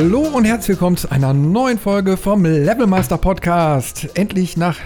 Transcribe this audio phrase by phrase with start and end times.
[0.00, 4.08] Hallo und herzlich willkommen zu einer neuen Folge vom Levelmaster Podcast.
[4.14, 4.76] Endlich nach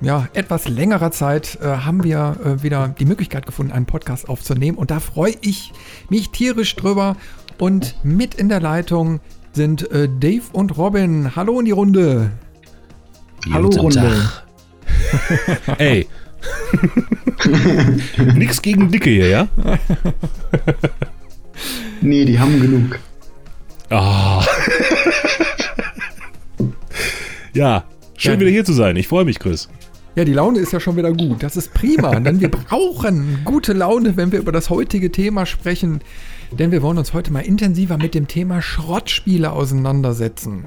[0.00, 4.78] ja, etwas längerer Zeit äh, haben wir äh, wieder die Möglichkeit gefunden, einen Podcast aufzunehmen
[4.78, 5.74] und da freue ich
[6.08, 7.18] mich tierisch drüber.
[7.58, 9.20] Und mit in der Leitung
[9.52, 11.36] sind äh, Dave und Robin.
[11.36, 12.30] Hallo in die Runde.
[13.52, 14.30] Hallo Runde.
[15.76, 16.06] Ey.
[18.34, 19.48] Nix gegen Dicke hier, ja?
[22.00, 22.98] nee, die haben genug.
[23.94, 24.44] Ah.
[27.54, 27.84] ja,
[28.16, 28.40] schön ja.
[28.40, 28.96] wieder hier zu sein.
[28.96, 29.68] Ich freue mich, Chris.
[30.16, 31.44] Ja, die Laune ist ja schon wieder gut.
[31.44, 32.18] Das ist prima.
[32.18, 36.00] denn wir brauchen gute Laune, wenn wir über das heutige Thema sprechen.
[36.50, 40.64] Denn wir wollen uns heute mal intensiver mit dem Thema Schrottspiele auseinandersetzen.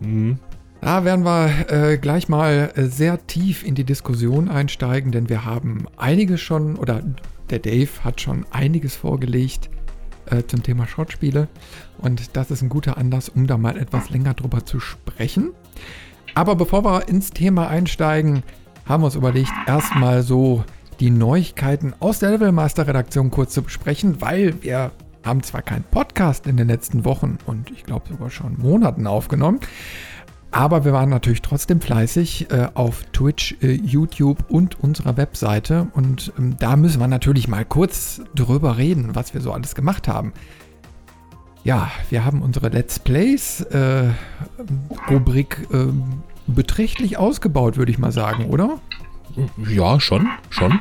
[0.00, 0.38] Mhm.
[0.82, 5.46] Da werden wir äh, gleich mal äh, sehr tief in die Diskussion einsteigen, denn wir
[5.46, 7.02] haben einiges schon, oder
[7.48, 9.70] der Dave hat schon einiges vorgelegt
[10.30, 11.48] äh, zum Thema Schrottspiele.
[11.98, 15.50] Und das ist ein guter Anlass, um da mal etwas länger drüber zu sprechen.
[16.34, 18.42] Aber bevor wir ins Thema einsteigen,
[18.84, 20.64] haben wir uns überlegt, erstmal so
[21.00, 24.92] die Neuigkeiten aus der Levelmaster-Redaktion kurz zu besprechen, weil wir
[25.24, 29.60] haben zwar keinen Podcast in den letzten Wochen und ich glaube sogar schon Monaten aufgenommen,
[30.56, 35.88] aber wir waren natürlich trotzdem fleißig äh, auf Twitch, äh, YouTube und unserer Webseite.
[35.92, 40.08] Und ähm, da müssen wir natürlich mal kurz drüber reden, was wir so alles gemacht
[40.08, 40.32] haben.
[41.66, 44.10] Ja, wir haben unsere Let's Plays äh,
[45.10, 48.78] Rubrik ähm, beträchtlich ausgebaut, würde ich mal sagen, oder?
[49.68, 50.78] Ja, schon, schon.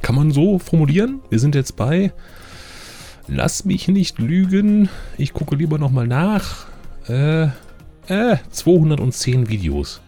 [0.00, 1.18] Kann man so formulieren.
[1.28, 2.12] Wir sind jetzt bei,
[3.26, 6.68] lass mich nicht lügen, ich gucke lieber nochmal nach.
[7.08, 7.46] Äh,
[8.06, 10.00] äh, 210 Videos.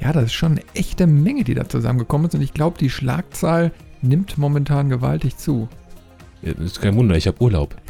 [0.00, 2.36] Ja, das ist schon eine echte Menge, die da zusammengekommen ist.
[2.36, 5.68] Und ich glaube, die Schlagzahl nimmt momentan gewaltig zu.
[6.42, 7.74] Ja, ist kein Wunder, ich habe Urlaub.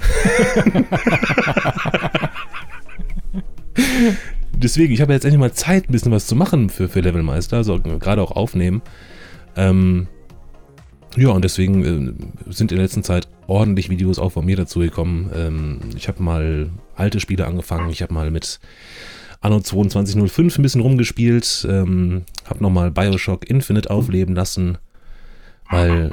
[4.55, 7.57] Deswegen, ich habe jetzt endlich mal Zeit, ein bisschen was zu machen für, für Levelmeister,
[7.57, 8.83] also gerade auch aufnehmen.
[9.57, 10.07] Ähm,
[11.17, 14.81] ja, und deswegen äh, sind in der letzten Zeit ordentlich Videos auch von mir dazu
[14.81, 15.31] gekommen.
[15.35, 17.91] Ähm, ich habe mal alte Spiele angefangen.
[17.91, 18.61] Ich habe mal mit
[19.41, 21.67] Anno 2205 ein bisschen rumgespielt.
[21.69, 24.79] Ähm, habe nochmal Bioshock Infinite aufleben lassen,
[25.73, 26.11] weil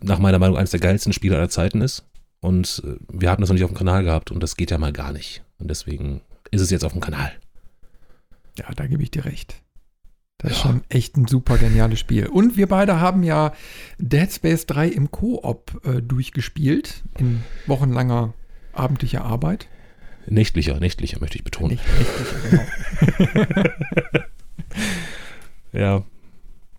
[0.00, 2.04] nach meiner Meinung eines der geilsten Spiele aller Zeiten ist.
[2.40, 4.78] Und äh, wir haben das noch nicht auf dem Kanal gehabt und das geht ja
[4.78, 5.44] mal gar nicht.
[5.58, 7.30] Und deswegen ist es jetzt auf dem Kanal.
[8.58, 9.62] Ja, da gebe ich dir recht.
[10.38, 10.56] Das ja.
[10.56, 12.26] ist schon echt ein super geniales Spiel.
[12.26, 13.52] Und wir beide haben ja
[13.98, 18.34] Dead Space 3 im Koop äh, durchgespielt, in wochenlanger
[18.72, 19.68] abendlicher Arbeit.
[20.26, 21.78] Nächtlicher, nächtlicher möchte ich betonen.
[21.78, 22.64] nächtlicher,
[23.30, 23.44] genau.
[25.72, 26.02] ja.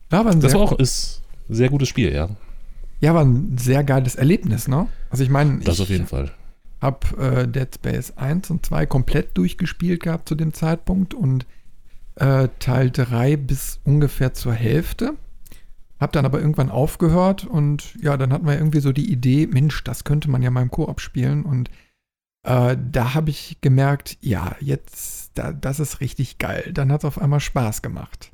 [0.10, 2.30] war das war auch ist sehr gutes Spiel, ja.
[3.00, 4.88] Ja, war ein sehr geiles Erlebnis, ne?
[5.10, 6.32] Also ich meine, das auf jeden Fall.
[6.82, 11.46] Hab äh, Dead Space 1 und 2 komplett durchgespielt gehabt zu dem Zeitpunkt und
[12.16, 15.16] äh, Teil 3 bis ungefähr zur Hälfte.
[16.00, 19.84] Hab dann aber irgendwann aufgehört und ja, dann hatten wir irgendwie so die Idee, Mensch,
[19.84, 21.70] das könnte man ja mal im Koop spielen und
[22.44, 26.72] äh, da habe ich gemerkt, ja, jetzt, da, das ist richtig geil.
[26.74, 28.32] Dann hat es auf einmal Spaß gemacht.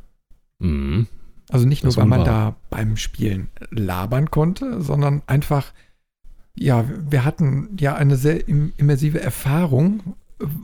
[0.59, 1.08] Mhm.
[1.50, 5.74] Also nicht nur, weil man da beim Spielen labern konnte, sondern einfach,
[6.56, 10.16] ja, wir hatten ja eine sehr immersive Erfahrung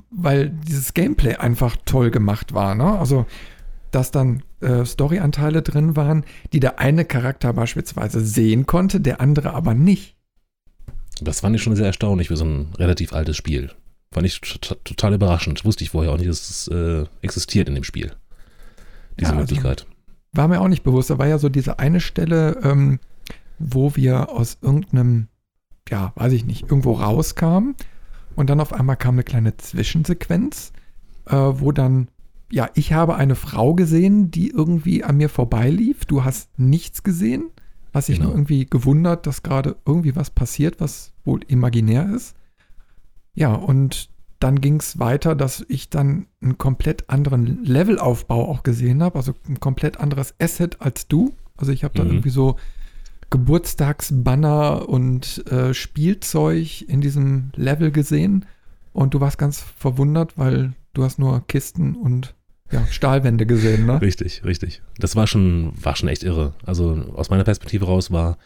[0.09, 2.75] weil dieses Gameplay einfach toll gemacht war.
[2.75, 2.97] Ne?
[2.97, 3.25] Also,
[3.91, 9.53] dass dann äh, Story-Anteile drin waren, die der eine Charakter beispielsweise sehen konnte, der andere
[9.53, 10.15] aber nicht.
[11.21, 13.71] Das fand ich schon sehr erstaunlich für so ein relativ altes Spiel.
[14.11, 15.63] Fand ich total überraschend.
[15.65, 18.11] Wusste ich vorher auch nicht, dass es äh, existiert in dem Spiel.
[19.19, 19.85] Diese ja, also Möglichkeit.
[20.35, 21.09] War mir auch nicht bewusst.
[21.09, 22.99] Da war ja so diese eine Stelle, ähm,
[23.59, 25.27] wo wir aus irgendeinem,
[25.89, 27.75] ja, weiß ich nicht, irgendwo rauskamen
[28.35, 30.73] und dann auf einmal kam eine kleine Zwischensequenz,
[31.25, 32.09] äh, wo dann,
[32.51, 36.05] ja, ich habe eine Frau gesehen, die irgendwie an mir vorbeilief.
[36.05, 37.49] Du hast nichts gesehen.
[37.93, 38.29] Hast dich genau.
[38.29, 42.35] nur irgendwie gewundert, dass gerade irgendwie was passiert, was wohl imaginär ist.
[43.33, 44.09] Ja, und
[44.45, 49.33] dann ging es weiter, dass ich dann einen komplett anderen Levelaufbau auch gesehen habe, also
[49.49, 51.33] ein komplett anderes Asset als du.
[51.57, 52.11] Also ich habe da mhm.
[52.11, 52.55] irgendwie so
[53.31, 58.45] Geburtstagsbanner und äh, Spielzeug in diesem Level gesehen
[58.93, 62.35] und du warst ganz verwundert, weil du hast nur Kisten und
[62.71, 63.99] ja, Stahlwände gesehen, ne?
[63.99, 64.83] Richtig, richtig.
[64.99, 66.53] Das war schon, war schon echt irre.
[66.63, 68.37] Also aus meiner Perspektive raus war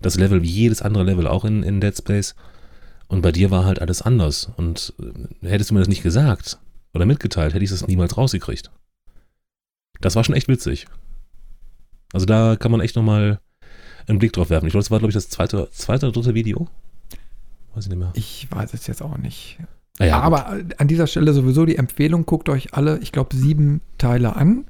[0.00, 2.36] das Level wie jedes andere Level auch in, in Dead Space.
[3.08, 4.50] Und bei dir war halt alles anders.
[4.56, 4.92] Und
[5.42, 6.58] äh, hättest du mir das nicht gesagt
[6.94, 8.70] oder mitgeteilt, hätte ich das niemals rausgekriegt.
[10.00, 10.86] Das war schon echt witzig.
[12.12, 13.40] Also da kann man echt nochmal
[14.06, 14.66] einen Blick drauf werfen.
[14.66, 16.68] Ich glaube, das war, glaube ich, das zweite, zweite oder dritte Video.
[17.74, 18.12] Weiß ich nicht mehr.
[18.14, 19.58] Ich weiß es jetzt auch nicht.
[19.98, 20.24] Ah ja, gut.
[20.24, 24.64] Aber an dieser Stelle sowieso die Empfehlung, guckt euch alle, ich glaube, sieben Teile an.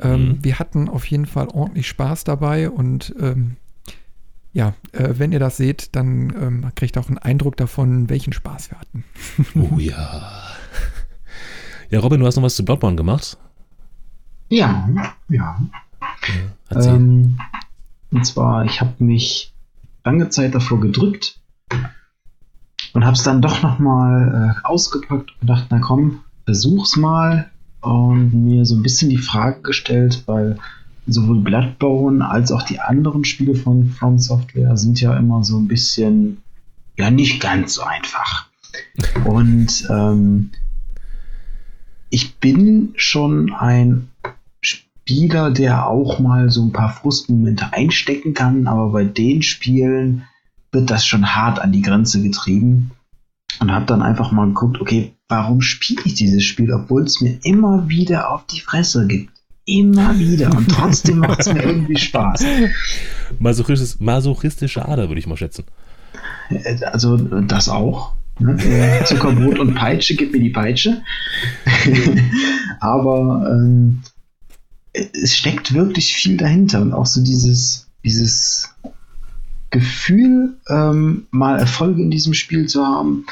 [0.00, 0.44] Ähm, Mhm.
[0.44, 3.56] Wir hatten auf jeden Fall ordentlich Spaß dabei und ähm,
[4.52, 8.32] ja, äh, wenn ihr das seht, dann ähm, kriegt ihr auch einen Eindruck davon, welchen
[8.32, 9.04] Spaß wir hatten.
[9.54, 10.32] Oh ja.
[11.90, 13.36] Ja, Robin, du hast noch was zu Bloodborne gemacht.
[14.48, 14.88] Ja,
[15.28, 15.60] ja.
[16.70, 17.38] Ähm,
[18.10, 19.52] und zwar, ich habe mich
[20.02, 21.38] lange Zeit davor gedrückt
[22.94, 27.50] und habe es dann doch nochmal äh, ausgepackt und gedacht, na komm, versuch's mal
[27.82, 30.58] und mir so ein bisschen die Frage gestellt, weil
[31.06, 35.68] sowohl Bloodborne als auch die anderen Spiele von From Software sind ja immer so ein
[35.68, 36.42] bisschen,
[36.96, 38.46] ja, nicht ganz so einfach.
[39.24, 40.50] Und ähm,
[42.10, 44.08] ich bin schon ein
[44.60, 50.24] Spieler, der auch mal so ein paar Frustmomente einstecken kann, aber bei den Spielen
[50.70, 52.92] wird das schon hart an die Grenze getrieben
[53.60, 57.38] und habe dann einfach mal geguckt, okay, warum spiele ich dieses Spiel, obwohl es mir
[57.42, 59.31] immer wieder auf die Fresse gibt.
[59.64, 62.44] Immer wieder und trotzdem macht es mir irgendwie Spaß.
[63.38, 65.64] Masochistis, masochistische Ader, würde ich mal schätzen.
[66.50, 68.14] Äh, Also das auch.
[68.38, 68.56] Ne?
[69.04, 71.02] Zuckerbrot und Peitsche, gib mir die Peitsche.
[72.80, 74.02] Aber ähm,
[74.92, 78.74] es steckt wirklich viel dahinter und auch so dieses, dieses
[79.70, 83.26] Gefühl, ähm, mal Erfolge in diesem Spiel zu haben.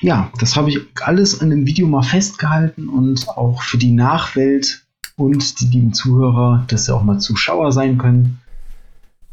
[0.00, 4.86] Ja, das habe ich alles in dem Video mal festgehalten und auch für die Nachwelt
[5.16, 8.38] und die lieben Zuhörer, dass sie auch mal Zuschauer sein können,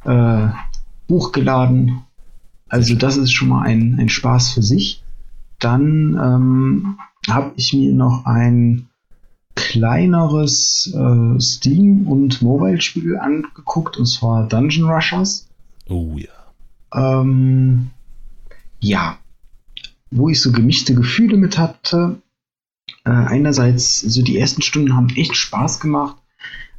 [0.03, 0.47] äh,
[1.09, 2.01] hochgeladen.
[2.67, 5.03] Also das ist schon mal ein, ein Spaß für sich.
[5.59, 6.97] Dann ähm,
[7.29, 8.87] habe ich mir noch ein
[9.53, 15.47] kleineres äh, Steam- und Mobile-Spiel angeguckt, und zwar Dungeon Rushers.
[15.87, 17.21] Oh ja.
[17.21, 17.91] Ähm,
[18.79, 19.17] ja,
[20.15, 22.21] wo ich so gemischte Gefühle mit hatte.
[23.03, 26.17] Äh, einerseits, so die ersten Stunden haben echt Spaß gemacht,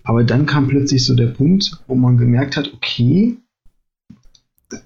[0.03, 3.37] aber dann kam plötzlich so der Punkt, wo man gemerkt hat, okay,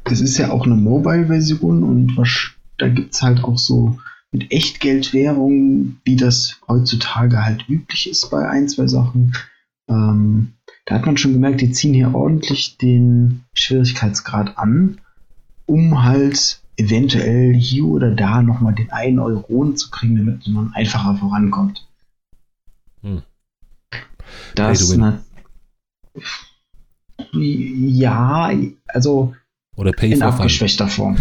[0.04, 3.98] es ist ja auch eine Mobile-Version und was, da gibt es halt auch so
[4.32, 9.34] mit Echtgeldwährung, wie das heutzutage halt üblich ist bei ein, zwei Sachen.
[9.88, 10.54] Ähm,
[10.86, 15.00] da hat man schon gemerkt, die ziehen hier ordentlich den Schwierigkeitsgrad an,
[15.66, 21.16] um halt eventuell hier oder da nochmal den einen Euron zu kriegen, damit man einfacher
[21.16, 21.86] vorankommt.
[23.02, 23.22] Hm.
[24.54, 25.20] Das na,
[27.32, 28.50] ja,
[28.88, 29.34] also
[29.76, 31.16] Oder Pay in abgeschwächter Form.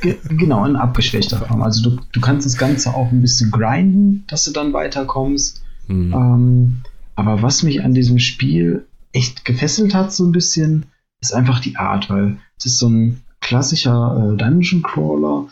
[0.00, 1.62] Ge- genau, in abgeschwächter Form.
[1.62, 5.62] Also du, du kannst das Ganze auch ein bisschen grinden, dass du dann weiterkommst.
[5.86, 6.12] Hm.
[6.12, 6.82] Ähm,
[7.14, 10.86] aber was mich an diesem Spiel echt gefesselt hat, so ein bisschen,
[11.20, 15.48] ist einfach die Art, weil es ist so ein klassischer äh, Dungeon Crawler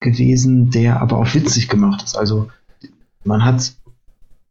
[0.00, 2.16] gewesen, der aber auch witzig gemacht ist.
[2.16, 2.50] Also
[3.24, 3.74] man hat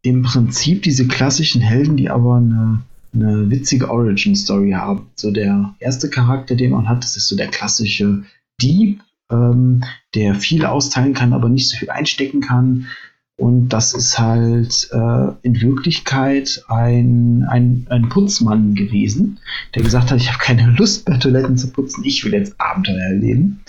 [0.03, 2.83] im Prinzip diese klassischen Helden, die aber eine,
[3.15, 5.07] eine witzige Origin Story haben.
[5.15, 8.23] So der erste Charakter, den man hat, das ist so der klassische
[8.61, 12.85] Dieb, ähm, der viel austeilen kann, aber nicht so viel einstecken kann.
[13.37, 19.39] Und das ist halt äh, in Wirklichkeit ein, ein, ein Putzmann gewesen,
[19.75, 22.97] der gesagt hat, ich habe keine Lust mehr Toiletten zu putzen, ich will jetzt Abenteuer
[22.97, 23.59] erleben.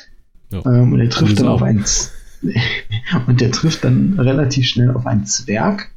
[0.51, 0.65] Ja.
[0.65, 2.11] Ähm, und er trifft Gute dann auf einen Z-
[3.27, 5.91] und der trifft dann relativ schnell auf einen Zwerg,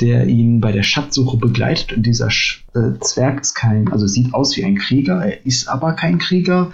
[0.00, 1.92] der ihn bei der Schatzsuche begleitet.
[1.92, 5.68] Und dieser Sch äh, Zwerg ist kein, also sieht aus wie ein Krieger, er ist
[5.68, 6.72] aber kein Krieger.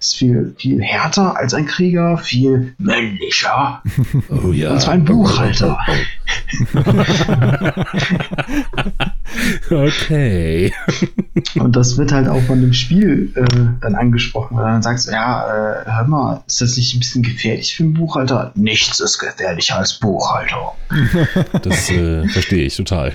[0.00, 3.82] Ist viel, viel härter als ein Krieger, viel männlicher.
[4.30, 4.72] Oh ja.
[4.72, 5.78] Und zwar ein Buchhalter.
[9.70, 10.72] Okay.
[11.54, 13.44] Und das wird halt auch von dem Spiel äh,
[13.80, 14.56] dann angesprochen.
[14.58, 17.84] Und dann sagst du, ja, äh, hör mal, ist das nicht ein bisschen gefährlich für
[17.84, 18.52] einen Buchhalter?
[18.56, 20.72] Nichts ist gefährlicher als Buchhalter.
[21.62, 23.14] Das äh, verstehe ich total.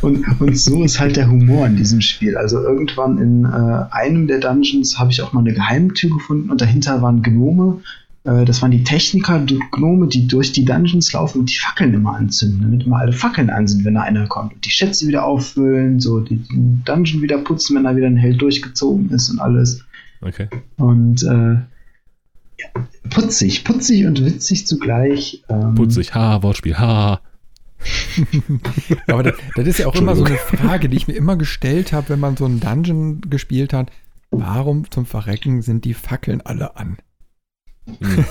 [0.00, 2.36] Und, und so ist halt der Humor in diesem Spiel.
[2.36, 6.60] Also irgendwann in äh, einem der Dungeons habe ich auch mal eine Geheimtür gefunden und
[6.60, 7.80] dahinter waren Gnome.
[8.24, 11.94] Äh, das waren die Techniker, die Gnome, die durch die Dungeons laufen und die Fackeln
[11.94, 14.54] immer anzünden, damit immer alle Fackeln an sind, wenn da einer kommt.
[14.54, 16.40] Und die Schätze wieder auffüllen, so die,
[16.84, 19.84] Dungeon wieder putzen, wenn da wieder ein Held durchgezogen ist und alles.
[20.20, 20.48] Okay.
[20.76, 21.54] Und äh,
[22.60, 22.68] ja,
[23.10, 25.42] putzig, putzig und witzig zugleich.
[25.48, 26.14] Ähm, Putzig.
[26.14, 26.78] Ha, Wortspiel.
[26.78, 27.20] Ha.
[29.06, 31.92] Aber das, das ist ja auch immer so eine Frage, die ich mir immer gestellt
[31.92, 33.90] habe, wenn man so einen Dungeon gespielt hat.
[34.30, 36.98] Warum zum Verrecken sind die Fackeln alle an?
[37.86, 38.24] Hm.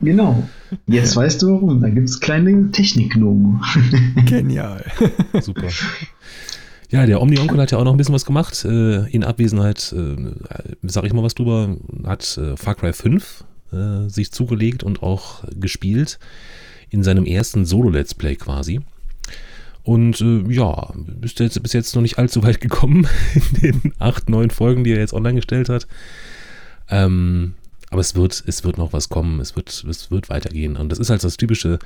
[0.00, 0.42] Genau.
[0.86, 1.80] Jetzt weißt du warum.
[1.80, 3.60] Da gibt es kleine Technikgnomen.
[4.26, 4.84] Genial.
[5.40, 5.68] Super.
[6.90, 8.64] Ja, der Omni Onkel hat ja auch noch ein bisschen was gemacht.
[8.64, 10.16] Äh, in Abwesenheit, äh,
[10.82, 15.44] sag ich mal was drüber, hat äh, Far Cry 5 äh, sich zugelegt und auch
[15.54, 16.18] gespielt.
[16.92, 18.80] In seinem ersten Solo-Let's Play quasi.
[19.82, 23.08] Und äh, ja, ist jetzt bis jetzt noch nicht allzu weit gekommen
[23.62, 25.88] in den acht, neun Folgen, die er jetzt online gestellt hat.
[26.88, 27.54] Ähm,
[27.90, 30.76] aber es wird, es wird noch was kommen, es wird, es wird weitergehen.
[30.76, 31.78] Und das ist halt das typische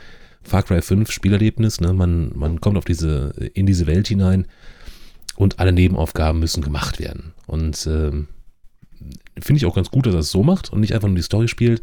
[0.42, 1.80] Far Cry 5 Spielerlebnis.
[1.80, 1.92] Ne?
[1.92, 4.46] Man, man kommt auf diese, in diese Welt hinein
[5.36, 7.32] und alle Nebenaufgaben müssen gemacht werden.
[7.46, 8.28] Und ähm,
[9.40, 11.22] finde ich auch ganz gut, dass er es so macht und nicht einfach nur die
[11.22, 11.82] Story spielt.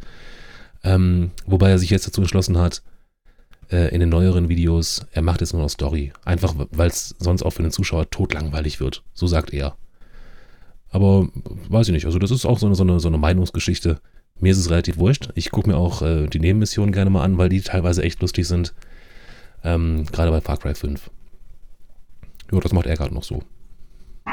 [0.84, 2.82] Ähm, wobei er sich jetzt dazu entschlossen hat,
[3.70, 6.14] in den neueren Videos, er macht jetzt nur noch Story.
[6.26, 9.04] Einfach, weil es sonst auch für den Zuschauer totlangweilig wird.
[9.14, 9.76] So sagt er.
[10.90, 11.28] Aber
[11.70, 12.06] weiß ich nicht.
[12.06, 14.00] Also, das ist auch so eine, so eine, so eine Meinungsgeschichte.
[14.40, 15.30] Mir ist es relativ wurscht.
[15.36, 18.48] Ich gucke mir auch äh, die Nebenmissionen gerne mal an, weil die teilweise echt lustig
[18.48, 18.74] sind.
[19.64, 21.10] Ähm, Gerade bei Far Cry 5.
[22.52, 23.42] Ja, das macht er gerade noch so.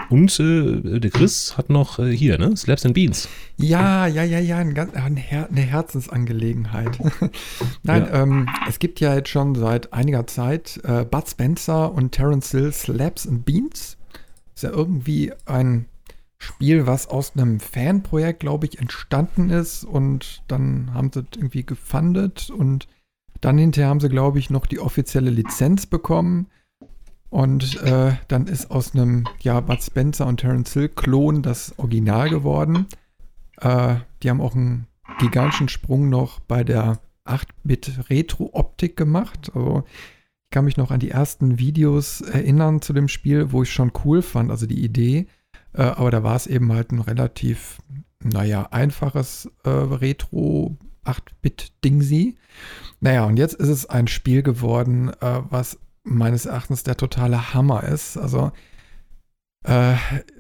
[0.09, 2.57] Und äh, der Chris hat noch äh, hier, ne?
[2.57, 3.29] Slaps and Beans.
[3.57, 6.99] Ja, ja, ja, ja, ein ganz, ein Her eine Herzensangelegenheit.
[7.83, 8.23] Nein, ja.
[8.23, 12.73] ähm, es gibt ja jetzt schon seit einiger Zeit äh, Bud Spencer und Terence Hill
[12.73, 13.97] Slaps and Beans.
[14.55, 15.87] Ist ja irgendwie ein
[16.39, 19.85] Spiel, was aus einem Fanprojekt, glaube ich, entstanden ist.
[19.85, 22.89] Und dann haben sie irgendwie gefundet und
[23.41, 26.47] dann hinterher haben sie, glaube ich, noch die offizielle Lizenz bekommen.
[27.31, 32.29] Und äh, dann ist aus einem, ja, Bud Spencer und Terence Hill Klon das Original
[32.29, 32.87] geworden.
[33.61, 34.87] Äh, die haben auch einen
[35.19, 39.53] gigantischen Sprung noch bei der 8-Bit-Retro-Optik gemacht.
[39.55, 43.73] Also ich kann mich noch an die ersten Videos erinnern zu dem Spiel, wo ich
[43.73, 45.27] schon cool fand, also die Idee.
[45.73, 47.79] Äh, aber da war es eben halt ein relativ,
[48.25, 52.37] naja, einfaches äh, Retro 8-Bit-Dingsy.
[53.01, 55.79] Naja, und jetzt ist es ein Spiel geworden, äh, was
[56.11, 58.17] meines Erachtens der totale Hammer ist.
[58.17, 58.53] Also
[59.65, 59.95] äh,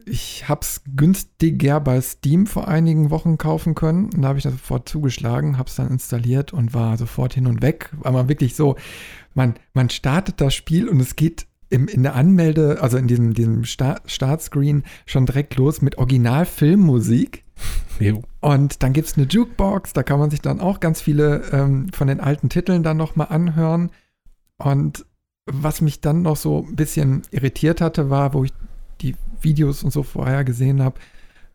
[0.06, 4.06] ich habe es günstiger bei Steam vor einigen Wochen kaufen können.
[4.06, 7.46] Und da habe ich das sofort zugeschlagen, habe es dann installiert und war sofort hin
[7.46, 7.90] und weg.
[7.98, 8.76] Weil man wirklich so,
[9.34, 13.32] man, man startet das Spiel und es geht im, in der Anmelde, also in diesem,
[13.32, 17.44] diesem Start, Startscreen schon direkt los mit Original-Filmmusik.
[18.40, 21.90] Und dann gibt es eine Jukebox, da kann man sich dann auch ganz viele ähm,
[21.92, 23.90] von den alten Titeln dann nochmal anhören.
[24.56, 25.04] Und
[25.46, 28.52] was mich dann noch so ein bisschen irritiert hatte, war, wo ich
[29.00, 31.00] die Videos und so vorher gesehen habe,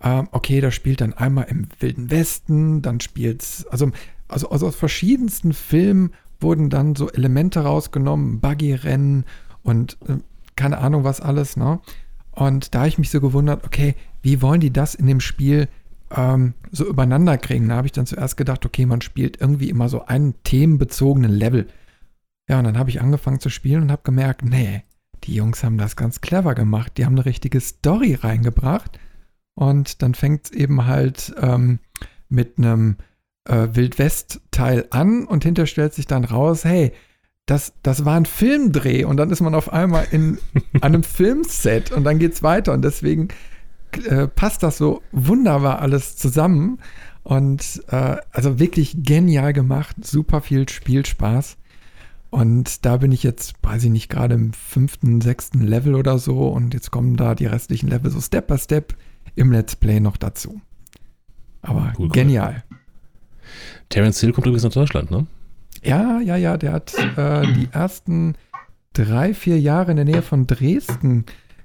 [0.02, 3.92] ähm, okay, da spielt dann einmal im Wilden Westen, dann spielt es, also,
[4.28, 9.26] also, also aus verschiedensten Filmen wurden dann so Elemente rausgenommen, Buggy-Rennen
[9.64, 10.18] und äh,
[10.56, 11.80] keine Ahnung was alles, ne?
[12.32, 15.70] Und da habe ich mich so gewundert, okay, wie wollen die das in dem Spiel
[16.14, 17.70] ähm, so übereinander kriegen?
[17.70, 21.68] Da habe ich dann zuerst gedacht, okay, man spielt irgendwie immer so einen themenbezogenen Level.
[22.48, 24.84] Ja, und dann habe ich angefangen zu spielen und habe gemerkt, nee,
[25.24, 26.94] die Jungs haben das ganz clever gemacht.
[26.98, 29.00] Die haben eine richtige Story reingebracht.
[29.56, 31.80] Und dann fängt es eben halt ähm,
[32.30, 32.98] mit einem
[33.46, 36.92] äh, Wildwest-Teil an und hinter stellt sich dann raus, hey,
[37.46, 40.40] das, das war ein Filmdreh und dann ist man auf einmal in
[40.82, 43.30] einem Filmset und dann geht es weiter und deswegen
[44.08, 46.80] äh, passt das so wunderbar alles zusammen
[47.24, 51.58] und äh, also wirklich genial gemacht, super viel Spielspaß.
[52.36, 56.50] Und da bin ich jetzt, weiß ich nicht, gerade im fünften, sechsten Level oder so.
[56.50, 58.94] Und jetzt kommen da die restlichen Level so Step by Step
[59.36, 60.60] im Let's Play noch dazu.
[61.62, 62.66] Aber cool, genial.
[62.70, 62.78] Cool.
[63.88, 65.28] Terence Hill kommt übrigens nach Deutschland, ne?
[65.82, 66.58] Ja, ja, ja.
[66.58, 68.36] Der hat äh, die ersten
[68.92, 71.24] drei, vier Jahre in der Nähe von Dresden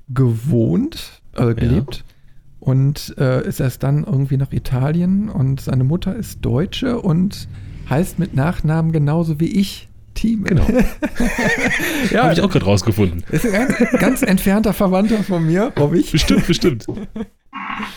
[0.08, 1.96] gewohnt, äh, gelebt.
[1.96, 2.14] Ja.
[2.60, 5.30] Und äh, ist erst dann irgendwie nach Italien.
[5.30, 7.48] Und seine Mutter ist Deutsche und
[7.88, 9.88] heißt mit Nachnamen genauso wie ich.
[10.14, 10.44] Team.
[10.44, 10.66] Genau.
[12.10, 13.24] ja, Habe ich auch gerade rausgefunden.
[13.30, 16.12] Ist ein ganz, entfernter Verwandter von mir, hoffe ich.
[16.12, 16.86] Bestimmt, bestimmt.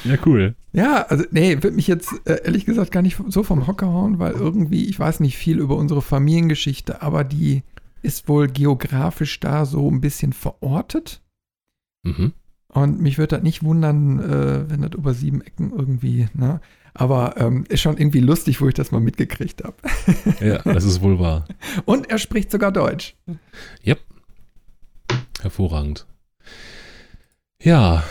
[0.04, 0.56] Ja, cool.
[0.72, 4.18] Ja, also nee, wird mich jetzt äh, ehrlich gesagt gar nicht so vom Hocker hauen,
[4.18, 7.64] weil irgendwie, ich weiß nicht viel über unsere Familiengeschichte, aber die
[8.02, 11.22] ist wohl geografisch da so ein bisschen verortet.
[12.04, 12.34] Mhm.
[12.68, 16.60] Und mich würde das nicht wundern, äh, wenn das über sieben Ecken irgendwie, ne?
[16.94, 19.76] Aber ähm, ist schon irgendwie lustig, wo ich das mal mitgekriegt habe.
[20.46, 21.46] ja, das ist wohl wahr.
[21.86, 23.16] Und er spricht sogar Deutsch.
[23.86, 24.00] Yep.
[25.42, 26.06] Hervorragend.
[27.62, 28.04] Ja.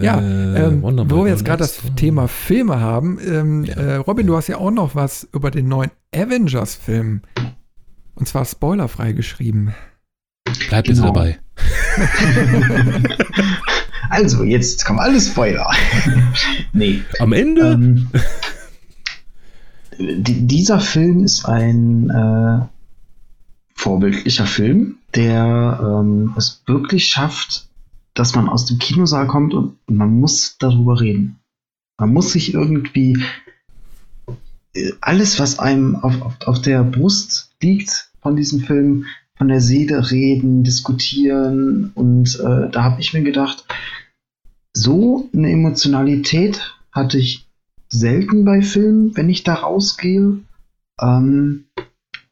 [0.00, 3.74] Ja, äh, ähm, wo wir jetzt gerade das Thema Filme haben, ähm, ja.
[3.74, 7.22] äh, Robin, du hast ja auch noch was über den neuen Avengers-Film.
[8.14, 9.74] Und zwar spoilerfrei geschrieben.
[10.68, 11.12] Bleib bitte genau.
[11.12, 11.38] dabei.
[14.10, 15.70] Also, jetzt kommen alle Spoiler.
[16.72, 17.02] nee.
[17.18, 17.72] Am Ende?
[17.72, 18.08] Ähm,
[19.98, 22.66] dieser Film ist ein äh,
[23.74, 27.68] vorbildlicher Film, der ähm, es wirklich schafft,
[28.14, 31.38] dass man aus dem Kinosaal kommt und man muss darüber reden.
[31.98, 33.22] Man muss sich irgendwie
[35.00, 40.10] alles, was einem auf, auf, auf der Brust liegt von diesem Film, von der Seele
[40.10, 41.92] reden, diskutieren.
[41.94, 43.64] Und äh, da habe ich mir gedacht,
[44.72, 47.48] so eine Emotionalität hatte ich
[47.88, 50.38] selten bei Filmen, wenn ich da rausgehe.
[51.00, 51.64] Ähm,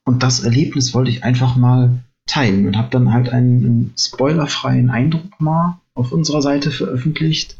[0.03, 4.89] und das Erlebnis wollte ich einfach mal teilen und habe dann halt einen, einen, spoilerfreien
[4.89, 7.57] Eindruck mal auf unserer Seite veröffentlicht,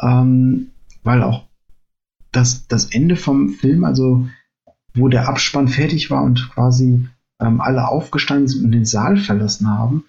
[0.00, 0.70] ähm,
[1.02, 1.44] weil auch
[2.32, 4.28] das, das Ende vom Film, also
[4.94, 7.06] wo der Abspann fertig war und quasi
[7.40, 10.04] ähm, alle aufgestanden sind und den Saal verlassen haben,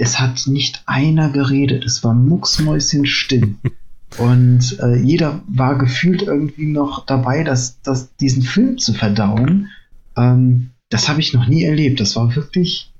[0.00, 1.84] es hat nicht einer geredet.
[1.84, 3.56] Es war mucksmäuschenstill.
[4.18, 9.68] und äh, jeder war gefühlt irgendwie noch dabei, dass, dass diesen Film zu verdauen.
[10.16, 12.00] Ähm, das habe ich noch nie erlebt.
[12.00, 12.94] Das war wirklich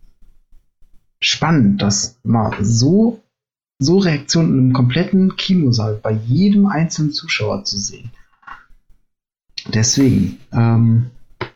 [1.23, 3.23] spannend, das mal so,
[3.79, 8.11] so Reaktionen im kompletten Kinosaal bei jedem einzelnen Zuschauer zu sehen.
[9.73, 11.07] Deswegen ähm,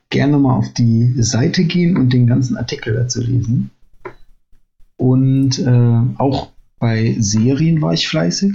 [0.08, 3.70] gerne mal auf die Seite gehen und den ganzen Artikel dazu lesen.
[4.96, 8.54] Und äh, auch bei Serien war ich fleißig.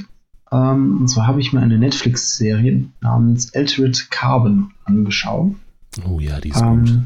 [0.51, 5.55] Ähm, und zwar habe ich mir eine Netflix-Serie namens Altered Carbon angeschaut.
[6.07, 6.99] Oh ja, die ist ähm, gut.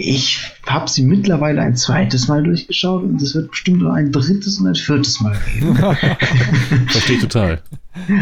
[0.00, 4.60] Ich habe sie mittlerweile ein zweites Mal durchgeschaut und es wird bestimmt noch ein drittes
[4.60, 5.74] und ein viertes Mal geben.
[6.88, 7.62] Verstehe total.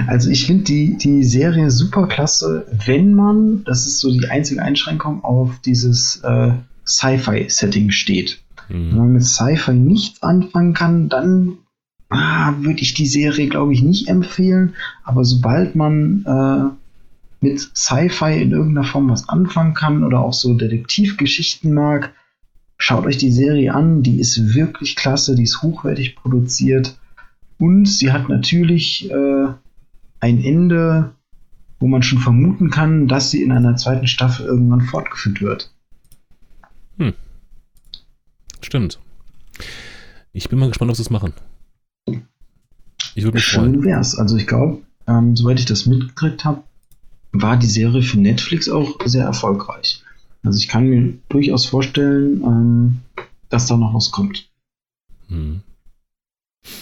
[0.07, 4.62] Also ich finde die, die Serie super klasse, wenn man, das ist so die einzige
[4.62, 6.52] Einschränkung, auf dieses äh,
[6.87, 8.40] Sci-Fi-Setting steht.
[8.68, 8.90] Mhm.
[8.90, 11.58] Wenn man mit Sci-Fi nichts anfangen kann, dann
[12.08, 14.75] ah, würde ich die Serie, glaube ich, nicht empfehlen.
[15.04, 20.55] Aber sobald man äh, mit Sci-Fi in irgendeiner Form was anfangen kann oder auch so
[20.55, 22.12] Detektivgeschichten mag,
[22.79, 24.02] schaut euch die Serie an.
[24.02, 26.98] Die ist wirklich klasse, die ist hochwertig produziert
[27.59, 29.46] und sie hat natürlich äh,
[30.20, 31.12] ein Ende,
[31.79, 35.72] wo man schon vermuten kann, dass sie in einer zweiten Staffel irgendwann fortgeführt wird.
[38.61, 38.99] Stimmt.
[40.33, 41.33] Ich bin mal gespannt, was sie es machen.
[43.14, 43.85] Ich würde mich Schön freuen.
[43.85, 44.16] wär's.
[44.16, 46.62] Also ich glaube, ähm, soweit ich das mitgekriegt habe,
[47.33, 50.03] war die Serie für Netflix auch sehr erfolgreich.
[50.42, 53.01] Also ich kann mir durchaus vorstellen, ähm,
[53.49, 54.49] dass da noch was kommt.
[55.29, 55.62] Hm.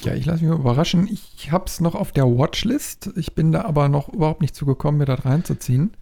[0.03, 1.09] Ja, ich lasse mich überraschen.
[1.11, 3.11] Ich habe es noch auf der Watchlist.
[3.17, 5.93] Ich bin da aber noch überhaupt nicht zugekommen, mir da reinzuziehen.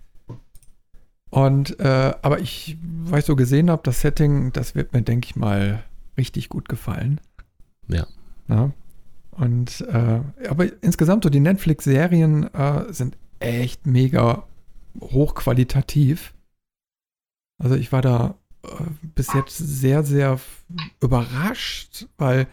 [1.32, 5.26] Und, äh, aber ich, weil ich so gesehen habe, das Setting, das wird mir, denke
[5.26, 5.82] ich mal,
[6.18, 7.22] richtig gut gefallen.
[7.88, 8.06] Ja.
[8.48, 8.72] Na?
[9.30, 14.44] Und, äh, aber insgesamt so die Netflix-Serien äh, sind echt mega
[15.00, 16.34] hochqualitativ.
[17.56, 18.68] Also ich war da äh,
[19.14, 20.38] bis jetzt sehr, sehr
[21.00, 22.46] überrascht, weil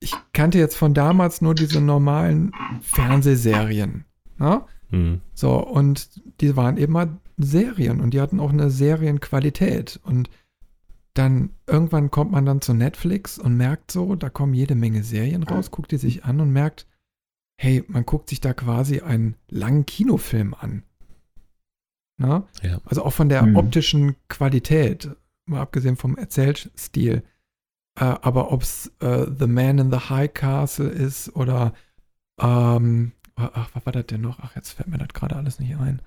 [0.00, 4.04] ich kannte jetzt von damals nur diese normalen Fernsehserien.
[4.36, 4.62] Ne?
[4.90, 5.22] Mhm.
[5.32, 6.10] So, und
[6.42, 10.00] die waren eben mal Serien und die hatten auch eine Serienqualität.
[10.02, 10.30] Und
[11.14, 15.42] dann irgendwann kommt man dann zu Netflix und merkt so, da kommen jede Menge Serien
[15.42, 16.86] raus, guckt die sich an und merkt,
[17.58, 20.82] hey, man guckt sich da quasi einen langen Kinofilm an.
[22.18, 22.46] Na?
[22.62, 22.80] Ja.
[22.84, 23.56] Also auch von der mhm.
[23.56, 25.10] optischen Qualität,
[25.46, 27.22] mal abgesehen vom Erzählstil.
[27.98, 31.72] Äh, aber ob es äh, The Man in the High Castle ist oder
[32.38, 34.40] ähm, ach, was war das denn noch?
[34.40, 36.02] Ach, jetzt fällt mir das gerade alles nicht ein.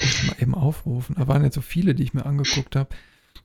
[0.00, 1.16] Muss ich mal eben aufrufen.
[1.18, 2.90] Da waren jetzt so viele, die ich mir angeguckt habe.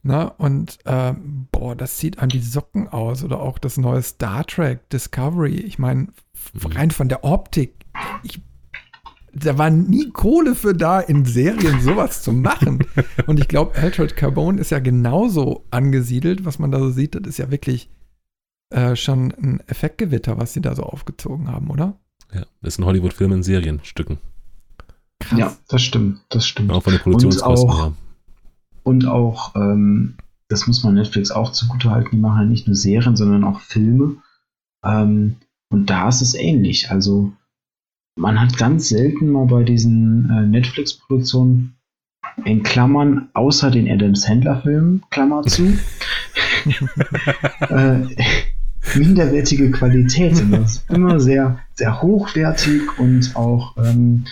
[0.02, 1.13] Na, und äh,
[1.52, 3.24] boah, das sieht an die Socken aus.
[3.24, 5.56] Oder auch das neue Star Trek Discovery.
[5.56, 6.02] Ich meine,
[6.54, 6.72] mhm.
[6.74, 7.86] rein von der Optik,
[8.24, 8.42] ich,
[9.34, 12.86] da war nie Kohle für da, in Serien sowas zu machen.
[13.28, 17.16] Und ich glaube, Altered Carbone ist ja genauso angesiedelt, was man da so sieht.
[17.16, 17.89] Das ist ja wirklich
[18.70, 21.98] äh, schon ein Effektgewitter, was sie da so aufgezogen haben, oder?
[22.34, 24.18] Ja, das sind Hollywood-Film in Serienstücken.
[25.24, 25.40] Krass.
[25.40, 26.72] Ja, das stimmt, das stimmt.
[26.72, 27.94] Auch von den Produktionskosten und auch, her.
[28.84, 30.16] Und auch, ähm,
[30.50, 34.18] das muss man Netflix auch zugutehalten, die machen halt nicht nur Serien, sondern auch Filme.
[34.84, 35.38] Ähm,
[35.70, 36.92] und da ist es ähnlich.
[36.92, 37.34] Also
[38.16, 41.76] man hat ganz selten mal bei diesen äh, Netflix-Produktionen
[42.46, 45.78] in Klammern, außer den Adam Sandler-Filmen, Klammer zu,
[47.70, 48.00] äh,
[48.96, 50.44] minderwertige Qualität.
[50.52, 54.26] Das ist immer sehr, sehr hochwertig und auch, ähm,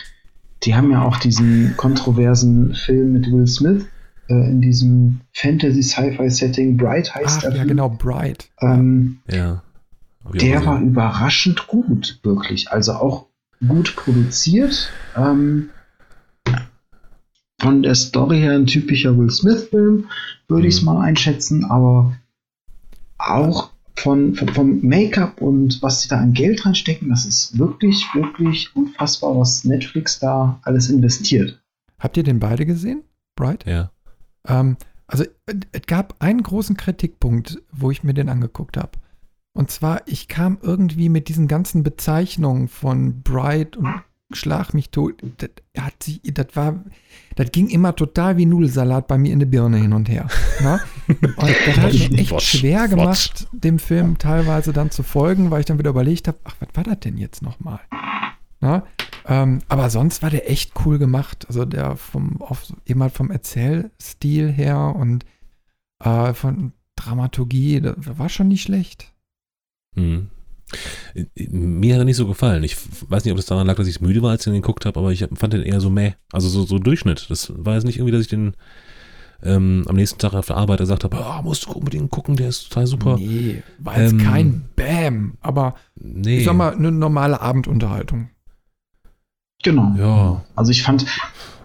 [0.64, 3.86] die haben ja auch diesen kontroversen Film mit Will Smith
[4.28, 6.78] äh, in diesem Fantasy-Sci-Fi-Setting.
[6.78, 7.56] Bright heißt Ach, der.
[7.56, 8.50] Ja, genau, Bright.
[8.62, 9.64] Ähm, ja.
[10.34, 12.72] Der war überraschend gut, wirklich.
[12.72, 13.26] Also auch
[13.68, 14.92] gut produziert.
[15.16, 15.70] Ähm,
[17.60, 20.08] von der Story her ein typischer Will Smith-Film,
[20.48, 20.70] würde mhm.
[20.70, 22.14] ich es mal einschätzen, aber
[23.18, 28.06] auch von, von vom Make-up und was sie da an Geld reinstecken, das ist wirklich,
[28.14, 31.62] wirklich unfassbar, was Netflix da alles investiert.
[32.00, 33.04] Habt ihr den beide gesehen?
[33.36, 33.66] Bright?
[33.66, 33.92] Ja.
[34.48, 34.78] Ähm,
[35.08, 38.92] also es gab einen großen Kritikpunkt, wo ich mir den angeguckt habe.
[39.54, 44.02] Und zwar, ich kam irgendwie mit diesen ganzen Bezeichnungen von Bright und
[44.34, 45.22] Schlag mich tot.
[45.38, 46.84] Das, hat sich, das war,
[47.36, 50.28] das ging immer total wie Nudelsalat bei mir in der Birne hin und her.
[50.62, 50.80] Ne?
[51.08, 52.90] Und das hat mir echt Watch, schwer watch.
[52.90, 56.70] gemacht, dem Film teilweise dann zu folgen, weil ich dann wieder überlegt habe, ach, was
[56.74, 57.80] war das denn jetzt nochmal?
[58.62, 58.84] Ne?
[59.26, 61.46] Ähm, aber sonst war der echt cool gemacht.
[61.48, 65.26] Also der vom, auf, eben halt vom Erzählstil her und
[66.04, 69.14] äh, von Dramaturgie, das war schon nicht schlecht.
[69.96, 70.30] Mhm.
[71.36, 72.64] Mir hat er nicht so gefallen.
[72.64, 72.78] Ich
[73.10, 75.00] weiß nicht, ob das daran lag, dass ich müde war, als ich den geguckt habe,
[75.00, 76.14] aber ich fand den eher so mäh.
[76.32, 77.28] Also so, so Durchschnitt.
[77.30, 78.54] Das war jetzt nicht irgendwie, dass ich den
[79.44, 82.50] ähm, am nächsten Tag auf der Arbeit gesagt habe, ah, musst du unbedingt gucken, der
[82.50, 83.18] ist total super.
[83.18, 86.40] Nee, war jetzt Ähm, kein Bam, aber Nee.
[86.40, 88.30] ich sag mal, eine normale Abendunterhaltung.
[89.64, 89.94] Genau.
[89.98, 90.44] Ja.
[90.56, 91.06] Also ich fand,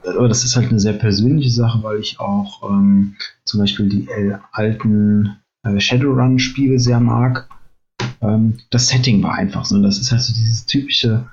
[0.07, 4.09] aber das ist halt eine sehr persönliche Sache, weil ich auch ähm, zum Beispiel die
[4.09, 7.49] äh, alten äh, Shadowrun-Spiele sehr mag.
[8.21, 9.77] Ähm, das Setting war einfach so.
[9.77, 11.29] Und das ist halt so dieses typische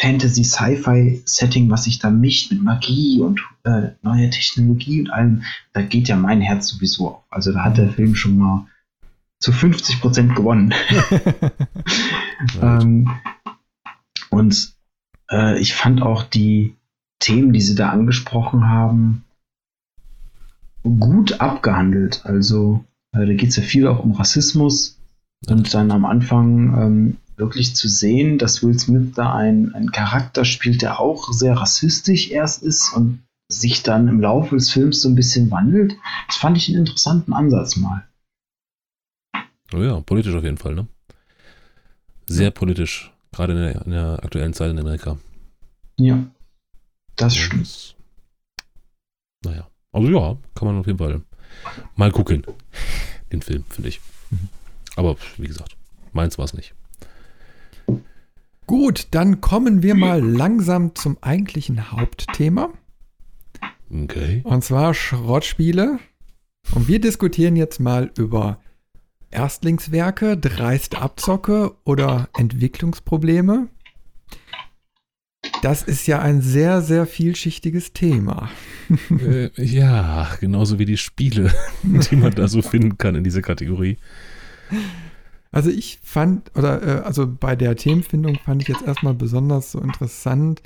[0.00, 5.42] Fantasy-Sci-Fi-Setting, was sich da mischt mit Magie und äh, neuer Technologie und allem.
[5.72, 7.24] Da geht ja mein Herz sowieso auf.
[7.30, 8.66] Also da hat der Film schon mal
[9.40, 10.74] zu 50 Prozent gewonnen.
[12.62, 13.10] ähm,
[14.30, 14.74] und
[15.30, 16.76] äh, ich fand auch die
[17.20, 19.24] Themen, die sie da angesprochen haben,
[20.82, 22.22] gut abgehandelt.
[22.24, 24.98] Also äh, da geht es ja viel auch um Rassismus
[25.48, 30.44] und dann am Anfang ähm, wirklich zu sehen, dass Will Smith da ein, ein Charakter
[30.44, 35.08] spielt, der auch sehr rassistisch erst ist und sich dann im Laufe des Films so
[35.08, 35.96] ein bisschen wandelt.
[36.28, 38.06] Das fand ich einen interessanten Ansatz mal.
[39.72, 40.86] Oh ja, politisch auf jeden Fall, ne?
[42.26, 45.18] Sehr politisch, gerade in der, in der aktuellen Zeit in Amerika.
[45.96, 46.24] Ja,
[47.16, 47.96] das stimmt.
[49.44, 51.22] Naja, also ja, kann man auf jeden Fall
[51.96, 52.44] mal gucken,
[53.30, 54.00] den Film, finde ich.
[54.96, 55.76] Aber wie gesagt,
[56.12, 56.74] meins war es nicht.
[58.66, 62.70] Gut, dann kommen wir mal langsam zum eigentlichen Hauptthema.
[63.90, 64.40] Okay.
[64.44, 65.98] Und zwar Schrottspiele.
[66.74, 68.58] Und wir diskutieren jetzt mal über
[69.30, 73.68] Erstlingswerke, dreiste Abzocke oder Entwicklungsprobleme.
[75.60, 78.50] Das ist ja ein sehr, sehr vielschichtiges Thema.
[79.10, 81.52] äh, ja, genauso wie die Spiele,
[81.82, 83.98] die man da so finden kann in dieser Kategorie.
[85.52, 89.80] Also ich fand, oder äh, also bei der Themenfindung fand ich jetzt erstmal besonders so
[89.80, 90.62] interessant.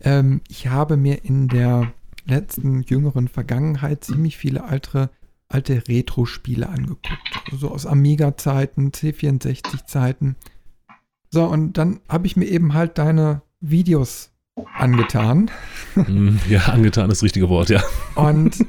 [0.00, 1.92] Ähm, ich habe mir in der
[2.26, 5.10] letzten jüngeren Vergangenheit ziemlich viele alte,
[5.48, 7.08] alte Retro-Spiele angeguckt.
[7.46, 10.36] Also so aus Amiga-Zeiten, C64-Zeiten.
[11.30, 14.32] So, und dann habe ich mir eben halt deine Videos
[14.76, 15.50] angetan.
[16.48, 17.82] Ja, angetan ist das richtige Wort, ja.
[18.14, 18.64] Und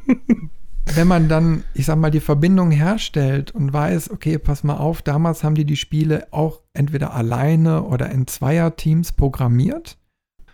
[0.95, 5.01] wenn man dann, ich sag mal, die Verbindung herstellt und weiß, okay, pass mal auf,
[5.01, 9.97] damals haben die die Spiele auch entweder alleine oder in Zweierteams programmiert.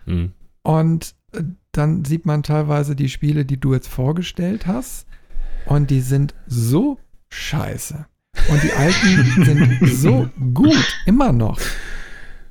[0.04, 0.32] Hm.
[0.62, 5.06] Und äh, dann sieht man teilweise die Spiele, die du jetzt vorgestellt hast.
[5.66, 8.06] Und die sind so scheiße.
[8.48, 11.60] Und die alten sind so gut, immer noch.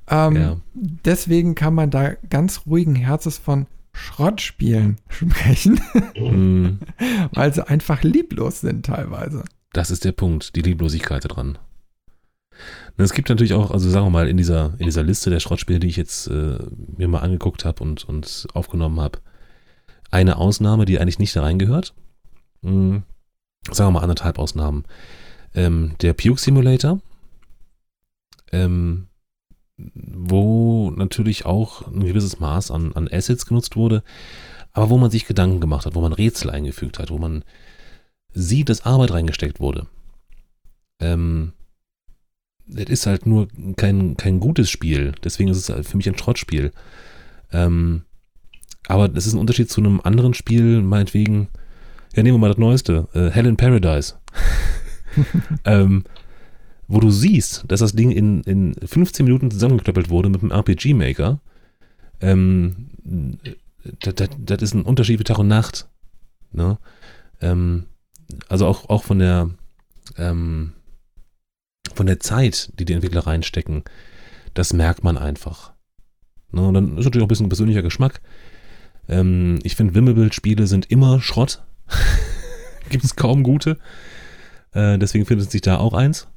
[0.09, 0.57] Ähm, Ja.
[0.73, 5.79] Deswegen kann man da ganz ruhigen Herzens von Schrottspielen sprechen,
[6.15, 6.79] Hm,
[7.33, 9.43] weil sie einfach lieblos sind teilweise.
[9.73, 11.57] das ist der Punkt, die Lieblosigkeit daran.
[12.97, 15.39] Und Es gibt natürlich auch, also sagen wir mal, in dieser, in dieser Liste der
[15.41, 16.57] Schrottspiele, die ich jetzt äh,
[16.97, 19.19] mir mal angeguckt habe und, und aufgenommen habe,
[20.11, 21.93] eine Ausnahme, die eigentlich nicht da reingehört.
[22.63, 23.03] Hm,
[23.69, 24.85] sagen wir mal anderthalb Ausnahmen.
[25.53, 26.99] Ähm, der Puke Simulator,
[28.51, 29.07] ähm,
[29.77, 34.03] wo natürlich auch ein gewisses Maß an, an Assets genutzt wurde,
[34.71, 37.43] aber wo man sich Gedanken gemacht hat, wo man Rätsel eingefügt hat, wo man
[38.33, 39.87] sieht, dass Arbeit reingesteckt wurde.
[40.99, 41.53] Ähm,
[42.67, 46.17] das ist halt nur kein, kein gutes Spiel, deswegen ist es halt für mich ein
[46.17, 46.71] Schrottspiel.
[47.51, 48.03] Ähm,
[48.87, 51.47] aber das ist ein Unterschied zu einem anderen Spiel, meinetwegen,
[52.15, 54.15] ja, nehmen wir mal das Neueste, äh, Hell in Paradise.
[55.65, 56.03] ähm,
[56.87, 61.39] wo du siehst, dass das Ding in, in 15 Minuten zusammengeklöppelt wurde mit einem RPG-Maker.
[62.21, 62.89] Ähm,
[63.99, 65.89] das, ist ein Unterschied wie Tag und Nacht.
[66.51, 66.77] Ne?
[67.41, 67.85] Ähm,
[68.47, 69.49] also auch, auch von der
[70.17, 70.73] ähm,
[71.93, 73.83] von der Zeit, die die Entwickler reinstecken,
[74.53, 75.73] das merkt man einfach.
[76.51, 76.67] Ne?
[76.67, 78.21] Und dann ist natürlich auch ein bisschen persönlicher Geschmack.
[79.07, 81.63] Ähm, ich finde, Wimmelbild-Spiele sind immer Schrott.
[82.89, 83.77] Gibt es kaum gute.
[84.73, 86.27] Äh, deswegen findet sich da auch eins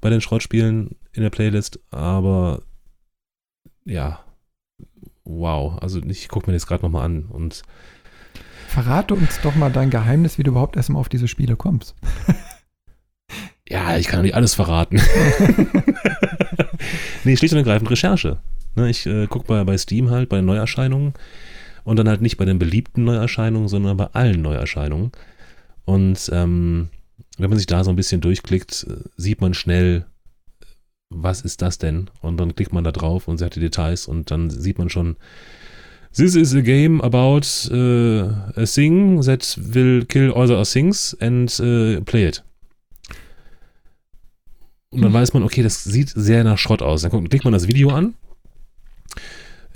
[0.00, 1.80] bei den Schrottspielen in der Playlist.
[1.90, 2.62] Aber
[3.84, 4.20] ja,
[5.24, 5.78] wow.
[5.80, 7.62] Also ich gucke mir das gerade nochmal an und
[8.68, 11.94] Verrate uns doch mal dein Geheimnis, wie du überhaupt erstmal auf diese Spiele kommst.
[13.68, 15.00] Ja, ich kann doch nicht alles verraten.
[17.24, 18.38] nee, schlicht und ergreifend Recherche.
[18.76, 21.14] Ne, ich äh, gucke bei, bei Steam halt bei Neuerscheinungen
[21.82, 25.10] und dann halt nicht bei den beliebten Neuerscheinungen, sondern bei allen Neuerscheinungen.
[25.84, 26.90] Und ähm,
[27.38, 30.06] wenn man sich da so ein bisschen durchklickt, äh, sieht man schnell,
[31.08, 32.10] was ist das denn?
[32.20, 35.16] Und dann klickt man da drauf und sagt die Details und dann sieht man schon,
[36.14, 42.00] This is a game about uh, a thing that will kill other things and uh,
[42.02, 42.42] play it.
[44.90, 47.02] Und dann weiß man, okay, das sieht sehr nach Schrott aus.
[47.02, 48.14] Dann klickt man das Video an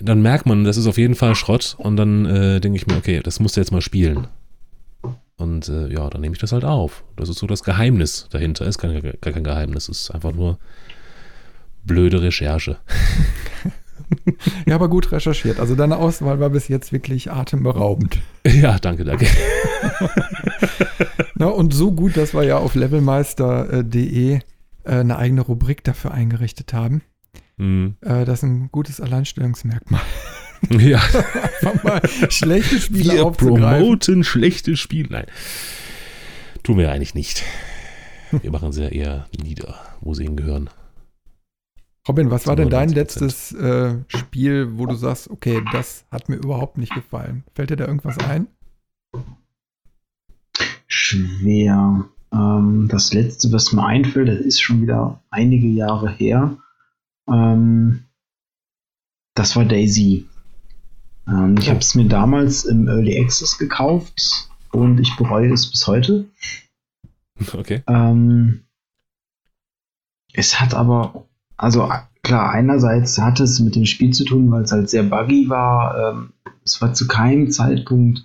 [0.03, 2.97] dann merkt man, das ist auf jeden Fall Schrott und dann äh, denke ich mir,
[2.97, 4.27] okay, das musst du jetzt mal spielen.
[5.41, 7.03] Und äh, ja, dann nehme ich das halt auf.
[7.17, 8.67] Das ist so das Geheimnis dahinter.
[8.67, 10.59] Ist gar, gar kein Geheimnis, ist einfach nur
[11.83, 12.77] blöde Recherche.
[14.67, 15.59] ja, aber gut recherchiert.
[15.59, 18.19] Also deine Auswahl war bis jetzt wirklich atemberaubend.
[18.47, 19.27] Ja, danke, danke.
[21.35, 24.41] Na, und so gut, dass wir ja auf levelmeister.de äh,
[24.85, 27.03] eine eigene Rubrik dafür eingerichtet haben.
[27.59, 27.97] Mhm.
[28.01, 30.01] Äh, das ist ein gutes Alleinstellungsmerkmal.
[30.69, 30.99] Ja.
[31.63, 35.09] Einfach mal schlechte Spiele Wir promoten schlechte Spiele.
[35.11, 35.27] Nein.
[36.63, 37.43] Tun wir eigentlich nicht.
[38.31, 40.69] Wir machen sie ja eher nieder, wo sie hingehören.
[42.07, 46.37] Robin, was war denn dein letztes äh, Spiel, wo du sagst, okay, das hat mir
[46.37, 47.45] überhaupt nicht gefallen?
[47.55, 48.49] Fällt dir da irgendwas ein?
[50.87, 52.09] Schwer.
[52.33, 56.57] Ähm, das letzte, was mir einfällt, das ist schon wieder einige Jahre her.
[57.29, 58.05] Ähm,
[59.35, 60.27] das war Daisy.
[61.31, 65.87] Ähm, ich habe es mir damals im Early Access gekauft und ich bereue es bis
[65.87, 66.27] heute.
[67.53, 67.83] Okay.
[67.87, 68.65] Ähm,
[70.33, 71.91] es hat aber, also
[72.23, 76.13] klar, einerseits hat es mit dem Spiel zu tun, weil es halt sehr buggy war.
[76.13, 76.33] Ähm,
[76.65, 78.25] es war zu keinem Zeitpunkt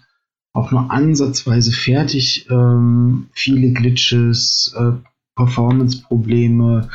[0.54, 2.48] auch nur ansatzweise fertig.
[2.50, 4.92] Ähm, viele Glitches, äh,
[5.36, 6.90] Performance-Probleme,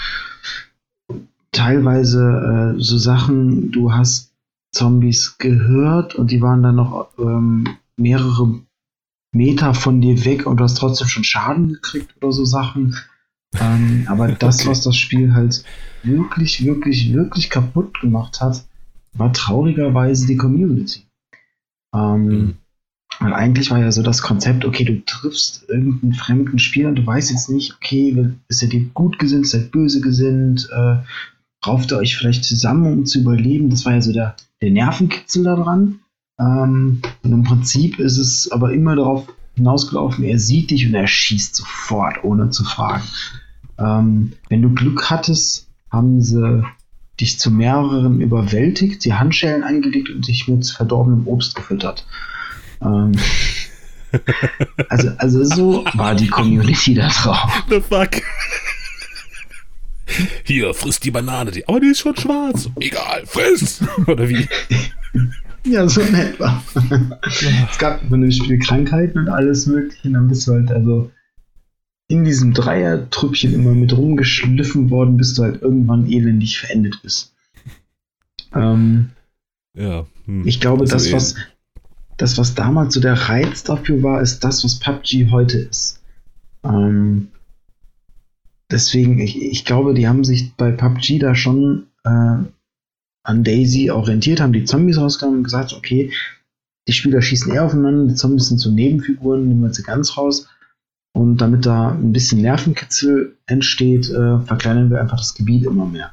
[1.53, 4.30] teilweise äh, so Sachen, du hast
[4.73, 8.61] Zombies gehört und die waren dann noch ähm, mehrere
[9.33, 12.97] Meter von dir weg und du hast trotzdem schon Schaden gekriegt oder so Sachen.
[13.59, 14.71] Ähm, aber das, okay.
[14.71, 15.65] was das Spiel halt
[16.03, 18.65] wirklich, wirklich, wirklich kaputt gemacht hat,
[19.13, 21.05] war traurigerweise die Community.
[21.95, 22.57] Ähm, mhm.
[23.19, 27.07] Weil eigentlich war ja so das Konzept, okay, du triffst irgendeinen fremden Spieler und du
[27.07, 30.97] weißt jetzt nicht, okay, ist er dir gut gesinnt, ist er böse gesinnt, äh,
[31.67, 33.71] rauft ihr euch vielleicht zusammen, um zu überleben.
[33.71, 36.01] Das war ja so der, der Nervenkitzel daran.
[36.39, 41.07] Ähm, und im Prinzip ist es aber immer darauf hinausgelaufen, er sieht dich und er
[41.07, 43.05] schießt sofort, ohne zu fragen.
[43.79, 46.63] Ähm, wenn du Glück hattest, haben sie
[47.21, 52.07] dich zu mehreren überwältigt, die Handschellen angelegt und dich mit verdorbenem Obst gefüttert.
[52.81, 53.13] Ähm,
[54.89, 57.65] also, also so war die Community da drauf.
[57.69, 58.23] The fuck?
[60.45, 61.51] Hier, frisst die Banane.
[61.51, 62.69] Die, aber die ist schon schwarz.
[62.81, 63.81] Egal, friss.
[64.07, 64.47] Oder wie?
[65.65, 66.63] Ja, so in etwa.
[67.71, 70.09] es gab von dem Spiel Krankheiten und alles mögliche.
[70.09, 71.11] Und dann bist du halt also
[72.09, 77.35] in diesem Dreier-Trüppchen immer mit rumgeschliffen worden, bis du halt irgendwann elendig verendet bist.
[78.55, 79.11] Ähm,
[79.75, 80.07] ja.
[80.27, 80.47] Hm.
[80.47, 81.35] Ich glaube, das, das was,
[82.17, 86.03] das, was damals so der Reiz dafür war, ist das, was PUBG heute ist.
[86.65, 87.29] Ähm,
[88.71, 92.37] deswegen, ich, ich glaube, die haben sich bei PUBG da schon äh,
[93.23, 96.13] an Daisy orientiert, haben die Zombies rausgenommen und gesagt, okay,
[96.89, 100.49] die Spieler schießen eher aufeinander, die Zombies sind so Nebenfiguren, nehmen wir sie ganz raus.
[101.13, 106.13] Und damit da ein bisschen Nervenkitzel entsteht, äh, verkleinern wir einfach das Gebiet immer mehr.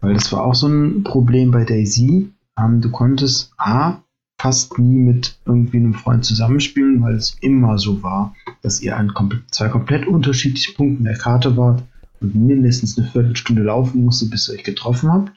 [0.00, 2.30] Weil das war auch so ein Problem bei Daisy.
[2.58, 4.02] Ähm, du konntest A,
[4.38, 9.12] fast nie mit irgendwie einem Freund zusammenspielen, weil es immer so war, dass ihr an
[9.50, 11.82] zwei komplett unterschiedlichen Punkten der Karte wart
[12.24, 15.32] und mindestens eine Viertelstunde laufen musste, bis ihr euch getroffen habt.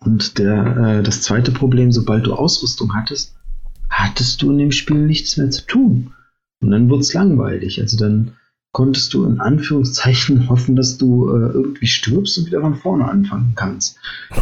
[0.00, 3.34] Und der, äh, das zweite Problem, sobald du Ausrüstung hattest,
[3.88, 6.12] hattest du in dem Spiel nichts mehr zu tun.
[6.60, 7.80] Und dann wurde es langweilig.
[7.80, 8.32] Also dann
[8.72, 13.52] konntest du in Anführungszeichen hoffen, dass du äh, irgendwie stirbst und wieder von vorne anfangen
[13.54, 13.98] kannst.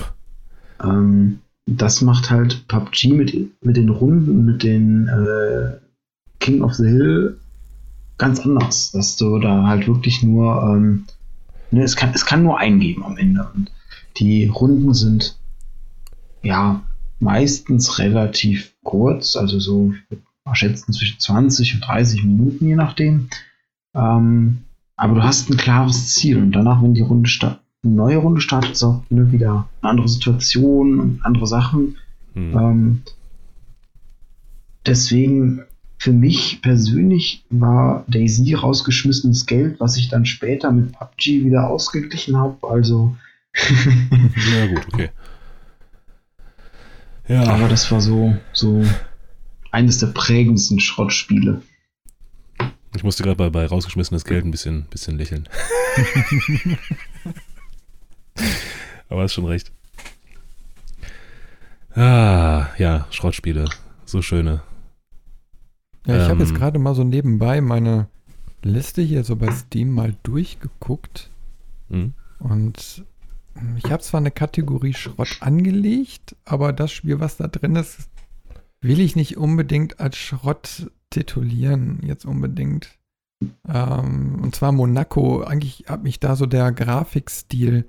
[0.83, 5.77] Ähm, das macht halt PUBG mit, mit den Runden, mit den äh,
[6.39, 7.39] King of the Hill
[8.21, 11.07] ganz anders, dass du da halt wirklich nur, ähm,
[11.73, 13.49] ne, es, kann, es kann nur eingeben am Ende.
[13.55, 13.73] Und
[14.19, 15.39] die Runden sind
[16.43, 16.83] ja
[17.19, 23.29] meistens relativ kurz, also so, ich würde schätzen, zwischen 20 und 30 Minuten, je nachdem.
[23.95, 24.65] Ähm,
[24.97, 28.73] aber du hast ein klares Ziel und danach, wenn die Runde eine neue Runde startet,
[28.73, 31.97] ist auch ne, wieder eine andere Situation und andere Sachen.
[32.35, 32.59] Hm.
[32.59, 33.03] Ähm,
[34.85, 35.63] deswegen
[36.01, 42.39] für mich persönlich war Daisy rausgeschmissenes Geld, was ich dann später mit PUBG wieder ausgeglichen
[42.39, 42.57] habe.
[42.67, 43.19] Also.
[44.51, 45.11] ja, gut, okay.
[47.29, 47.43] Ja.
[47.43, 48.83] Aber das war so, so
[49.73, 51.61] eines der prägendsten Schrottspiele.
[52.97, 55.51] Ich musste gerade bei, bei rausgeschmissenes Geld ein bisschen, bisschen lächeln.
[59.11, 59.71] Aber hast schon recht.
[61.95, 63.69] Ah, ja, Schrottspiele.
[64.07, 64.63] So schöne.
[66.11, 68.09] Ja, ich ähm, habe jetzt gerade mal so nebenbei meine
[68.63, 71.31] Liste hier so bei Steam mal durchgeguckt.
[71.89, 72.15] Mhm.
[72.39, 73.05] Und
[73.77, 78.09] ich habe zwar eine Kategorie Schrott angelegt, aber das Spiel, was da drin ist,
[78.81, 82.99] will ich nicht unbedingt als Schrott titulieren, jetzt unbedingt.
[83.69, 85.43] Ähm, und zwar Monaco.
[85.43, 87.89] Eigentlich hat mich da so der Grafikstil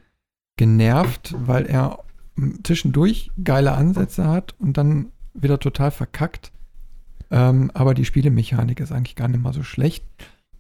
[0.58, 2.00] genervt, weil er
[2.64, 6.52] zwischendurch geile Ansätze hat und dann wieder total verkackt.
[7.32, 10.06] Ähm, aber die Spielemechanik ist eigentlich gar nicht mal so schlecht.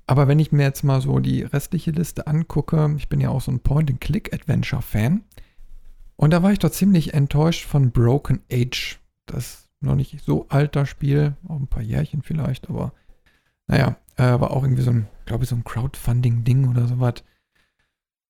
[0.07, 3.41] Aber wenn ich mir jetzt mal so die restliche Liste angucke, ich bin ja auch
[3.41, 5.23] so ein Point-and-Click-Adventure-Fan.
[6.15, 8.99] Und da war ich doch ziemlich enttäuscht von Broken Age.
[9.25, 12.93] Das ist noch nicht so alter Spiel, auch ein paar Jährchen vielleicht, aber
[13.67, 17.23] naja, äh, war auch irgendwie so ein, glaube ich, so ein Crowdfunding-Ding oder sowas.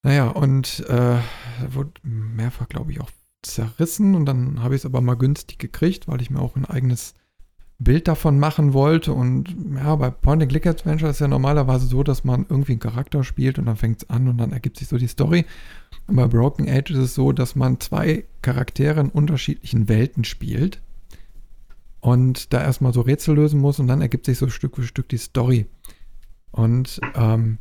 [0.04, 1.20] Naja, und äh,
[1.68, 6.08] wurde mehrfach, glaube ich, auch zerrissen und dann habe ich es aber mal günstig gekriegt,
[6.08, 7.16] weil ich mir auch ein eigenes
[7.84, 9.14] Bild davon machen wollte.
[9.14, 13.66] Und ja, bei Point-and-Click-Adventure ist ja normalerweise so, dass man irgendwie einen Charakter spielt und
[13.66, 15.46] dann fängt es an und dann ergibt sich so die Story.
[16.08, 20.82] Und bei Broken Age ist es so, dass man zwei Charaktere in unterschiedlichen Welten spielt
[22.00, 25.10] und da erstmal so Rätsel lösen muss und dann ergibt sich so Stück für Stück
[25.10, 25.68] die Story.
[26.52, 27.60] Und ähm,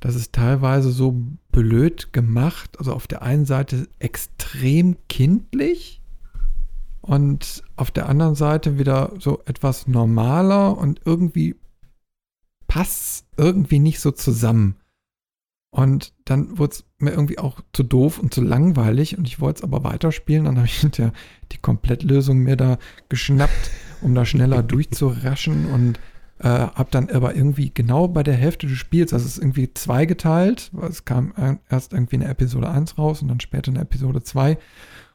[0.00, 1.16] das ist teilweise so
[1.52, 2.78] blöd gemacht.
[2.78, 6.02] Also auf der einen Seite extrem kindlich
[7.04, 11.54] und auf der anderen Seite wieder so etwas normaler und irgendwie
[12.66, 14.76] passt irgendwie nicht so zusammen.
[15.70, 19.58] Und dann wurde es mir irgendwie auch zu doof und zu langweilig und ich wollte
[19.58, 20.46] es aber weiterspielen.
[20.46, 21.12] Dann habe ich hinterher
[21.52, 22.78] die Komplettlösung mir da
[23.10, 26.00] geschnappt, um da schneller durchzuraschen und
[26.38, 29.74] äh, habe dann aber irgendwie genau bei der Hälfte des Spiels, also es ist irgendwie
[29.74, 34.56] zweigeteilt, es kam erst irgendwie eine Episode 1 raus und dann später eine Episode 2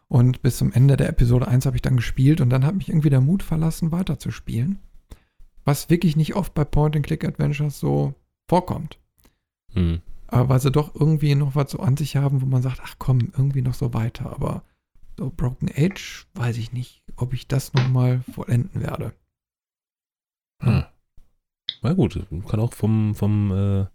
[0.09, 2.89] und bis zum Ende der Episode 1 habe ich dann gespielt und dann hat mich
[2.89, 4.79] irgendwie der Mut verlassen, weiterzuspielen.
[5.65, 8.15] Was wirklich nicht oft bei Point-and-Click-Adventures so
[8.47, 8.97] vorkommt.
[9.73, 10.01] Hm.
[10.25, 12.95] Aber weil sie doch irgendwie noch was so an sich haben, wo man sagt, ach
[12.97, 14.31] komm, irgendwie noch so weiter.
[14.31, 14.63] Aber
[15.15, 19.13] so Broken Age weiß ich nicht, ob ich das nochmal vollenden werde.
[20.63, 20.85] Hm.
[21.83, 23.85] Na gut, kann auch vom, vom äh,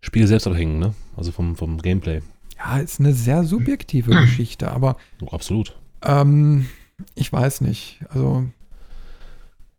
[0.00, 0.94] Spiel selbst abhängen, ne?
[1.14, 2.22] Also vom, vom Gameplay.
[2.58, 4.96] Ja, ist eine sehr subjektive Geschichte, aber.
[5.22, 5.78] Oh, absolut.
[6.02, 6.68] Ähm,
[7.14, 8.00] ich weiß nicht.
[8.08, 8.46] Also,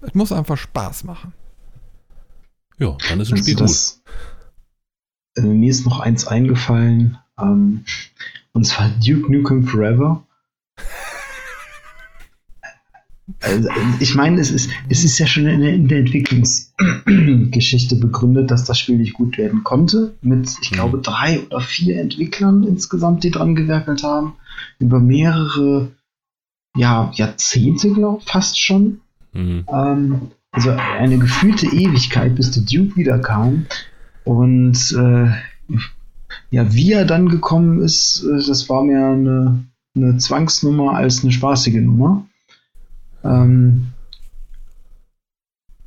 [0.01, 1.33] es muss einfach Spaß machen.
[2.77, 4.01] Ja, dann ist ein Spiel das,
[5.35, 5.43] gut.
[5.43, 7.85] Äh, mir ist noch eins eingefallen, ähm,
[8.53, 10.23] und zwar Duke Nukem Forever.
[13.39, 13.69] Also,
[13.99, 18.65] ich meine, es ist, es ist ja schon in der, in der Entwicklungsgeschichte begründet, dass
[18.65, 20.15] das Spiel nicht gut werden konnte.
[20.21, 24.33] Mit, ich glaube, drei oder vier Entwicklern insgesamt, die dran gewerkelt haben.
[24.79, 25.91] Über mehrere
[26.75, 29.01] ja, Jahrzehnte, glaube ich, fast schon.
[29.33, 29.65] Mhm.
[29.71, 30.21] Ähm,
[30.51, 33.67] also eine gefühlte Ewigkeit, bis der Duke wiederkam.
[34.23, 35.29] Und äh,
[36.49, 41.31] ja, wie er dann gekommen ist, äh, das war mir eine, eine Zwangsnummer als eine
[41.31, 42.25] spaßige Nummer.
[43.27, 43.87] Ähm,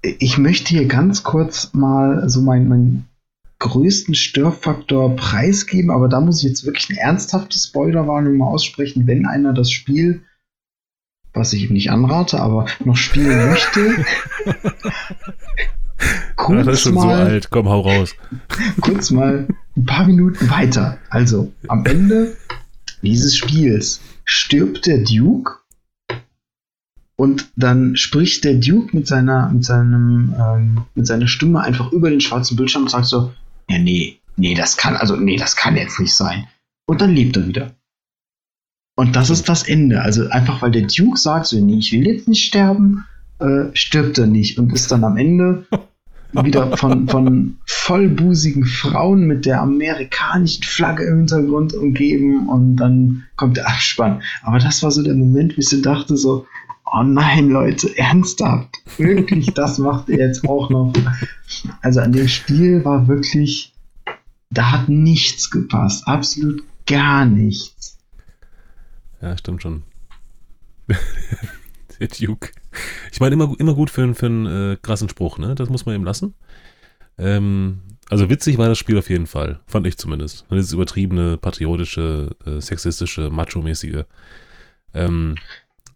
[0.03, 3.05] ich möchte hier ganz kurz mal so meinen mein
[3.59, 9.27] größten Störfaktor preisgeben, aber da muss ich jetzt wirklich eine ernsthafte Spoilerwarnung mal aussprechen, wenn
[9.27, 10.23] einer das Spiel,
[11.35, 14.05] was ich ihm nicht anrate, aber noch spielen möchte.
[16.37, 18.15] kurz ja, das ist schon mal, so alt, komm, hau raus.
[18.81, 19.47] kurz mal
[19.77, 20.97] ein paar Minuten weiter.
[21.11, 22.37] Also, am Ende
[23.03, 25.53] dieses Spiels stirbt der Duke
[27.21, 32.09] und dann spricht der Duke mit seiner, mit seinem, ähm, mit seiner Stimme einfach über
[32.09, 33.31] den schwarzen Bildschirm und sagt so,
[33.69, 36.47] ja, nee, nee, das kann, also, nee, das kann jetzt nicht sein.
[36.87, 37.75] Und dann lebt er wieder.
[38.97, 40.01] Und das ist das Ende.
[40.01, 43.05] Also einfach weil der Duke sagt so, nee, ich will jetzt nicht sterben,
[43.39, 45.67] äh, stirbt er nicht und ist dann am Ende
[46.33, 53.59] wieder von, von vollbusigen Frauen mit der amerikanischen Flagge im Hintergrund umgeben und dann kommt
[53.59, 54.23] der Abspann.
[54.43, 56.47] Aber das war so der Moment, wie ich so dachte, so,
[56.93, 58.77] oh nein, Leute, ernsthaft.
[58.97, 60.93] Wirklich, das macht er jetzt auch noch.
[61.83, 63.73] Also an dem Spiel war wirklich,
[64.51, 66.07] da hat nichts gepasst.
[66.07, 67.99] Absolut gar nichts.
[69.21, 69.83] Ja, stimmt schon.
[72.01, 72.51] Der Duke.
[73.13, 75.55] Ich meine, immer, immer gut für, einen- für einen äh, krassen Spruch, ne?
[75.55, 76.35] Das muss man ihm lassen.
[77.19, 79.61] Ähm, also witzig war das Spiel auf jeden Fall.
[79.67, 80.47] Fand ich zumindest.
[80.51, 84.05] Dieses übertriebene, patriotische, äh, sexistische, macho-mäßige.
[84.95, 85.35] Ähm,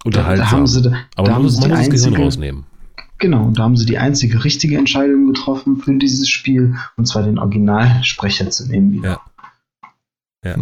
[0.04, 0.66] Da, da haben unterhaltsam.
[0.66, 2.64] sie, da, Aber da man muss, sie man muss das Gehirn einzige, rausnehmen.
[3.18, 7.22] genau, und da haben sie die einzige richtige Entscheidung getroffen für dieses Spiel, und zwar
[7.22, 8.92] den Originalsprecher zu nehmen.
[8.92, 9.20] wieder.
[10.44, 10.56] Ja.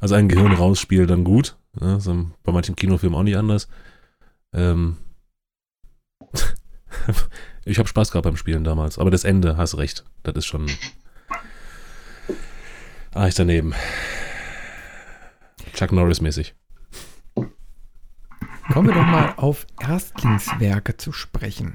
[0.00, 1.56] Also ein Gehirn rausspiel dann gut.
[1.80, 1.96] Ne?
[1.96, 2.10] Ist
[2.42, 3.68] bei manchen Kinofilmen auch nicht anders.
[4.52, 4.96] Ähm,
[7.64, 8.98] ich habe Spaß gehabt beim Spielen damals.
[8.98, 10.04] Aber das Ende, hast recht.
[10.24, 10.66] Das ist schon.
[13.14, 13.74] Ah, ich daneben.
[15.74, 16.54] Chuck Norris-mäßig.
[18.72, 21.74] Kommen wir doch mal auf Erstlingswerke zu sprechen.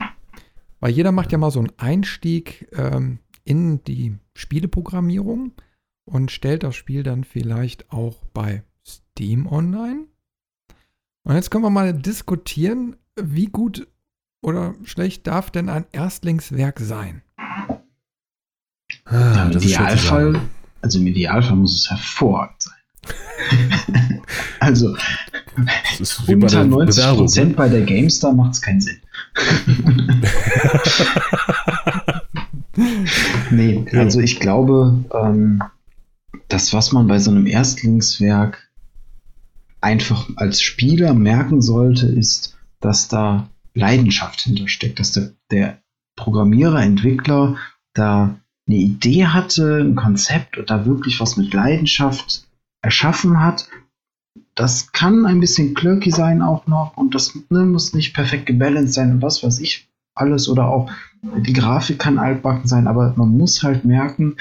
[0.80, 5.54] Weil jeder macht ja mal so einen Einstieg ähm, in die Spieleprogrammierung
[6.06, 10.06] und stellt das Spiel dann vielleicht auch bei Steam online.
[11.24, 13.88] Und jetzt können wir mal diskutieren, wie gut
[14.44, 17.24] oder schlecht darf denn ein Erstlingswerk sein?
[19.06, 20.42] Ah, Im Idealfall,
[20.82, 24.22] also im Idealfall muss es hervorragend sein.
[24.60, 24.96] also
[25.56, 27.18] Das ist wie bei unter der 90 Bewerbung.
[27.20, 27.26] ne?
[27.26, 28.98] Prozent bei der GameStar macht es keinen Sinn.
[33.52, 34.00] nee, Ja.
[34.02, 35.62] also ich glaube, ähm,
[36.48, 38.70] das, was man bei so einem Erstlingswerk
[39.82, 45.80] einfach als Spieler merken sollte, ist, dass da Leidenschaft hintersteckt, dass der, der
[46.16, 47.58] Programmierer, Entwickler
[47.94, 52.48] da eine Idee hatte, ein Konzept und da wirklich was mit Leidenschaft
[52.82, 53.68] erschaffen hat.
[54.56, 58.94] Das kann ein bisschen clunky sein auch noch und das ne, muss nicht perfekt gebalanced
[58.94, 60.92] sein und was weiß ich alles oder auch
[61.24, 64.36] die Grafik kann altbacken sein, aber man muss halt merken,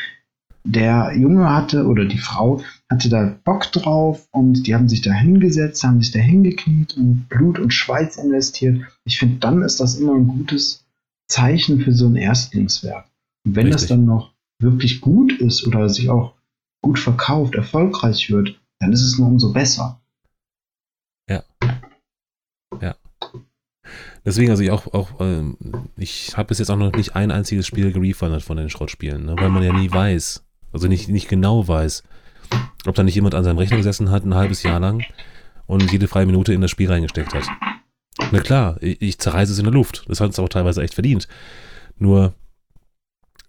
[0.65, 5.13] der Junge hatte oder die Frau hatte da Bock drauf und die haben sich da
[5.13, 8.83] hingesetzt, haben sich da hingekniet und Blut und Schweiß investiert.
[9.05, 10.85] Ich finde, dann ist das immer ein gutes
[11.29, 13.07] Zeichen für so ein Erstlingswerk.
[13.45, 13.97] Und wenn das Richtig.
[13.97, 16.35] dann noch wirklich gut ist oder sich auch
[16.81, 20.03] gut verkauft, erfolgreich wird, dann ist es nur umso besser.
[24.25, 25.57] Deswegen, also ich auch, auch ähm,
[25.97, 29.37] ich habe bis jetzt auch noch nicht ein einziges Spiel gerefundet von den Schrottspielen, ne?
[29.37, 32.03] weil man ja nie weiß, also nicht, nicht genau weiß,
[32.87, 35.05] ob da nicht jemand an seinem Rechner gesessen hat, ein halbes Jahr lang
[35.67, 37.45] und jede freie Minute in das Spiel reingesteckt hat.
[38.33, 40.05] Na klar, ich, ich zerreiße es in der Luft.
[40.09, 41.29] Das hat es auch teilweise echt verdient.
[41.99, 42.35] Nur,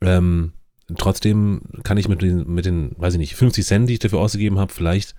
[0.01, 0.53] ähm,
[0.97, 4.19] trotzdem kann ich mit den, mit den, weiß ich nicht, 50 Cent, die ich dafür
[4.19, 5.15] ausgegeben habe, vielleicht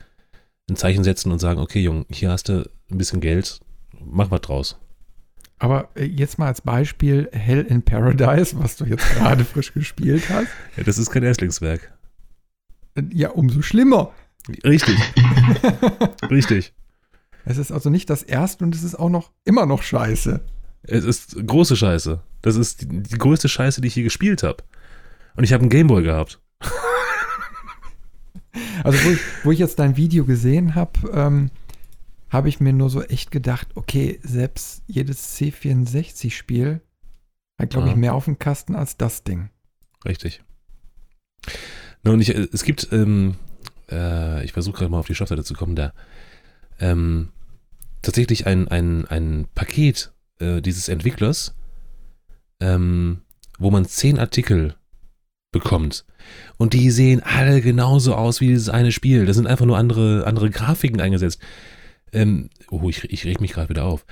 [0.69, 3.61] ein Zeichen setzen und sagen, okay, Junge, hier hast du ein bisschen Geld,
[4.05, 4.79] mach was draus.
[5.59, 10.29] Aber äh, jetzt mal als Beispiel Hell in Paradise, was du jetzt gerade frisch gespielt
[10.29, 10.49] hast.
[10.77, 11.93] Ja, das ist kein Erstlingswerk.
[12.95, 14.13] Äh, Ja, umso schlimmer.
[14.65, 14.99] Richtig.
[16.31, 16.75] Richtig.
[17.47, 20.41] Es ist also nicht das erste und es ist auch noch immer noch scheiße.
[20.83, 22.21] Es ist große Scheiße.
[22.43, 24.59] Das ist die, die größte Scheiße, die ich je gespielt habe.
[25.37, 26.41] Und ich habe einen Gameboy gehabt.
[28.85, 31.51] Also wo ich, wo ich jetzt dein Video gesehen habe, ähm,
[32.31, 36.81] habe ich mir nur so echt gedacht, okay, selbst jedes C64-Spiel
[37.59, 37.99] hat, glaube ich, Ja.
[37.99, 39.51] mehr auf dem Kasten als das Ding.
[40.05, 40.43] Richtig.
[42.03, 43.37] Na, und ich, äh, es gibt, ähm,
[43.91, 45.93] äh, ich versuche gerade mal auf die Shopseite zu kommen, da
[46.79, 47.31] ähm,
[48.03, 51.55] tatsächlich ein, ein, ein Paket äh, dieses Entwicklers,
[52.61, 53.23] ähm,
[53.59, 54.77] wo man zehn Artikel
[55.55, 56.05] bekommt.
[56.59, 59.25] Und die sehen alle genauso aus wie dieses eine Spiel.
[59.25, 61.41] Da sind einfach nur andere, andere Grafiken eingesetzt.
[62.13, 64.05] Ähm, oh, ich, ich reg mich gerade wieder auf.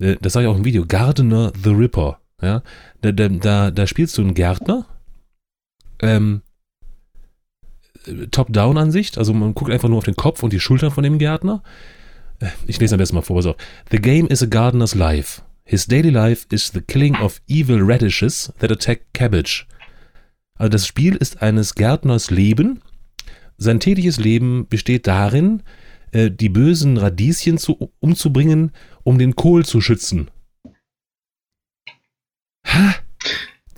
[0.00, 0.84] Äh, das sage ich auch im Video.
[0.84, 2.18] Gardener the Ripper.
[2.42, 2.62] Ja?
[3.02, 4.86] Da, da, da, da spielst du einen Gärtner.
[6.00, 6.42] Ähm,
[8.06, 9.18] äh, Top-Down-Ansicht.
[9.18, 11.62] Also man guckt einfach nur auf den Kopf und die Schultern von dem Gärtner.
[12.40, 13.56] Äh, Ich lese am besten mal vor, pass auf.
[13.90, 15.42] The game is a gardener's life.
[15.64, 19.66] His daily life is the killing of evil radishes that attack cabbage.
[20.58, 22.82] Also das Spiel ist eines Gärtners Leben.
[23.58, 25.62] Sein tägliches Leben besteht darin,
[26.12, 30.28] äh, die bösen Radieschen zu, umzubringen, um den Kohl zu schützen.
[32.66, 32.94] Ha?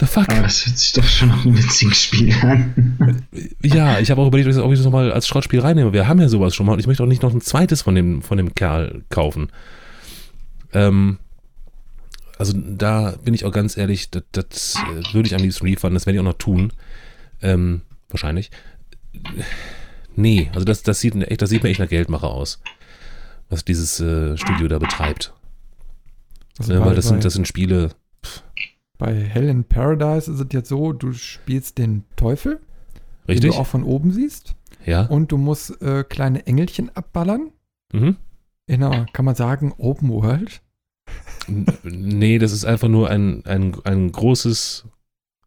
[0.00, 0.28] The fuck?
[0.28, 3.26] Aber das hört sich doch schon nach einem witzigen Spiel an.
[3.62, 5.92] Ja, ich habe auch überlegt, ob ich das nochmal als Schrottspiel reinnehme.
[5.92, 7.96] Wir haben ja sowas schon mal und ich möchte auch nicht noch ein zweites von
[7.96, 9.50] dem, von dem Kerl kaufen.
[10.72, 11.18] Ähm,
[12.38, 15.94] also da bin ich auch ganz ehrlich, das, das äh, würde ich am liebsten refunden,
[15.94, 16.72] das werde ich auch noch tun.
[17.42, 18.50] Ähm, wahrscheinlich.
[20.16, 22.60] Nee, also das, das, sieht, echt, das sieht mir echt nach Geldmacher aus,
[23.48, 25.34] was dieses äh, Studio da betreibt.
[26.58, 27.90] Also bei, weil das sind, das sind Spiele,
[28.98, 32.56] bei Hell in Paradise ist es jetzt so, du spielst den Teufel,
[33.26, 33.52] den richtig?
[33.52, 35.02] du auch von oben siehst, Ja.
[35.02, 37.52] und du musst äh, kleine Engelchen abballern.
[37.92, 38.16] Mhm.
[38.66, 40.60] In einer, kann man sagen, Open World.
[41.82, 44.84] Nee, das ist einfach nur ein, ein, ein großes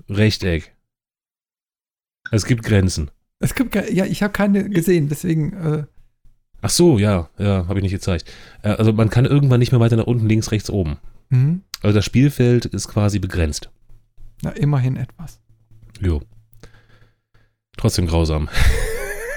[0.09, 0.76] Rechteck.
[2.32, 3.12] Es gibt Grenzen.
[3.39, 5.84] Es gibt ja, ich habe keine gesehen, deswegen äh,
[6.64, 8.32] Ach so, ja, ja, habe ich nicht gezeigt.
[8.64, 10.97] Äh, Also man kann irgendwann nicht mehr weiter nach unten, links, rechts, oben.
[11.30, 11.62] mhm.
[11.82, 13.70] Also das Spielfeld ist quasi begrenzt.
[14.43, 15.39] na immerhin etwas.
[15.99, 16.22] Jo.
[17.78, 18.49] Trotzdem grausam.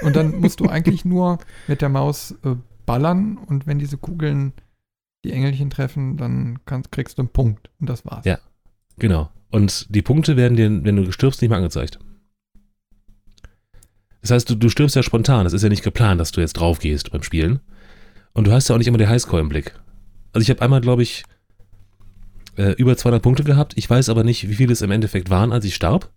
[0.03, 2.55] Und dann musst du eigentlich nur mit der Maus äh,
[2.85, 4.53] ballern und wenn diese Kugeln
[5.25, 8.25] die Engelchen treffen, dann kannst, kriegst du einen Punkt und das war's.
[8.25, 8.39] Ja.
[8.97, 9.29] Genau.
[9.51, 11.99] Und die Punkte werden dir, wenn du stirbst, nicht mehr angezeigt.
[14.21, 15.43] Das heißt, du, du stirbst ja spontan.
[15.43, 17.59] Das ist ja nicht geplant, dass du jetzt drauf gehst beim Spielen.
[18.33, 19.73] Und du hast ja auch nicht immer den Highscore im Blick.
[20.33, 21.23] Also ich habe einmal, glaube ich,
[22.57, 23.73] äh, über 200 Punkte gehabt.
[23.75, 26.09] Ich weiß aber nicht, wie viele es im Endeffekt waren, als ich starb,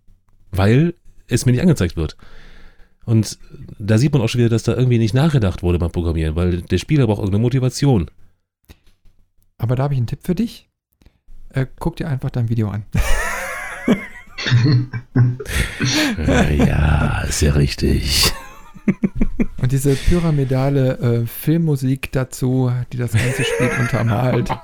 [0.51, 0.95] weil
[1.27, 2.17] es mir nicht angezeigt wird.
[3.05, 3.39] Und
[3.79, 6.61] da sieht man auch schon wieder, dass da irgendwie nicht nachgedacht wurde beim Programmieren, weil
[6.61, 8.11] der Spieler braucht irgendeine Motivation.
[9.59, 10.67] Aber da habe ich einen Tipp für dich.
[11.49, 12.85] Äh, guck dir einfach dein Video an.
[16.17, 18.31] Äh, ja, ist ja richtig.
[19.61, 24.49] Und diese pyramidale äh, Filmmusik dazu, die das ganze Spiel untermalt.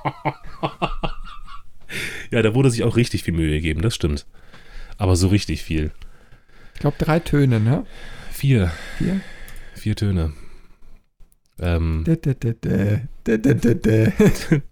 [2.32, 4.26] Ja, da wurde sich auch richtig viel Mühe gegeben, das stimmt.
[4.98, 5.92] Aber so richtig viel.
[6.74, 7.86] Ich glaube, drei Töne, ne?
[8.32, 9.20] Vier, Vier?
[9.74, 10.32] vier Töne.
[11.60, 12.04] Ähm,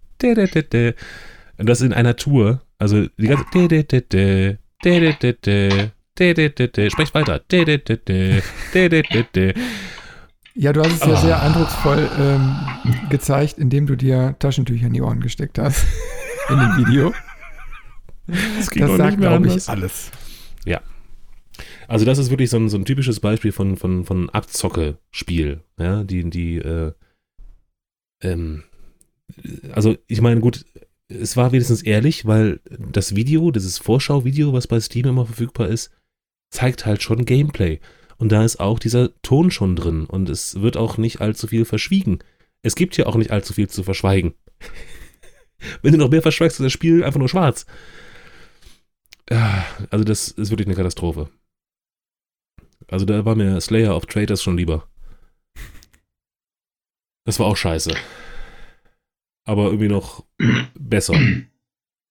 [1.59, 2.63] Und das in einer Tour.
[2.79, 3.45] Also die ganze.
[6.91, 7.41] Sprecht weiter.
[10.57, 11.17] Ja, du hast es ja oh.
[11.17, 12.57] sehr eindrucksvoll ähm,
[13.11, 15.85] gezeigt, indem du dir Taschentücher in die Ohren gesteckt hast.
[16.49, 17.15] In dem Video.
[18.27, 20.11] Das, das sagt, glaube ich, alles.
[20.67, 20.81] Ja.
[21.89, 25.63] Also, das ist wirklich so ein, so ein typisches Beispiel von, von, von Abzocke-Spiel.
[25.79, 26.93] Ja, die, die, äh,
[28.23, 28.65] ähm,
[29.73, 30.65] also ich meine, gut,
[31.09, 35.91] es war wenigstens ehrlich, weil das Video, dieses Vorschauvideo, was bei Steam immer verfügbar ist,
[36.51, 37.81] zeigt halt schon Gameplay.
[38.17, 41.65] Und da ist auch dieser Ton schon drin und es wird auch nicht allzu viel
[41.65, 42.21] verschwiegen.
[42.63, 44.35] Es gibt ja auch nicht allzu viel zu verschweigen.
[45.83, 47.67] Wenn du noch mehr verschweigst, ist das Spiel einfach nur schwarz.
[49.31, 51.29] Ah, Also das ist wirklich eine Katastrophe.
[52.89, 54.87] Also da war mir Slayer of Traitors schon lieber.
[57.25, 57.95] Das war auch scheiße.
[59.45, 60.25] Aber irgendwie noch
[60.79, 61.15] besser.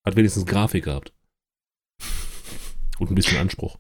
[0.06, 1.14] Hat wenigstens Grafik gehabt.
[3.00, 3.78] Und ein bisschen Anspruch.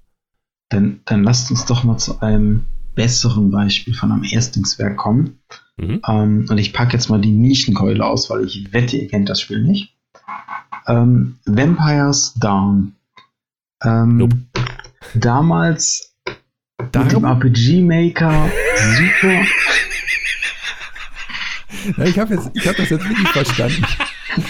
[0.69, 5.39] Dann, dann lasst uns doch mal zu einem besseren Beispiel von einem Erstlingswerk kommen.
[5.77, 6.01] Mhm.
[6.07, 9.41] Ähm, und ich packe jetzt mal die Nischenkeule aus, weil ich wette, ihr kennt das
[9.41, 9.95] Spiel nicht.
[10.87, 12.95] Ähm, Vampires Down.
[13.83, 14.37] Ähm, Nope.
[15.15, 16.15] Damals
[16.79, 19.45] mit dem Darum, RPG Maker super.
[21.97, 23.84] Ja, ich habe hab das jetzt wirklich verstanden.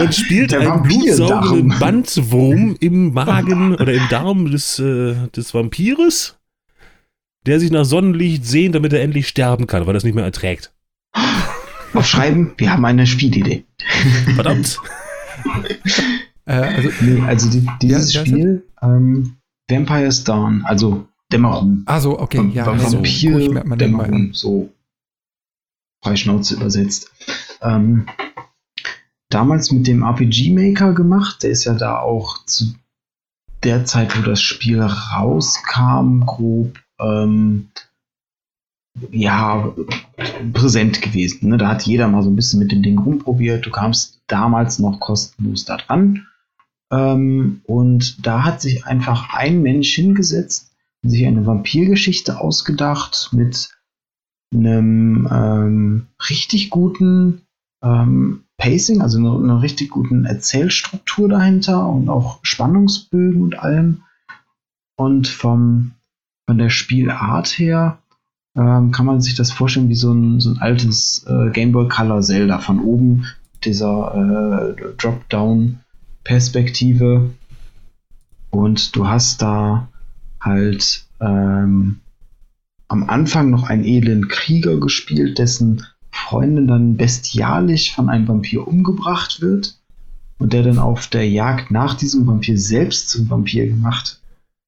[0.00, 1.78] Und spielt Der einen blutsaugenden.
[1.78, 6.38] Bandwurm im Magen oder im Darm des, äh, des Vampires,
[7.46, 10.24] der sich nach Sonnenlicht sehnt, damit er endlich sterben kann, weil er es nicht mehr
[10.24, 10.72] erträgt.
[11.94, 13.64] Aufschreiben, wir haben eine Spielidee.
[14.34, 14.78] Verdammt.
[16.46, 19.36] Äh, also, Nee, also die, dieses Ja, Spiel, ähm,
[19.68, 21.82] Vampires Dawn, also Dämmerung.
[21.86, 24.70] also, okay, Vam- ja, Vam- also, Vampir, mal Dämmerung, so
[26.02, 27.10] Freischnauze übersetzt.
[27.62, 28.06] Ähm,
[29.28, 32.74] damals mit dem RPG Maker gemacht, der ist ja da auch zu
[33.62, 37.68] der Zeit, wo das Spiel rauskam, grob, ähm,
[39.10, 39.72] ja,
[40.52, 41.50] präsent gewesen.
[41.50, 41.58] Ne?
[41.58, 43.64] Da hat jeder mal so ein bisschen mit dem Ding rumprobiert.
[43.66, 46.26] Du kamst damals noch kostenlos da dran.
[46.90, 50.72] Ähm, und da hat sich einfach ein Mensch hingesetzt
[51.02, 53.70] und sich eine Vampirgeschichte ausgedacht mit
[54.52, 57.42] einem ähm, richtig guten
[57.82, 64.02] ähm, Pacing, also einer, einer richtig guten Erzählstruktur dahinter und auch Spannungsbögen und allem.
[64.96, 65.92] Und vom,
[66.46, 67.98] von der Spielart her
[68.56, 71.88] ähm, kann man sich das vorstellen wie so ein, so ein altes äh, Game Boy
[71.88, 73.24] Color Zelda von oben,
[73.64, 77.30] dieser äh, Drop-Down-Perspektive.
[78.50, 79.88] Und du hast da
[80.40, 82.00] halt ähm,
[82.90, 89.40] am Anfang noch einen edlen Krieger gespielt, dessen Freundin dann bestialisch von einem Vampir umgebracht
[89.40, 89.78] wird
[90.38, 94.20] und der dann auf der Jagd nach diesem Vampir selbst zum Vampir gemacht,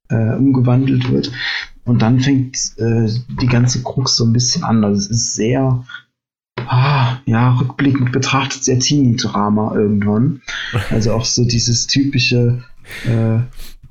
[0.09, 1.33] äh, umgewandelt wird.
[1.85, 3.09] Und dann fängt äh,
[3.41, 4.85] die ganze Krux so ein bisschen an.
[4.85, 5.85] Also es ist sehr,
[6.67, 10.43] ah, ja, rückblickend betrachtet sehr Teenie-Drama irgendwann.
[10.91, 12.63] Also auch so dieses typische,
[13.05, 13.41] äh,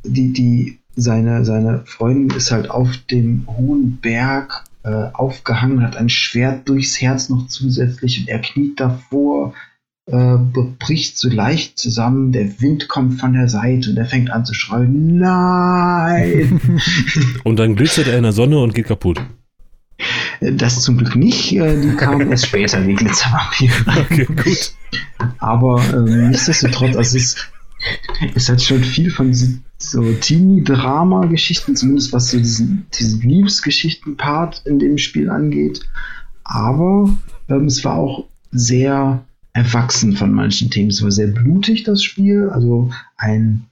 [0.06, 6.10] die, die, seine, seine Freundin ist halt auf dem hohen Berg äh, aufgehangen, hat ein
[6.10, 9.54] Schwert durchs Herz noch zusätzlich und er kniet davor,
[10.08, 10.38] äh,
[10.80, 14.54] bricht so leicht zusammen, der Wind kommt von der Seite und er fängt an zu
[14.54, 16.60] schreien, nein!
[17.44, 19.22] und dann glitzert er in der Sonne und geht kaputt.
[20.40, 23.74] Das zum Glück nicht, äh, die kamen erst später, die Glitzervampire.
[23.86, 24.74] Okay, gut.
[25.38, 27.36] Aber äh, nichtsdestotrotz, also es,
[28.36, 34.80] es hat schon viel von diesen so Teenie-Drama-Geschichten, zumindest was so diesen, diesen Liebesgeschichten-Part in
[34.80, 35.82] dem Spiel angeht.
[36.44, 37.10] Aber
[37.50, 40.90] ähm, es war auch sehr erwachsen von manchen Themen.
[40.90, 42.50] Es war sehr blutig, das Spiel.
[42.50, 43.66] Also ein,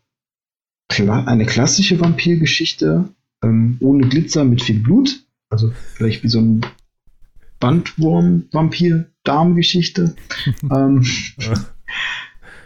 [0.97, 3.09] eine klassische Vampirgeschichte
[3.43, 5.23] ähm, ohne Glitzer mit viel Blut.
[5.49, 6.61] Also vielleicht wie so ein
[7.59, 10.15] Bandwurm-Vampir-Darm-Geschichte.
[10.71, 11.03] ähm,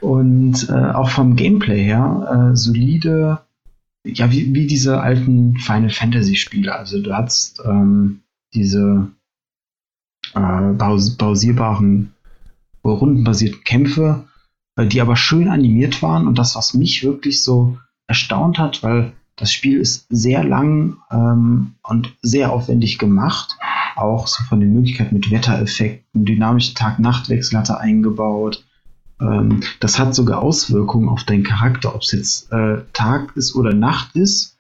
[0.04, 3.40] und äh, auch vom Gameplay her äh, solide,
[4.06, 6.76] ja, wie, wie diese alten Final Fantasy-Spiele.
[6.76, 8.22] Also du hast ähm,
[8.54, 9.08] diese
[10.34, 10.74] äh,
[11.18, 12.14] pausierbaren,
[12.84, 14.26] rundenbasierten Kämpfe,
[14.76, 17.78] äh, die aber schön animiert waren und das, was mich wirklich so
[18.08, 23.58] erstaunt hat, weil das Spiel ist sehr lang ähm, und sehr aufwendig gemacht.
[23.96, 28.66] Auch so von den Möglichkeiten mit Wettereffekten, dynamische Tag-Nacht-Wechsel hat er eingebaut.
[29.24, 33.74] Ähm, das hat sogar Auswirkungen auf deinen Charakter, ob es jetzt äh, Tag ist oder
[33.74, 34.58] Nacht ist.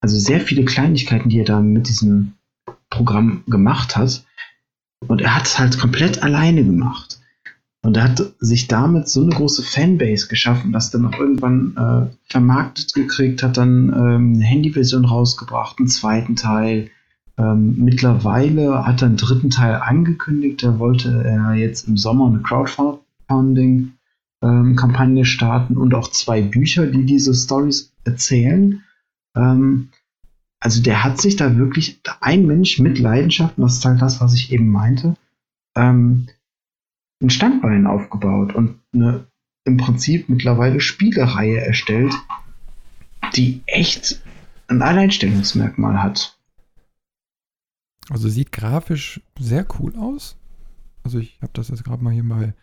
[0.00, 2.34] Also sehr viele Kleinigkeiten, die er da mit diesem
[2.90, 4.24] Programm gemacht hat.
[5.08, 7.18] Und er hat es halt komplett alleine gemacht.
[7.84, 12.06] Und er hat sich damit so eine große Fanbase geschaffen, dass er noch irgendwann äh,
[12.30, 16.90] vermarktet gekriegt hat, dann ähm, eine Handyversion rausgebracht, einen zweiten Teil.
[17.36, 20.62] Ähm, mittlerweile hat er einen dritten Teil angekündigt.
[20.62, 24.01] Da wollte er jetzt im Sommer eine Crowdfunding-Kampagne
[24.42, 28.82] ähm, starten und auch zwei Bücher, die diese Stories erzählen.
[29.36, 29.90] Ähm,
[30.60, 34.20] also der hat sich da wirklich, ein Mensch mit Leidenschaft, und das ist halt das,
[34.20, 35.16] was ich eben meinte,
[35.76, 36.28] ähm,
[37.22, 39.26] ein Standbein aufgebaut und eine
[39.64, 42.12] im Prinzip mittlerweile Spielereihe erstellt,
[43.34, 44.20] die echt
[44.66, 46.36] ein Alleinstellungsmerkmal hat.
[48.10, 50.36] Also sieht grafisch sehr cool aus.
[51.04, 52.54] Also ich habe das jetzt gerade mal hier bei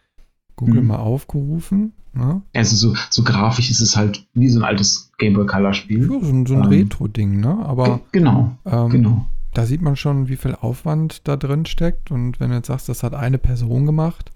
[0.59, 0.87] Google hm.
[0.87, 1.93] mal aufgerufen.
[2.13, 2.41] Ne?
[2.53, 6.01] Also so, so grafisch ist es halt wie so ein altes Game Boy Color Spiel.
[6.01, 7.65] Ja, so, so ein ähm, Retro-Ding, ne?
[7.65, 9.25] Aber genau, ähm, genau.
[9.53, 12.11] Da sieht man schon, wie viel Aufwand da drin steckt.
[12.11, 14.31] Und wenn du jetzt sagst, das hat eine Person gemacht,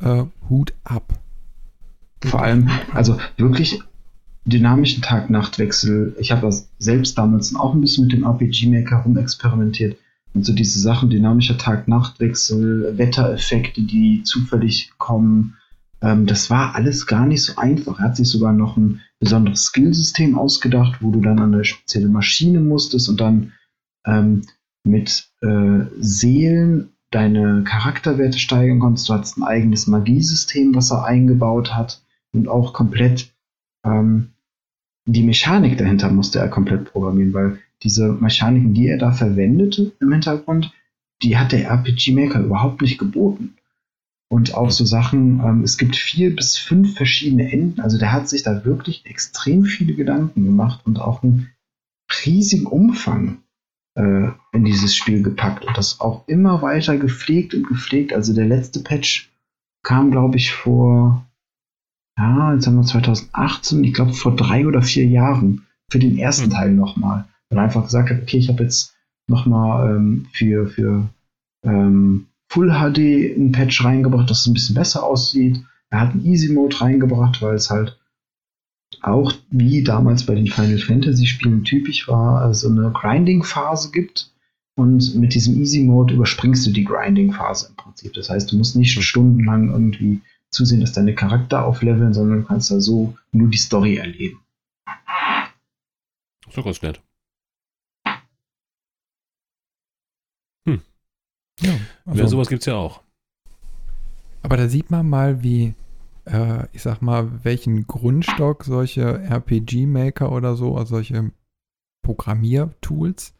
[0.00, 1.18] äh, Hut ab.
[2.22, 3.80] Vor allem, also wirklich
[4.44, 6.16] dynamischen Tag-Nacht-Wechsel.
[6.18, 9.96] Ich habe selbst damals auch ein bisschen mit dem RPG-Maker rumexperimentiert.
[10.34, 15.56] Und so diese Sachen, dynamischer Tag-Nacht-Wechsel, Wettereffekte, die zufällig kommen,
[16.02, 18.00] ähm, das war alles gar nicht so einfach.
[18.00, 22.08] Er hat sich sogar noch ein besonderes Skillsystem ausgedacht, wo du dann an eine spezielle
[22.08, 23.52] Maschine musstest und dann
[24.06, 24.42] ähm,
[24.82, 29.08] mit äh, Seelen deine Charakterwerte steigern konntest.
[29.08, 33.32] Du hattest ein eigenes Magiesystem, was er eingebaut hat und auch komplett
[33.84, 34.34] ähm,
[35.06, 40.12] die Mechanik dahinter musste er komplett programmieren, weil diese Mechaniken, die er da verwendete im
[40.12, 40.72] Hintergrund,
[41.22, 43.56] die hat der RPG Maker überhaupt nicht geboten.
[44.30, 48.28] Und auch so Sachen, ähm, es gibt vier bis fünf verschiedene Enden, also der hat
[48.28, 51.50] sich da wirklich extrem viele Gedanken gemacht und auch einen
[52.24, 53.38] riesigen Umfang
[53.96, 58.12] äh, in dieses Spiel gepackt und das auch immer weiter gepflegt und gepflegt.
[58.12, 59.30] Also der letzte Patch
[59.84, 61.24] kam, glaube ich, vor,
[62.18, 66.46] ja, jetzt haben wir 2018, ich glaube vor drei oder vier Jahren für den ersten
[66.46, 66.52] mhm.
[66.52, 67.28] Teil nochmal.
[67.56, 68.94] Er einfach gesagt hat, okay, ich habe jetzt
[69.26, 71.08] nochmal ähm, für, für
[71.64, 75.64] ähm, Full HD ein Patch reingebracht, dass es ein bisschen besser aussieht.
[75.90, 77.98] Er hat einen Easy Mode reingebracht, weil es halt
[79.02, 84.30] auch wie damals bei den Final Fantasy Spielen typisch war, also eine Grinding-Phase gibt.
[84.76, 88.12] Und mit diesem Easy Mode überspringst du die Grinding-Phase im Prinzip.
[88.14, 92.70] Das heißt, du musst nicht stundenlang irgendwie zusehen, dass deine Charakter aufleveln, sondern du kannst
[92.70, 94.40] da so nur die Story erleben.
[96.50, 97.00] So ganz nett.
[100.66, 100.80] Hm.
[101.60, 101.74] Ja,
[102.04, 103.02] also, ja, sowas gibt es ja auch.
[104.42, 105.74] Aber da sieht man mal, wie
[106.26, 111.32] äh, ich sag mal, welchen Grundstock solche RPG-Maker oder so, also solche
[112.02, 113.34] Programmiertools,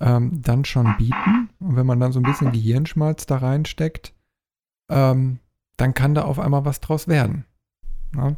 [0.00, 1.50] ähm, dann schon bieten.
[1.60, 4.14] Und wenn man dann so ein bisschen Gehirnschmalz da reinsteckt,
[4.90, 5.38] ähm,
[5.76, 7.44] dann kann da auf einmal was draus werden.
[8.14, 8.30] Ja?
[8.30, 8.36] Ne?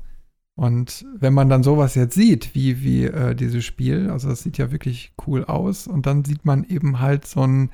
[0.57, 4.57] Und wenn man dann sowas jetzt sieht, wie, wie äh, dieses Spiel, also das sieht
[4.57, 7.71] ja wirklich cool aus, und dann sieht man eben halt so ein,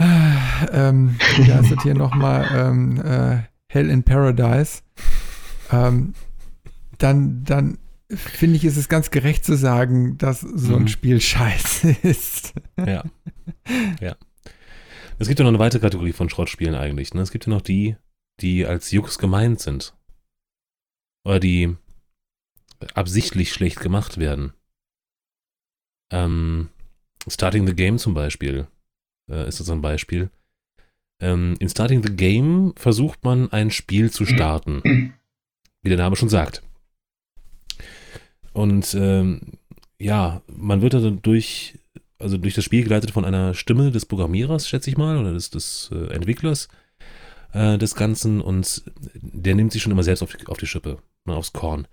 [0.72, 4.82] ähm, wie heißt das hier nochmal, ähm, äh, Hell in Paradise,
[5.70, 6.14] ähm,
[6.98, 7.78] dann, dann
[8.08, 10.88] finde ich, ist es ganz gerecht zu sagen, dass so ein mhm.
[10.88, 12.54] Spiel scheiße ist.
[12.78, 13.04] Ja.
[14.00, 14.16] Ja.
[15.18, 17.12] Es gibt ja noch eine weitere Kategorie von Schrottspielen eigentlich.
[17.12, 17.20] Ne?
[17.20, 17.96] Es gibt ja noch die,
[18.40, 19.94] die als Jux gemeint sind.
[21.24, 21.76] Oder die
[22.94, 24.54] absichtlich schlecht gemacht werden.
[26.10, 26.70] Ähm,
[27.28, 28.66] Starting the Game zum Beispiel
[29.30, 30.30] äh, ist das ein Beispiel.
[31.20, 35.14] Ähm, in Starting the Game versucht man ein Spiel zu starten.
[35.82, 36.62] Wie der Name schon sagt.
[38.52, 39.58] Und ähm,
[39.98, 41.78] ja, man wird dann durch,
[42.18, 45.50] also durch das Spiel geleitet von einer Stimme des Programmierers, schätze ich mal, oder des,
[45.50, 46.68] des äh, Entwicklers
[47.52, 48.82] äh, des Ganzen und
[49.14, 51.86] der nimmt sich schon immer selbst auf die, auf die Schippe, ne, aufs Korn.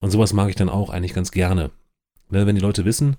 [0.00, 1.70] Und sowas mag ich dann auch eigentlich ganz gerne.
[2.30, 3.16] Ne, wenn die Leute wissen,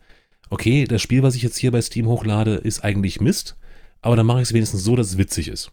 [0.49, 3.57] okay, das Spiel, was ich jetzt hier bei Steam hochlade, ist eigentlich Mist,
[4.01, 5.71] aber dann mache ich es wenigstens so, dass es witzig ist.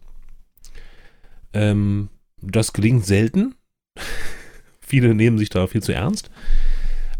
[1.52, 2.08] Ähm,
[2.40, 3.54] das gelingt selten.
[4.80, 6.30] Viele nehmen sich da viel zu ernst.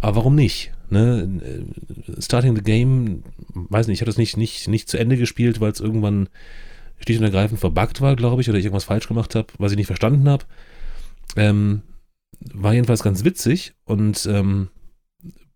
[0.01, 0.73] Aber warum nicht?
[0.91, 1.67] Ne?
[2.19, 5.73] Starting the Game, weiß nicht, ich habe das nicht, nicht, nicht zu Ende gespielt, weil
[5.73, 6.29] es irgendwann
[7.01, 9.77] schlicht und ergreifend verbuggt war, glaube ich, oder ich irgendwas falsch gemacht habe, was ich
[9.77, 10.45] nicht verstanden habe.
[11.37, 11.83] Ähm,
[12.41, 14.69] war jedenfalls ganz witzig und ähm,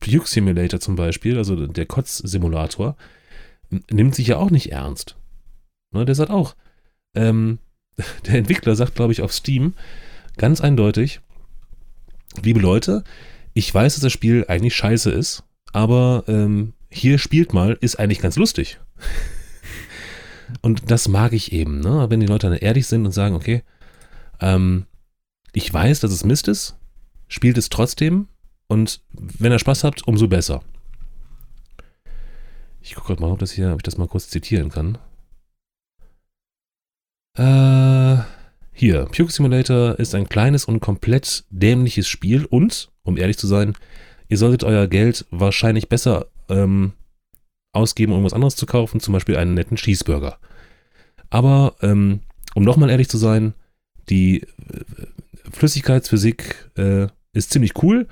[0.03, 2.96] Puke Simulator zum Beispiel, also der Kotz-Simulator,
[3.90, 5.16] nimmt sich ja auch nicht ernst.
[5.94, 6.57] Ne, der sagt auch,
[7.14, 7.59] ähm,
[8.26, 9.74] der Entwickler sagt, glaube ich, auf Steam
[10.36, 11.20] ganz eindeutig,
[12.42, 13.05] liebe Leute,
[13.55, 18.20] ich weiß, dass das Spiel eigentlich scheiße ist, aber ähm, hier spielt mal, ist eigentlich
[18.20, 18.80] ganz lustig.
[20.62, 22.07] Und das mag ich eben, ne?
[22.11, 23.62] wenn die Leute dann ehrlich sind und sagen, okay,
[24.40, 24.84] ähm,
[25.55, 26.76] ich weiß, dass es Mist ist,
[27.28, 28.28] spielt es trotzdem
[28.73, 30.62] und wenn ihr Spaß habt, umso besser.
[32.81, 34.99] Ich gucke gerade mal, ob, das hier, ob ich das mal kurz zitieren kann.
[37.37, 38.23] Äh,
[38.73, 43.75] hier, Puke Simulator ist ein kleines und komplett dämliches Spiel und, um ehrlich zu sein,
[44.29, 46.95] ihr solltet euer Geld wahrscheinlich besser ähm,
[47.73, 50.39] ausgeben, um irgendwas anderes zu kaufen, zum Beispiel einen netten Cheeseburger.
[51.31, 52.20] Aber, ähm,
[52.55, 53.55] um nochmal ehrlich zu sein,
[54.09, 54.47] die äh,
[55.53, 58.09] Flüssigkeitsphysik äh, ist ziemlich cool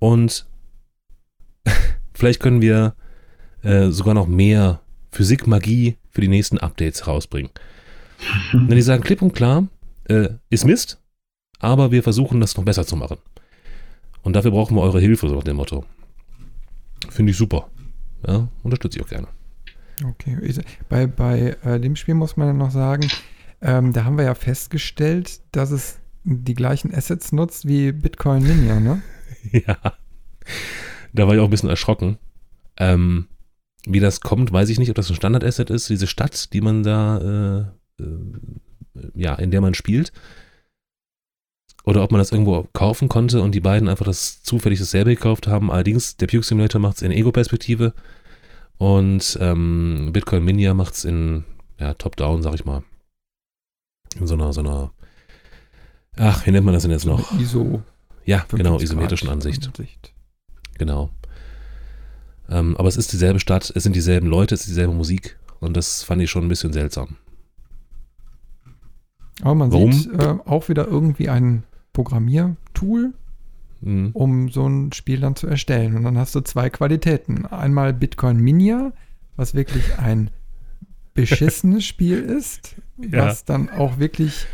[0.00, 0.46] und
[2.12, 2.96] vielleicht können wir
[3.62, 4.80] äh, sogar noch mehr
[5.12, 7.52] Physikmagie für die nächsten Updates rausbringen.
[8.52, 9.68] Wenn die sagen klipp und klar,
[10.08, 11.00] äh, ist Mist,
[11.60, 13.18] aber wir versuchen das noch besser zu machen.
[14.22, 15.84] Und dafür brauchen wir eure Hilfe, so nach dem Motto.
[17.08, 17.68] Finde ich super.
[18.26, 19.28] Ja, unterstütze ich auch gerne.
[20.04, 20.38] Okay,
[20.88, 23.08] bei, bei äh, dem Spiel muss man ja noch sagen,
[23.60, 28.80] ähm, da haben wir ja festgestellt, dass es die gleichen Assets nutzt wie Bitcoin Ninja,
[28.80, 29.02] ne?
[29.52, 29.76] ja.
[31.12, 32.18] Da war ich auch ein bisschen erschrocken.
[32.76, 33.26] Ähm,
[33.86, 36.82] wie das kommt, weiß ich nicht, ob das ein Standard-Asset ist, diese Stadt, die man
[36.82, 40.12] da, äh, äh, ja, in der man spielt.
[41.84, 45.46] Oder ob man das irgendwo kaufen konnte und die beiden einfach das zufällig dasselbe gekauft
[45.46, 45.70] haben.
[45.70, 47.94] Allerdings, der Puke Simulator macht es in Ego-Perspektive
[48.76, 51.44] und ähm, Bitcoin Minia macht es in
[51.78, 52.82] ja, Top-Down, sag ich mal.
[54.18, 54.92] In so einer, so einer,
[56.16, 57.32] ach, wie nennt man das denn jetzt noch?
[57.38, 57.82] ISO.
[58.30, 59.66] Ja, genau, isometrischen Ansicht.
[59.66, 60.14] Ansicht.
[60.78, 61.10] Genau.
[62.48, 65.76] Ähm, aber es ist dieselbe Stadt, es sind dieselben Leute, es ist dieselbe Musik und
[65.76, 67.16] das fand ich schon ein bisschen seltsam.
[69.42, 69.90] Aber man Warum?
[69.92, 73.14] sieht äh, auch wieder irgendwie ein Programmiertool,
[73.80, 74.10] mhm.
[74.12, 75.96] um so ein Spiel dann zu erstellen.
[75.96, 77.46] Und dann hast du zwei Qualitäten.
[77.46, 78.92] Einmal Bitcoin Minia,
[79.34, 80.30] was wirklich ein
[81.14, 83.26] beschissenes Spiel ist, ja.
[83.26, 84.46] was dann auch wirklich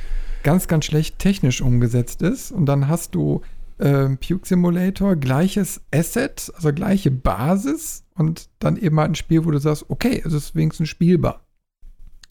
[0.43, 2.53] ganz, ganz schlecht technisch umgesetzt ist.
[2.53, 3.43] Und dann hast du
[3.79, 9.51] äh, Puke Simulator, gleiches Asset, also gleiche Basis und dann eben halt ein Spiel, wo
[9.51, 11.47] du sagst, okay, es ist wenigstens spielbar.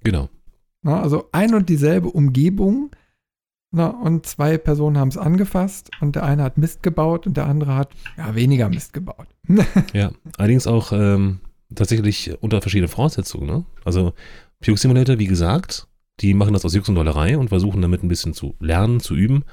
[0.04, 0.30] Genau.
[0.82, 2.92] Na, also ein und dieselbe Umgebung
[3.78, 7.46] na, und zwei Personen haben es angefasst und der eine hat Mist gebaut und der
[7.46, 9.28] andere hat ja, weniger Mist gebaut.
[9.94, 11.40] ja, allerdings auch ähm,
[11.76, 13.48] tatsächlich unter verschiedenen Voraussetzungen.
[13.48, 13.66] Ne?
[13.84, 14.14] Also
[14.62, 15.90] Puke Simulator, wie gesagt,
[16.22, 19.14] die machen das aus Jux und Dollerei und versuchen damit ein bisschen zu lernen, zu
[19.14, 19.44] üben.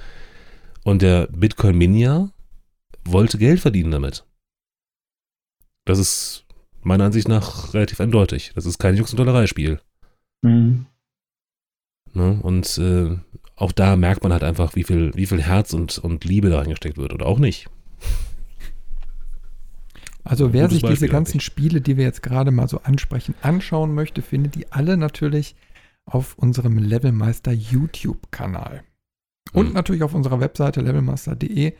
[0.84, 2.30] Und der Bitcoin Minia
[3.04, 4.24] wollte Geld verdienen damit.
[5.84, 6.46] Das ist
[6.82, 8.52] meiner Ansicht nach relativ eindeutig.
[8.54, 9.80] Das ist kein Jux- und Dollerei-Spiel.
[10.42, 10.86] Mhm.
[12.14, 12.38] Ne?
[12.42, 13.16] Und äh,
[13.56, 16.58] auch da merkt man halt einfach, wie viel, wie viel Herz und, und Liebe da
[16.58, 17.12] reingesteckt wird.
[17.12, 17.68] Oder auch nicht.
[20.24, 23.92] Also wer sich Beispiel diese ganzen Spiele, die wir jetzt gerade mal so ansprechen, anschauen
[23.94, 25.56] möchte, findet die alle natürlich
[26.04, 28.84] auf unserem Levelmeister YouTube-Kanal.
[29.52, 29.72] Und mhm.
[29.74, 31.74] natürlich auf unserer Webseite levelmaster.de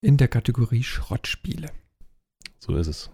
[0.00, 1.68] in der Kategorie Schrottspiele.
[2.58, 3.10] So ist es.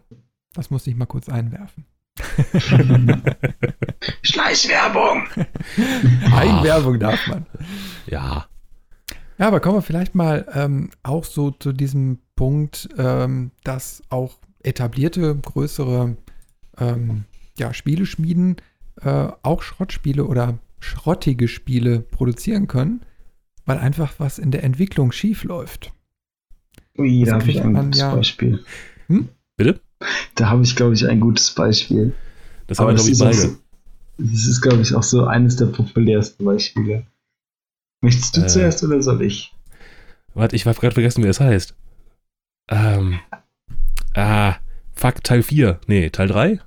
[0.53, 1.87] Das muss ich mal kurz einwerfen.
[4.23, 5.29] Schleichwerbung!
[6.33, 7.47] Eigenwerbung darf man.
[8.07, 8.49] Ja.
[9.39, 14.39] Ja, aber kommen wir vielleicht mal ähm, auch so zu diesem Punkt, ähm, dass auch
[14.63, 16.17] etablierte, größere
[16.79, 17.25] ähm,
[17.57, 18.57] ja, Spieleschmieden
[19.01, 23.03] äh, auch Schrottspiele oder schrottige Spiele produzieren können.
[23.69, 25.93] Weil einfach was in der Entwicklung schief läuft.
[26.97, 28.65] Ui, da Also habe ich kriegt ein man gutes ja- Beispiel.
[29.57, 29.81] Bitte?
[30.35, 32.15] Da habe ich, glaube ich, ein gutes Beispiel.
[32.67, 33.35] Das haben wir, glaube ich, beide.
[33.37, 33.57] so,
[34.19, 37.07] das ist, glaube ich, auch so eines der populärsten Beispiele.
[38.01, 38.47] Möchtest du Äh.
[38.47, 39.53] zuerst oder soll ich?
[40.35, 41.75] Warte, ich habe gerade vergessen, wie das heißt.
[42.71, 43.19] Ähm.
[44.15, 44.57] Ah,
[44.95, 45.81] fuck, Teil 4.
[45.87, 46.61] Nee, Teil 3?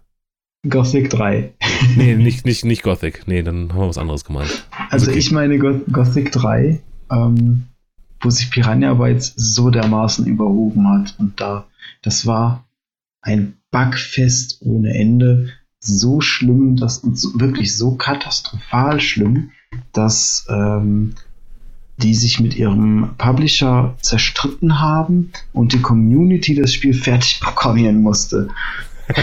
[0.70, 1.54] Gothic 3.
[1.96, 3.28] Nee, nicht, nicht, nicht Gothic.
[3.28, 4.66] Nee, dann haben wir was anderes gemeint.
[4.90, 5.20] Also Okay.
[5.20, 6.80] ich meine Go- Gothic 3,
[7.12, 7.68] ähm,
[8.22, 11.16] wo sich Piranha Bytes so dermaßen überhoben hat.
[11.20, 11.66] Und da,
[12.02, 12.66] das war
[13.22, 15.50] ein Bugfest ohne Ende.
[15.80, 17.04] So schlimm, dass
[17.40, 19.52] wirklich so katastrophal schlimm,
[19.94, 21.16] dass ähm,
[21.98, 28.50] die sich mit ihrem Publisher zerstritten haben und die Community das Spiel fertig programmieren musste.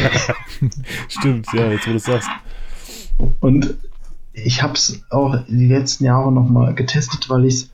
[1.08, 2.28] Stimmt, ja, jetzt wo du es sagst.
[3.40, 3.76] Und
[4.32, 7.70] ich habe es auch die letzten Jahre nochmal getestet, weil ich es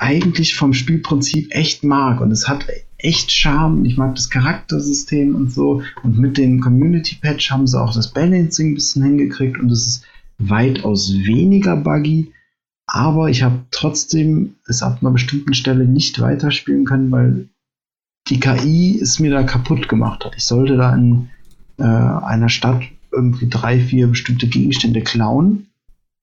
[0.00, 2.20] eigentlich vom Spielprinzip echt mag.
[2.20, 2.66] Und es hat
[2.98, 3.84] echt Charme.
[3.84, 5.82] Ich mag das Charaktersystem und so.
[6.02, 9.58] Und mit dem Community-Patch haben sie auch das Balancing ein bisschen hingekriegt.
[9.58, 10.04] Und es ist
[10.38, 12.32] weitaus weniger buggy.
[12.86, 17.48] Aber ich habe trotzdem es ab einer bestimmten Stelle nicht weiterspielen können, weil
[18.28, 20.34] die KI es mir da kaputt gemacht hat.
[20.36, 21.28] Ich sollte da in
[21.78, 22.82] äh, einer Stadt
[23.12, 25.66] irgendwie drei, vier bestimmte Gegenstände klauen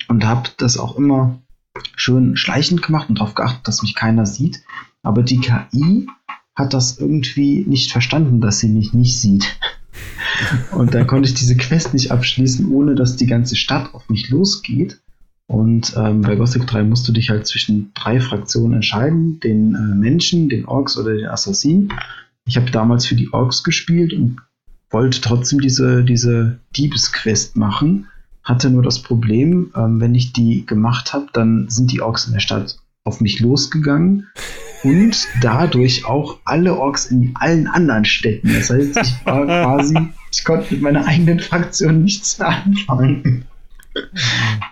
[0.08, 1.40] und habe das auch immer
[1.96, 4.62] schön schleichend gemacht und darauf geachtet, dass mich keiner sieht.
[5.04, 6.08] Aber die KI
[6.56, 9.60] hat das irgendwie nicht verstanden, dass sie mich nicht sieht.
[10.72, 14.30] Und dann konnte ich diese Quest nicht abschließen, ohne dass die ganze Stadt auf mich
[14.30, 15.00] losgeht.
[15.48, 19.96] Und ähm, bei Gothic 3 musst du dich halt zwischen drei Fraktionen entscheiden: den äh,
[19.96, 21.94] Menschen, den Orks oder den Assassinen.
[22.46, 24.38] Ich habe damals für die Orks gespielt und
[24.90, 28.08] wollte trotzdem diese, diese Diebesquest machen.
[28.48, 32.34] Hatte nur das Problem, ähm, wenn ich die gemacht habe, dann sind die Orks in
[32.34, 34.28] der Stadt auf mich losgegangen
[34.84, 38.54] und dadurch auch alle Orks in allen anderen Städten.
[38.54, 39.98] Das heißt, ich war quasi,
[40.32, 43.44] ich konnte mit meiner eigenen Fraktion nichts mehr anfangen.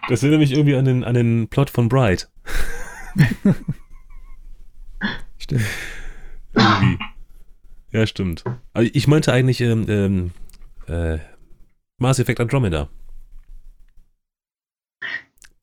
[0.07, 2.29] Das erinnert mich irgendwie an den, an den Plot von Bright.
[5.37, 5.65] Stimmt.
[6.53, 6.97] Irgendwie.
[7.91, 8.45] Ja, stimmt.
[8.73, 10.31] Aber ich meinte eigentlich ähm, ähm,
[10.87, 11.19] äh,
[11.97, 12.87] Mass Effect Andromeda.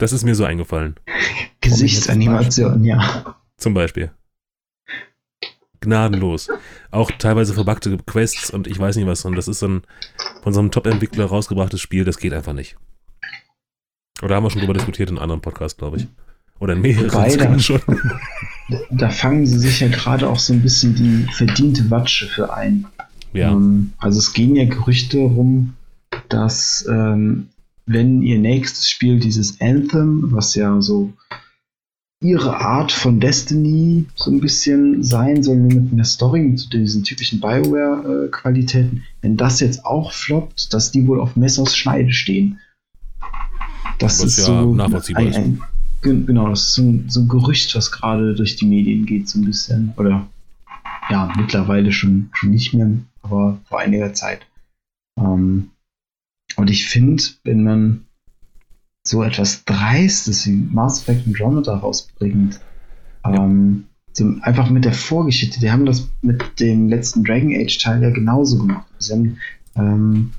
[0.02, 0.96] Das ist mir so eingefallen.
[1.60, 3.36] Gesichtsanimation, ja.
[3.56, 4.10] Zum Beispiel.
[5.78, 6.48] Gnadenlos.
[6.90, 9.24] Auch teilweise verbackte Quests und ich weiß nicht was.
[9.24, 9.82] Und das ist so ein
[10.42, 12.76] von so einem Top-Entwickler rausgebrachtes Spiel, das geht einfach nicht.
[14.22, 16.08] Oder haben wir schon drüber diskutiert in einem anderen Podcast, glaube ich.
[16.58, 17.80] Oder in mehreren Wobei, schon.
[18.90, 22.88] Da fangen sie sich ja gerade auch so ein bisschen die verdiente Watsche für ein.
[23.32, 23.52] Ja.
[23.52, 25.74] Ähm, also es gehen ja Gerüchte rum,
[26.28, 27.50] dass ähm,
[27.86, 31.12] wenn ihr nächstes Spiel dieses Anthem, was ja so
[32.22, 37.02] ihre Art von Destiny so ein bisschen sein soll, nur mit einer Story, mit diesen
[37.02, 42.60] typischen Bioware-Qualitäten, wenn das jetzt auch floppt, dass die wohl auf Messers Schneide stehen.
[43.98, 45.62] Das Was ist ja so nachvollziehbar ein, ein,
[46.00, 49.28] gen- genau, das ist so ein, so ein Gerücht, was gerade durch die Medien geht,
[49.28, 49.92] so ein bisschen.
[49.96, 50.28] Oder
[51.10, 52.88] ja, mittlerweile schon, schon nicht mehr,
[53.22, 54.46] aber vor einiger Zeit.
[55.18, 55.71] Ähm,
[56.56, 58.04] und ich finde, wenn man
[59.04, 62.60] so etwas Dreistes wie Mass Effect Andromeda rausbringt,
[63.24, 68.02] ähm, so einfach mit der Vorgeschichte, die haben das mit dem letzten Dragon Age Teil
[68.02, 68.86] ja genauso gemacht.
[68.98, 69.38] Sie haben,
[69.76, 70.32] ähm,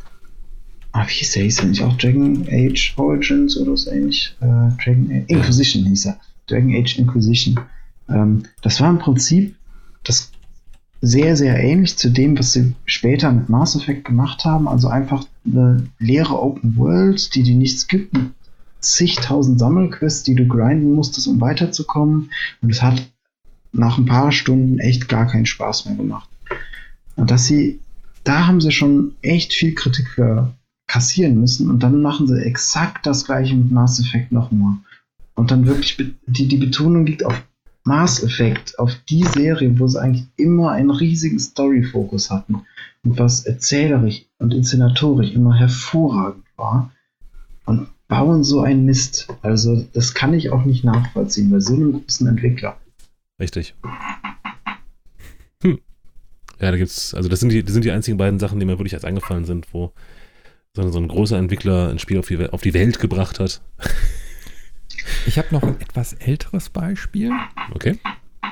[0.92, 1.44] ah, wie hieß der?
[1.44, 4.36] Hieß der nicht auch Dragon Age Origins oder so ähnlich?
[4.42, 4.46] Äh,
[4.84, 6.20] Dragon Age Inquisition hieß er.
[6.48, 7.60] Dragon Age Inquisition.
[8.10, 9.56] Ähm, das war im Prinzip
[10.04, 10.32] das
[11.06, 14.70] sehr, sehr ähnlich zu dem, was sie später mit Mass Effect gemacht haben.
[14.70, 18.28] Also einfach eine leere Open World, die dir nichts gibt, mit
[18.80, 22.32] zigtausend Sammelquests, die du grinden musstest, um weiterzukommen.
[22.62, 23.06] Und es hat
[23.74, 26.30] nach ein paar Stunden echt gar keinen Spaß mehr gemacht.
[27.18, 27.82] Und dass sie,
[28.24, 30.54] da haben sie schon echt viel Kritik für
[30.88, 34.78] kassieren müssen und dann machen sie exakt das gleiche mit Mass Effect nochmal.
[35.36, 35.98] Und dann wirklich,
[36.28, 37.44] die, die Betonung liegt auf
[37.86, 42.66] Mass Effect, auf die Serie, wo sie eigentlich immer einen riesigen Story-Fokus hatten
[43.04, 46.92] und was erzählerisch und inszenatorisch immer hervorragend war.
[47.66, 49.28] Und bauen so einen Mist.
[49.42, 52.78] Also, das kann ich auch nicht nachvollziehen bei so einem großen Entwickler.
[53.40, 53.76] Richtig.
[55.62, 55.80] Hm.
[56.60, 58.78] Ja, da gibt's, also das sind die, das sind die einzigen beiden Sachen, die mir
[58.78, 59.92] wirklich als eingefallen sind, wo
[60.76, 63.62] so, ein großer Entwickler ein Spiel auf die, auf die Welt gebracht hat.
[65.26, 67.32] Ich habe noch ein etwas älteres Beispiel.
[67.74, 68.00] Okay.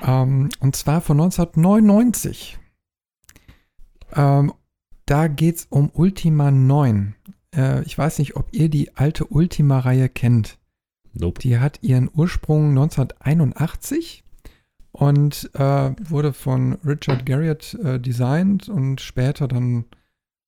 [0.04, 2.58] Ähm, und zwar von 1999.
[4.14, 4.54] Ähm,
[5.06, 7.16] da geht es um Ultima 9.
[7.56, 10.58] Äh, ich weiß nicht, ob ihr die alte Ultima-Reihe kennt.
[11.14, 11.42] Nope.
[11.42, 14.24] Die hat ihren Ursprung 1981
[14.92, 19.86] und äh, wurde von Richard Garriott äh, designt und später dann,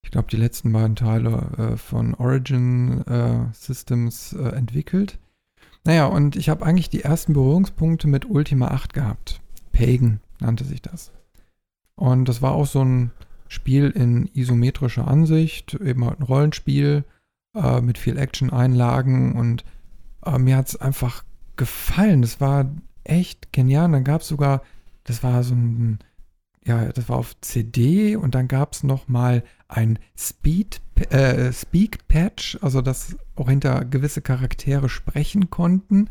[0.02, 5.18] ich glaube, die letzten beiden Teile äh, von Origin äh, Systems äh, entwickelt.
[5.84, 9.40] Naja, und ich habe eigentlich die ersten Berührungspunkte mit Ultima 8 gehabt.
[9.72, 11.12] Pagan nannte sich das.
[11.94, 13.10] Und das war auch so ein
[13.48, 17.04] Spiel in isometrischer Ansicht, eben halt ein Rollenspiel
[17.54, 19.64] äh, mit viel Action-Einlagen und
[20.24, 21.24] äh, mir hat es einfach
[21.56, 22.22] gefallen.
[22.22, 22.70] Das war
[23.04, 23.86] echt genial.
[23.86, 24.62] Und dann gab es sogar,
[25.04, 25.98] das war so ein,
[26.64, 32.06] ja, das war auf CD und dann gab es noch mal ein Speed, äh, Speak
[32.08, 36.08] Patch, also dass auch hinter gewisse Charaktere sprechen konnten.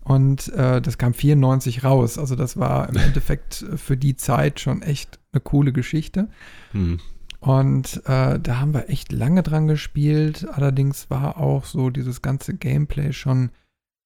[0.00, 2.18] Und äh, das kam 94 raus.
[2.18, 6.28] Also das war im Endeffekt für die Zeit schon echt eine coole Geschichte.
[6.72, 7.00] Hm.
[7.40, 10.46] Und äh, da haben wir echt lange dran gespielt.
[10.50, 13.50] Allerdings war auch so dieses ganze Gameplay schon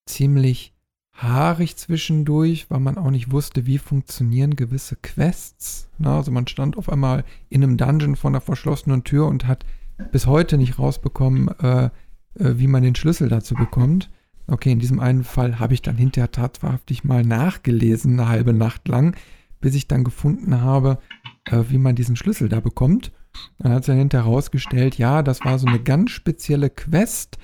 [0.06, 0.74] ziemlich
[1.12, 5.88] haarig zwischendurch, weil man auch nicht wusste, wie funktionieren gewisse Quests.
[5.98, 9.64] Na, also man stand auf einmal in einem Dungeon vor einer verschlossenen Tür und hat
[10.12, 11.90] bis heute nicht rausbekommen, äh, äh,
[12.34, 14.10] wie man den Schlüssel dazu bekommt.
[14.46, 18.88] Okay, in diesem einen Fall habe ich dann hinterher tatsächlich mal nachgelesen, eine halbe Nacht
[18.88, 19.14] lang,
[19.60, 20.98] bis ich dann gefunden habe,
[21.44, 23.12] äh, wie man diesen Schlüssel da bekommt.
[23.58, 27.38] Dann hat sich hinterher herausgestellt, ja, das war so eine ganz spezielle Quest,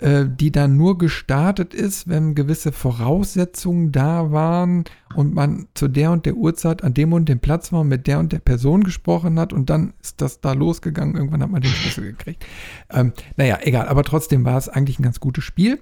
[0.00, 4.84] die dann nur gestartet ist, wenn gewisse Voraussetzungen da waren
[5.16, 8.06] und man zu der und der Uhrzeit an dem und dem Platz war und mit
[8.06, 11.16] der und der Person gesprochen hat und dann ist das da losgegangen.
[11.16, 12.46] Irgendwann hat man den Schlüssel gekriegt.
[12.90, 15.80] Ähm, naja, egal, aber trotzdem war es eigentlich ein ganz gutes Spiel.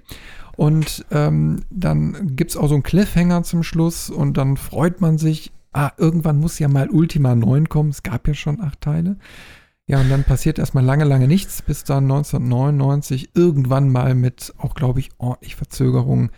[0.55, 5.19] Und ähm, dann gibt es auch so einen Cliffhanger zum Schluss und dann freut man
[5.19, 7.91] sich, ah, irgendwann muss ja mal Ultima 9 kommen.
[7.91, 9.17] Es gab ja schon acht Teile.
[9.87, 14.75] Ja, und dann passiert erstmal lange, lange nichts, bis dann 1999 irgendwann mal mit auch,
[14.75, 16.29] glaube ich, ordentlich Verzögerung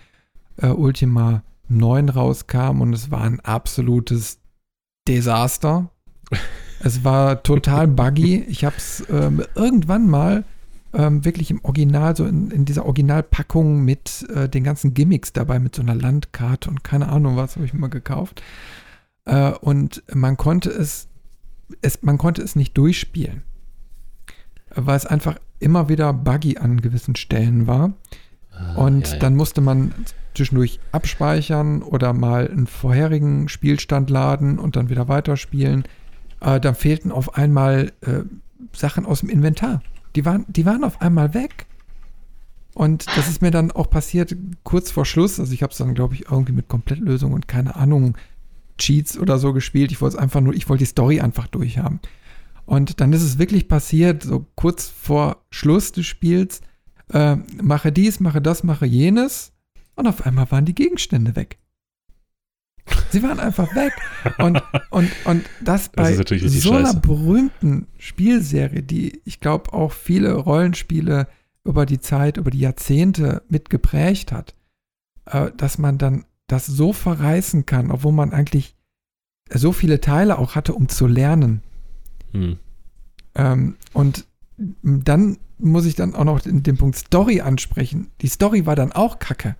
[0.58, 4.39] äh, Ultima 9 rauskam und es war ein absolutes
[5.08, 5.89] Desaster.
[6.80, 8.43] es war total buggy.
[8.47, 10.43] Ich habe es ähm, irgendwann mal
[10.93, 15.60] ähm, wirklich im Original, so in, in dieser Originalpackung mit äh, den ganzen Gimmicks dabei,
[15.60, 18.41] mit so einer Landkarte und keine Ahnung was, habe ich mir mal gekauft.
[19.26, 21.08] Äh, und man konnte es,
[21.82, 23.43] es, man konnte es nicht durchspielen,
[24.76, 27.93] weil es einfach immer wieder buggy an gewissen Stellen war.
[28.51, 29.20] Ah, Und ja, ja.
[29.20, 29.93] dann musste man
[30.36, 35.84] zwischendurch abspeichern oder mal einen vorherigen Spielstand laden und dann wieder weiterspielen.
[36.41, 38.22] Äh, dann fehlten auf einmal äh,
[38.74, 39.82] Sachen aus dem Inventar.
[40.15, 41.65] Die waren, die waren auf einmal weg.
[42.74, 45.39] Und das ist mir dann auch passiert kurz vor Schluss.
[45.39, 48.15] Also ich habe es dann, glaube ich, irgendwie mit Komplettlösung und keine Ahnung,
[48.80, 49.91] Cheats oder so gespielt.
[49.91, 51.99] Ich wollte es einfach nur, ich wollte die Story einfach durchhaben.
[52.65, 56.61] Und dann ist es wirklich passiert, so kurz vor Schluss des Spiels,
[57.11, 59.51] äh, mache dies, mache das, mache jenes.
[59.95, 61.57] Und auf einmal waren die Gegenstände weg.
[63.11, 63.93] Sie waren einfach weg.
[64.38, 64.61] Und,
[64.91, 71.27] und, und das bei richtig so einer berühmten Spielserie, die ich glaube auch viele Rollenspiele
[71.63, 74.55] über die Zeit, über die Jahrzehnte mitgeprägt hat,
[75.25, 78.76] äh, dass man dann das so verreißen kann, obwohl man eigentlich
[79.52, 81.62] so viele Teile auch hatte, um zu lernen.
[82.32, 82.58] Hm.
[83.36, 84.26] Ähm, und
[84.84, 88.12] dann muss ich dann auch noch den, den Punkt Story ansprechen.
[88.22, 89.56] Die Story war dann auch kacke.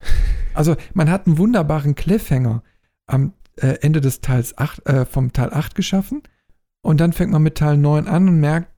[0.52, 2.64] Also man hat einen wunderbaren Cliffhanger
[3.06, 6.24] am äh, Ende des Teils 8, äh, vom Teil 8 geschaffen
[6.82, 8.68] und dann fängt man mit Teil 9 an und merkt,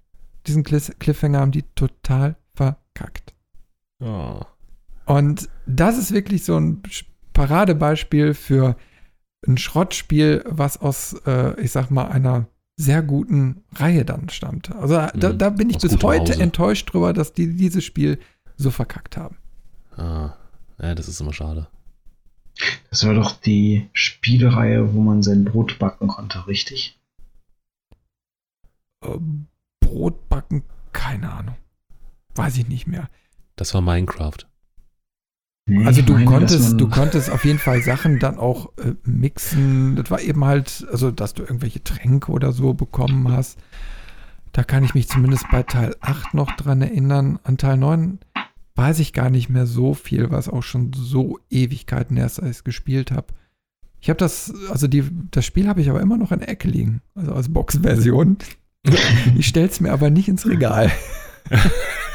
[0.47, 3.35] diesen Cliff- Cliffhanger haben die total verkackt.
[4.01, 4.43] Oh.
[5.07, 6.83] Und das ist wirklich so ein
[7.33, 8.77] Paradebeispiel für
[9.47, 14.75] ein Schrottspiel, was aus, äh, ich sag mal, einer sehr guten Reihe dann stammt.
[14.75, 15.39] Also da, Mhm.
[15.39, 16.43] da bin ich Aus bis heute Hause.
[16.43, 18.19] enttäuscht drüber, dass die dieses Spiel
[18.57, 19.37] so verkackt haben.
[19.97, 20.35] Ah.
[20.81, 21.69] Ja, das ist immer schade.
[22.91, 26.99] Das war doch die Spielereihe, wo man sein Brot backen konnte, richtig?
[29.05, 29.19] Äh,
[29.81, 31.57] Brot backen, keine Ahnung.
[32.35, 33.09] Weiß ich nicht mehr.
[33.57, 34.39] Das war Minecraft.
[35.67, 39.97] Nee, Also du meine, konntest, du konntest auf jeden Fall Sachen dann auch äh, mixen.
[39.97, 43.59] Das war eben halt, also dass du irgendwelche Tränke oder so bekommen hast.
[44.53, 47.39] Da kann ich mich zumindest bei Teil 8 noch dran erinnern.
[47.45, 48.19] An Teil 9
[48.75, 52.65] weiß ich gar nicht mehr so viel, was auch schon so Ewigkeiten erst als ich
[52.65, 53.29] gespielt habe.
[54.01, 56.69] Ich habe das, also die, das Spiel habe ich aber immer noch in der Ecke
[56.69, 58.39] liegen, also als Boxversion.
[59.39, 60.91] Ich stell's mir aber nicht ins Regal.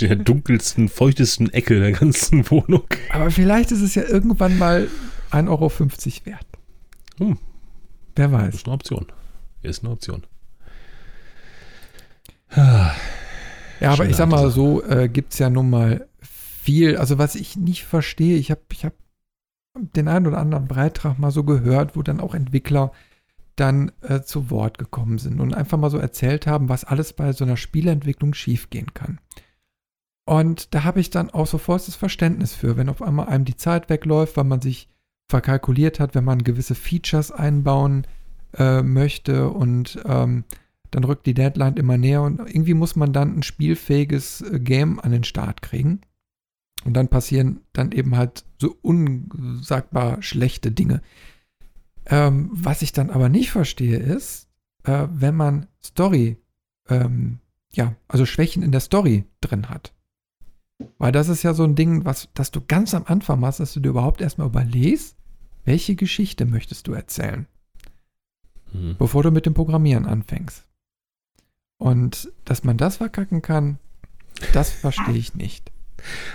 [0.00, 2.86] In der dunkelsten, feuchtesten Ecke der ganzen Wohnung.
[3.10, 4.88] Aber vielleicht ist es ja irgendwann mal
[5.30, 5.70] 1,50 Euro
[6.26, 6.46] wert.
[7.18, 7.38] Hm.
[8.16, 8.54] Wer weiß.
[8.54, 9.06] Ist eine Option.
[9.62, 10.24] Ist eine Option.
[12.50, 12.92] Ah,
[13.80, 16.96] Ja, aber Schöne ich sag mal so, äh, gibt es ja nun mal viel.
[16.96, 18.94] Also was ich nicht verstehe, ich habe ich hab
[19.76, 22.92] den einen oder anderen Beitrag mal so gehört, wo dann auch Entwickler
[23.56, 27.32] dann äh, zu Wort gekommen sind und einfach mal so erzählt haben, was alles bei
[27.32, 29.20] so einer Spielentwicklung schiefgehen kann.
[30.26, 33.56] Und da habe ich dann auch sofort das Verständnis für, wenn auf einmal einem die
[33.56, 34.88] Zeit wegläuft, weil man sich
[35.28, 38.06] verkalkuliert hat, wenn man gewisse Features einbauen
[38.56, 40.44] äh, möchte und ähm,
[40.90, 45.00] dann rückt die Deadline immer näher und irgendwie muss man dann ein spielfähiges äh, Game
[45.00, 46.00] an den Start kriegen.
[46.84, 51.00] Und dann passieren dann eben halt so unsagbar schlechte Dinge.
[52.06, 54.48] Ähm, was ich dann aber nicht verstehe ist,
[54.84, 56.36] äh, wenn man Story,
[56.88, 57.38] ähm,
[57.72, 59.92] ja, also Schwächen in der Story drin hat.
[60.98, 63.72] Weil das ist ja so ein Ding, was, dass du ganz am Anfang machst, dass
[63.72, 65.16] du dir überhaupt erstmal überlegst,
[65.64, 67.46] welche Geschichte möchtest du erzählen,
[68.72, 68.96] hm.
[68.98, 70.66] bevor du mit dem Programmieren anfängst.
[71.78, 73.78] Und dass man das verkacken kann,
[74.52, 75.70] das verstehe ich nicht.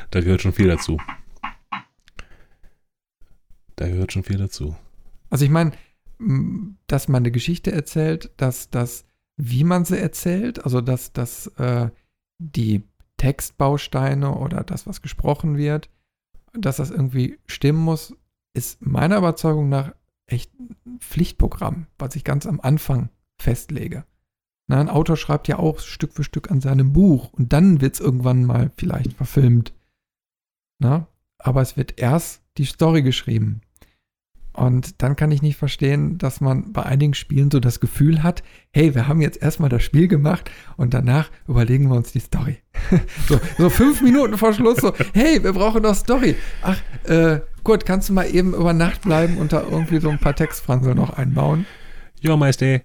[0.09, 0.99] Da gehört schon viel dazu.
[3.75, 4.75] Da gehört schon viel dazu.
[5.29, 5.71] Also ich meine,
[6.87, 9.05] dass man eine Geschichte erzählt, dass das,
[9.37, 11.89] wie man sie erzählt, also dass, dass äh,
[12.39, 12.83] die
[13.17, 15.89] Textbausteine oder das, was gesprochen wird,
[16.53, 18.15] dass das irgendwie stimmen muss,
[18.53, 19.93] ist meiner Überzeugung nach
[20.25, 23.09] echt ein Pflichtprogramm, was ich ganz am Anfang
[23.39, 24.05] festlege.
[24.67, 27.95] Na, ein Autor schreibt ja auch Stück für Stück an seinem Buch und dann wird
[27.95, 29.73] es irgendwann mal vielleicht verfilmt.
[30.79, 31.07] Na?
[31.39, 33.61] Aber es wird erst die Story geschrieben.
[34.59, 38.43] Und dann kann ich nicht verstehen, dass man bei einigen Spielen so das Gefühl hat,
[38.71, 42.57] hey, wir haben jetzt erstmal das Spiel gemacht und danach überlegen wir uns die Story.
[43.29, 46.35] so, so, fünf Minuten vor Schluss, so, hey, wir brauchen noch Story.
[46.61, 50.19] Ach, äh, gut, kannst du mal eben über Nacht bleiben und da irgendwie so ein
[50.19, 51.65] paar Textfransel noch einbauen?
[52.19, 52.81] Ja, Meister.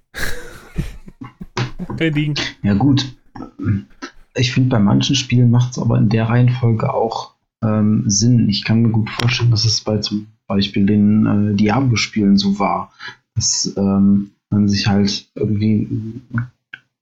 [1.98, 2.38] Kein Ding.
[2.62, 3.16] Ja, gut.
[4.36, 8.48] Ich finde, bei manchen Spielen macht es aber in der Reihenfolge auch ähm, Sinn.
[8.48, 12.92] Ich kann mir gut vorstellen, dass es bei zum Beispiel den äh, Diablo-Spielen so war,
[13.34, 16.20] dass ähm, man sich halt irgendwie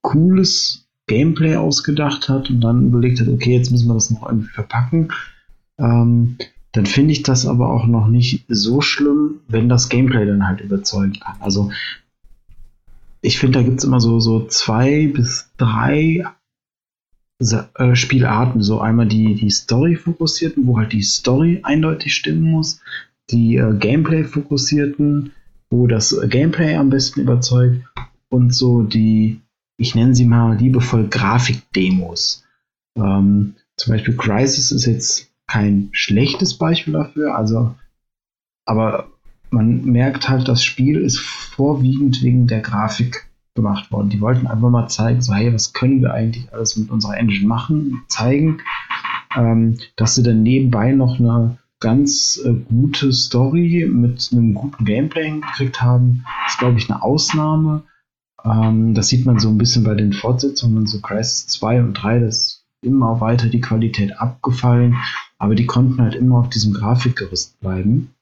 [0.01, 4.49] cooles Gameplay ausgedacht hat und dann überlegt hat, okay, jetzt müssen wir das noch irgendwie
[4.49, 5.13] verpacken.
[5.79, 6.37] Ähm,
[6.73, 10.61] dann finde ich das aber auch noch nicht so schlimm, wenn das Gameplay dann halt
[10.61, 11.37] überzeugen kann.
[11.41, 11.71] Also
[13.21, 16.25] ich finde, da gibt es immer so, so zwei bis drei
[17.41, 18.63] äh, Spielarten.
[18.63, 22.81] So einmal die, die Story-fokussierten, wo halt die Story eindeutig stimmen muss.
[23.31, 25.33] Die äh, Gameplay-fokussierten,
[25.71, 27.85] wo das Gameplay am besten überzeugt.
[28.29, 29.41] Und so die,
[29.77, 32.45] ich nenne sie mal liebevoll Grafik-Demos.
[32.97, 37.75] Ähm, zum Beispiel Crisis ist jetzt kein schlechtes Beispiel dafür, also
[38.65, 39.09] aber
[39.51, 44.09] man merkt halt, das Spiel ist vorwiegend wegen der Grafik gemacht worden.
[44.09, 47.47] Die wollten einfach mal zeigen, so hey, was können wir eigentlich alles mit unserer Engine
[47.47, 48.63] machen, zeigen,
[49.37, 55.31] ähm, dass sie dann nebenbei noch eine ganz äh, gute Story mit einem guten Gameplay
[55.31, 57.83] gekriegt haben, ist glaube ich eine Ausnahme.
[58.45, 62.21] Ähm, das sieht man so ein bisschen bei den Fortsetzungen, so Crisis 2 und 3,
[62.21, 64.97] das ist immer weiter die Qualität abgefallen,
[65.39, 68.15] aber die konnten halt immer auf diesem Grafikgerüst bleiben.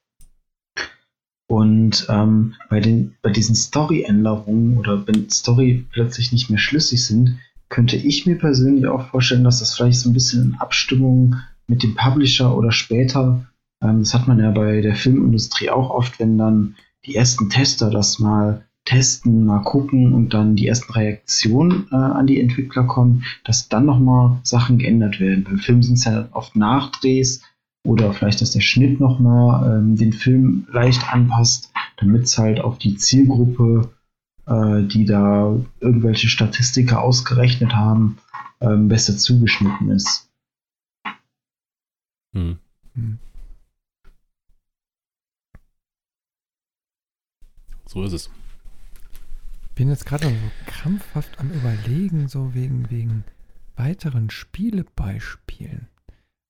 [1.47, 7.39] Und ähm, bei, den, bei diesen Story-Änderungen oder wenn Story plötzlich nicht mehr schlüssig sind,
[7.69, 11.35] könnte ich mir persönlich auch vorstellen, dass das vielleicht so ein bisschen in Abstimmung
[11.67, 13.45] mit dem Publisher oder später,
[13.81, 16.75] das hat man ja bei der Filmindustrie auch oft, wenn dann
[17.05, 22.27] die ersten Tester das mal testen, mal gucken und dann die ersten Reaktionen äh, an
[22.27, 25.43] die Entwickler kommen, dass dann nochmal Sachen geändert werden.
[25.43, 27.41] Beim Film sind es ja oft Nachdrehs,
[27.83, 32.77] oder vielleicht, dass der Schnitt nochmal ähm, den Film leicht anpasst, damit es halt auf
[32.77, 33.91] die Zielgruppe,
[34.45, 38.17] äh, die da irgendwelche Statistiker ausgerechnet haben,
[38.59, 40.29] ähm, besser zugeschnitten ist.
[42.33, 42.59] Hm.
[47.91, 48.29] So ist es.
[49.75, 50.33] Bin jetzt gerade so
[50.65, 53.25] krampfhaft am Überlegen, so wegen, wegen
[53.75, 55.89] weiteren Spielebeispielen.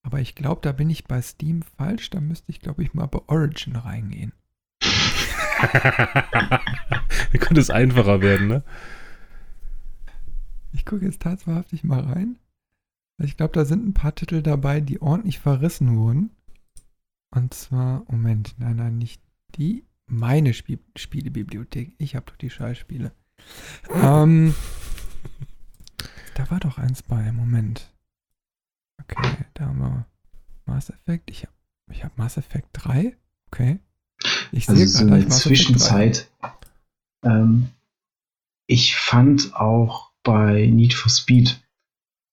[0.03, 2.11] Aber ich glaube, da bin ich bei Steam falsch.
[2.11, 4.33] Da müsste ich, glaube ich, mal bei Origin reingehen.
[4.81, 6.59] da
[7.39, 8.63] könnte es einfacher werden, ne?
[10.73, 12.37] Ich gucke jetzt tatsächlich mal rein.
[13.17, 16.29] Ich glaube, da sind ein paar Titel dabei, die ordentlich verrissen wurden.
[17.31, 19.23] Und zwar, Moment, nein, nein, nicht
[19.55, 19.85] die.
[20.11, 21.95] Meine Spiel Spielebibliothek.
[21.97, 23.13] Ich habe doch die Scheißspiele.
[23.93, 24.53] ähm,
[26.35, 27.31] da war doch eins bei.
[27.31, 27.89] Moment.
[29.01, 30.05] Okay, da haben wir
[30.65, 31.31] Mass Effect.
[31.31, 31.53] Ich habe
[31.91, 33.15] ich hab Mass Effect 3.
[33.47, 33.79] Okay.
[34.51, 36.29] Ich also sehe gerade, in der Zwischenzeit.
[37.23, 37.69] Ähm,
[38.67, 41.63] ich fand auch bei Need for Speed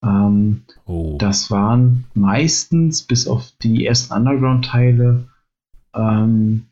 [0.02, 1.16] Ähm, Oh.
[1.18, 5.28] das waren meistens, bis auf die ersten Underground-Teile,
[5.94, 6.67] ähm,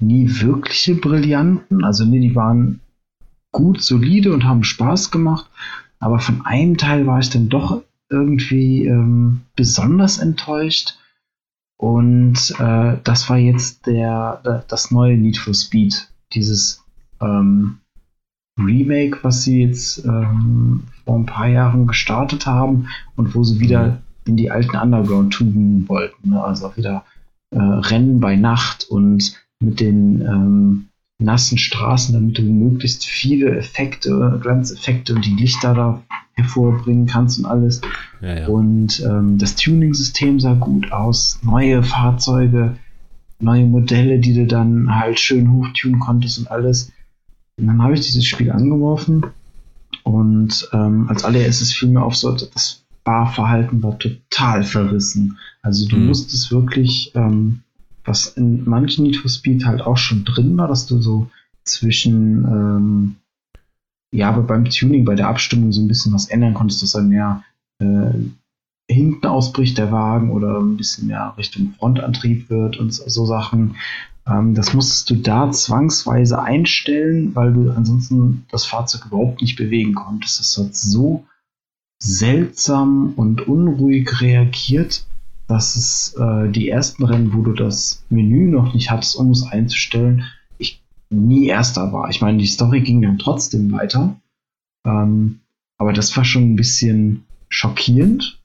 [0.00, 1.84] nie wirkliche Brillanten.
[1.84, 2.80] Also nee, die waren
[3.52, 5.50] gut, solide und haben Spaß gemacht.
[5.98, 10.98] Aber von einem Teil war ich dann doch irgendwie ähm, besonders enttäuscht.
[11.76, 16.08] Und äh, das war jetzt der, der das neue Need for Speed.
[16.32, 16.84] Dieses
[17.20, 17.78] ähm,
[18.58, 24.02] Remake, was sie jetzt ähm, vor ein paar Jahren gestartet haben und wo sie wieder
[24.24, 26.30] in die alten Underground-Tuben wollten.
[26.30, 26.42] Ne?
[26.42, 27.04] Also auch wieder
[27.50, 34.38] äh, Rennen bei Nacht und mit den ähm, nassen Straßen, damit du möglichst viele Effekte,
[34.40, 36.02] Glanzeffekte und die Lichter da
[36.34, 37.80] hervorbringen kannst und alles.
[38.20, 38.46] ja, ja.
[38.46, 41.40] Und ähm, das Tuning-System sah gut aus.
[41.42, 42.76] Neue Fahrzeuge,
[43.40, 46.92] neue Modelle, die du dann halt schön hochtunen konntest und alles.
[47.58, 49.26] Und dann habe ich dieses Spiel angeworfen
[50.04, 55.36] und ähm, als allererstes fiel mir auf, so, das Fahrverhalten war total verrissen.
[55.62, 56.06] Also du Mhm.
[56.06, 57.62] musstest wirklich, ähm,
[58.08, 61.30] was in manchen Need for Speed halt auch schon drin war, dass du so
[61.64, 63.16] zwischen, ähm,
[64.12, 67.08] ja, aber beim Tuning, bei der Abstimmung so ein bisschen was ändern konntest, dass dann
[67.08, 67.44] mehr
[67.80, 68.12] äh,
[68.90, 73.76] hinten ausbricht der Wagen oder ein bisschen mehr Richtung Frontantrieb wird und so, so Sachen.
[74.26, 79.94] Ähm, das musstest du da zwangsweise einstellen, weil du ansonsten das Fahrzeug überhaupt nicht bewegen
[79.94, 80.40] konntest.
[80.40, 81.26] Das hat so
[82.00, 85.04] seltsam und unruhig reagiert,
[85.48, 89.44] dass es äh, die ersten Rennen, wo du das Menü noch nicht hattest, um es
[89.44, 90.24] einzustellen,
[90.58, 92.10] ich nie erster war.
[92.10, 94.20] Ich meine, die Story ging dann trotzdem weiter.
[94.84, 95.40] Ähm,
[95.78, 98.40] aber das war schon ein bisschen schockierend,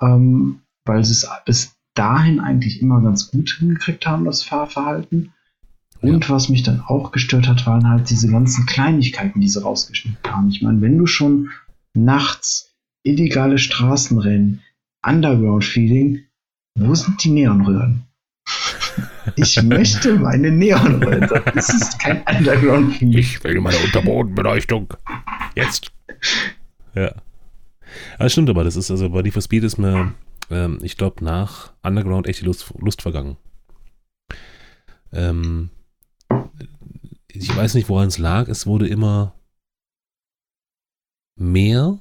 [0.00, 5.32] ähm, weil sie es bis dahin eigentlich immer ganz gut hingekriegt haben, das Fahrverhalten.
[6.02, 10.30] Und was mich dann auch gestört hat, waren halt diese ganzen Kleinigkeiten, die sie rausgeschnitten
[10.30, 10.50] haben.
[10.50, 11.50] Ich meine, wenn du schon
[11.94, 14.60] nachts illegale Straßenrennen,
[15.04, 16.24] Underground-Feeling,
[16.74, 18.04] wo sind die Neonröhren?
[19.36, 21.28] Ich möchte meine Neonröhren.
[21.54, 23.18] Das ist kein Underground-Feeling.
[23.18, 24.94] Ich will meine Unterbodenbeleuchtung.
[25.54, 25.92] Jetzt.
[26.94, 27.14] Ja.
[28.18, 30.14] Das stimmt aber, das ist, also bei Need for Speed ist mir,
[30.50, 33.36] ähm, ich glaube, nach Underground echt die Lust, Lust vergangen.
[35.12, 35.70] Ähm,
[37.28, 38.48] ich weiß nicht, woran es lag.
[38.48, 39.34] Es wurde immer
[41.36, 41.98] mehr,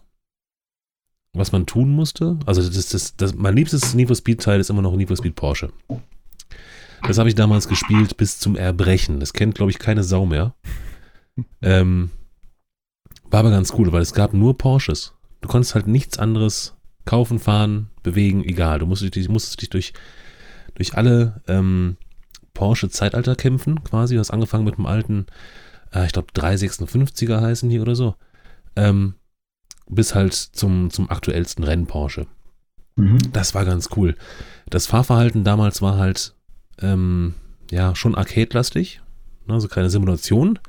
[1.34, 2.38] was man tun musste.
[2.46, 5.18] Also das, das, das, mein liebstes Need for Speed Teil ist immer noch Need for
[5.18, 5.72] Speed Porsche.
[7.02, 9.20] Das habe ich damals gespielt bis zum Erbrechen.
[9.20, 10.54] Das kennt, glaube ich, keine Sau mehr.
[11.62, 12.12] Ähm,
[13.30, 15.14] war aber ganz cool, weil es gab nur Porsches.
[15.42, 18.80] Du konntest halt nichts anderes kaufen, fahren, bewegen, egal.
[18.80, 19.94] Du musstest dich, musstest dich durch,
[20.76, 21.98] durch alle ähm,
[22.54, 24.14] Porsche-Zeitalter kämpfen, quasi.
[24.14, 25.26] Du hast angefangen mit dem alten,
[25.94, 28.16] äh, ich glaube 356er heißen die oder so.
[28.76, 29.16] Ähm,
[29.94, 32.28] bis halt zum, zum aktuellsten Rennen-Porsche.
[32.96, 33.32] Mhm.
[33.32, 34.16] Das war ganz cool.
[34.70, 36.36] Das Fahrverhalten damals war halt
[36.80, 37.34] ähm,
[37.72, 39.02] ja schon arcade-lastig,
[39.48, 40.60] ne, also keine Simulation.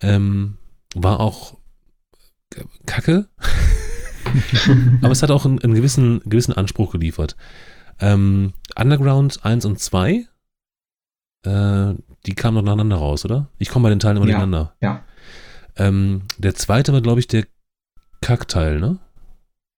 [0.00, 0.58] Ähm,
[0.94, 1.56] war auch
[2.86, 3.26] kacke,
[5.02, 7.36] aber es hat auch einen, einen gewissen, gewissen Anspruch geliefert.
[8.00, 10.26] Ähm, Underground 1 und 2,
[11.44, 11.94] äh,
[12.26, 13.48] die kamen noch nacheinander raus, oder?
[13.58, 14.74] Ich komme bei den Teilen immer Ja, durcheinander.
[14.80, 15.02] ja.
[15.76, 17.44] Ähm, der zweite war, glaube ich, der
[18.24, 18.98] Kackteil, ne?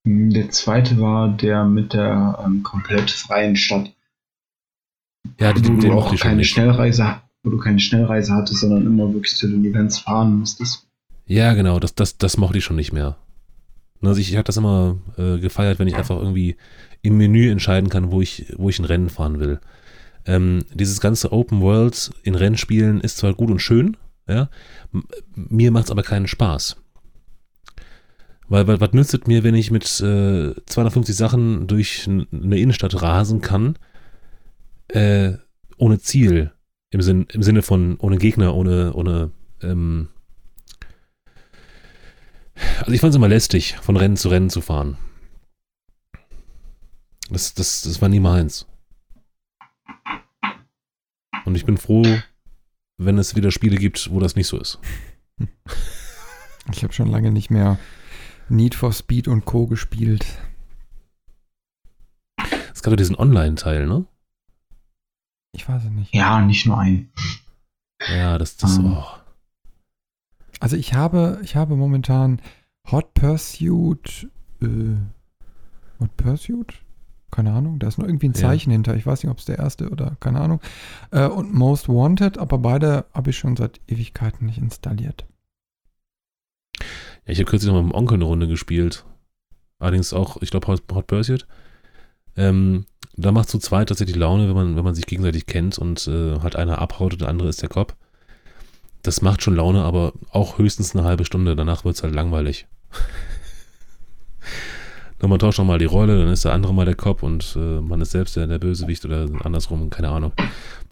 [0.05, 3.93] Der zweite war der mit der ähm, komplett freien Stadt,
[5.40, 6.51] Ja, wo den, den du mochte auch ich schon keine nicht.
[6.51, 10.86] Schnellreise, wo du keine Schnellreise hattest, sondern immer wirklich zu den Events fahren musstest.
[11.27, 13.16] Ja, genau, das, das, das mochte ich schon nicht mehr.
[14.01, 16.56] Also ich, ich habe das immer äh, gefeiert, wenn ich einfach irgendwie
[17.02, 19.60] im Menü entscheiden kann, wo ich, wo ich ein Rennen fahren will.
[20.24, 23.97] Ähm, dieses ganze Open World in Rennspielen ist zwar gut und schön,
[24.28, 24.48] ja,
[25.35, 26.77] mir macht es aber keinen Spaß.
[28.48, 33.40] Weil, was nützt es mir, wenn ich mit äh, 250 Sachen durch eine Innenstadt rasen
[33.40, 33.77] kann,
[34.89, 35.32] äh,
[35.78, 36.52] ohne Ziel,
[36.90, 39.32] im, Sinn, im Sinne von ohne Gegner, ohne, ohne
[39.62, 40.09] ähm,
[42.78, 44.97] also ich fand es immer lästig, von Rennen zu Rennen zu fahren.
[47.31, 48.66] Das, das, das war nie meins.
[51.44, 52.05] Und ich bin froh,
[52.97, 54.78] wenn es wieder Spiele gibt, wo das nicht so ist.
[56.73, 57.78] Ich habe schon lange nicht mehr
[58.48, 59.66] Need for Speed und Co.
[59.66, 60.24] gespielt.
[62.73, 64.06] Es gab ja diesen Online-Teil, ne?
[65.52, 66.14] Ich weiß es nicht.
[66.14, 67.10] Ja, nicht nur ein.
[68.09, 68.93] Ja, das, das, Ähm.
[68.98, 69.05] oh.
[70.60, 72.40] Also ich habe, ich habe momentan
[72.90, 74.28] Hot Pursuit,
[74.62, 74.97] äh,
[76.01, 76.74] Hot Pursuit?
[77.32, 78.40] Keine Ahnung, da ist noch irgendwie ein Ja.
[78.40, 78.94] Zeichen hinter.
[78.97, 80.60] Ich weiß nicht, ob es der erste oder keine Ahnung.
[81.10, 85.27] Äh, und Most Wanted, aber beide habe ich schon seit Ewigkeiten nicht installiert.
[87.27, 89.05] Ja, ich habe kürzlich noch mit meinem Onkel eine Runde gespielt.
[89.78, 91.47] allerdings auch, ich glaube, Hot, Pursuit.
[92.36, 92.86] Ähm,
[93.16, 96.39] da macht zu zweit tatsächlich Laune, wenn man, wenn man sich gegenseitig kennt und äh,
[96.40, 97.97] halt einer abhaut und der andere ist der Cop.
[99.03, 101.57] Das macht schon Laune, aber auch höchstens eine halbe Stunde.
[101.57, 102.66] Danach wird es halt langweilig.
[105.19, 107.81] Dann man tauscht nochmal die Rolle, dann ist der andere mal der Cop und äh,
[107.81, 110.32] man ist selbst der, der Bösewicht oder andersrum, keine Ahnung.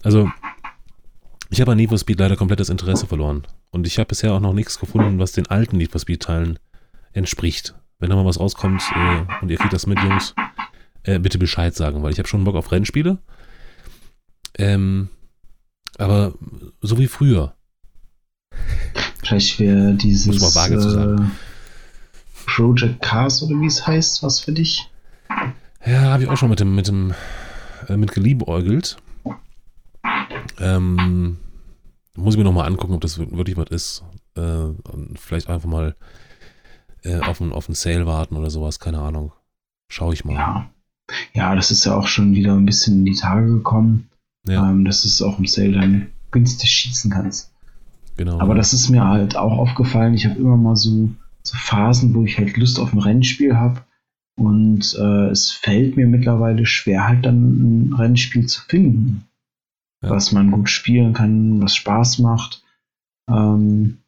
[0.01, 0.31] Also,
[1.51, 3.45] ich habe an Need Speed leider komplett das Interesse verloren.
[3.75, 6.59] Und ich habe bisher auch noch nichts gefunden, was den alten Need for Speed-Teilen
[7.11, 7.75] entspricht.
[7.99, 10.33] Wenn da mal was rauskommt äh, und ihr kriegt das mit, Jungs,
[11.03, 13.17] äh, bitte Bescheid sagen, weil ich habe schon Bock auf Rennspiele.
[14.57, 15.09] Ähm,
[15.97, 16.35] aber
[16.79, 17.53] so wie früher.
[19.17, 21.17] Vielleicht wäre dieses Muss man vage zu sagen.
[21.25, 24.89] äh, Project Cars oder wie es heißt, was für dich?
[25.85, 27.13] Ja, habe ich auch schon mit dem, mit dem,
[27.89, 28.95] äh, mit geliebäugelt.
[30.61, 31.39] Ähm,
[32.15, 34.03] muss ich mir nochmal angucken, ob das wir- wirklich was ist.
[34.35, 34.69] Äh,
[35.15, 35.95] vielleicht einfach mal
[37.03, 39.31] äh, auf einen auf einen Sale warten oder sowas, keine Ahnung.
[39.89, 40.33] Schau ich mal.
[40.33, 40.69] Ja.
[41.33, 44.09] Ja, das ist ja auch schon wieder ein bisschen in die Tage gekommen,
[44.47, 47.53] Ja, ähm, dass du es auch im Sale dann günstig schießen kannst.
[48.17, 48.39] genau.
[48.39, 50.15] Aber das ist mir halt auch aufgefallen.
[50.15, 51.09] Ich habe immer mal so,
[51.43, 53.81] so Phasen, wo ich halt Lust auf ein Rennspiel habe.
[54.37, 59.23] Und äh, es fällt mir mittlerweile schwer, halt dann ein Rennspiel zu finden,
[60.03, 60.09] Ja.
[60.11, 62.63] was man gut spielen kann, was Spaß macht.
[63.29, 63.99] Ähm,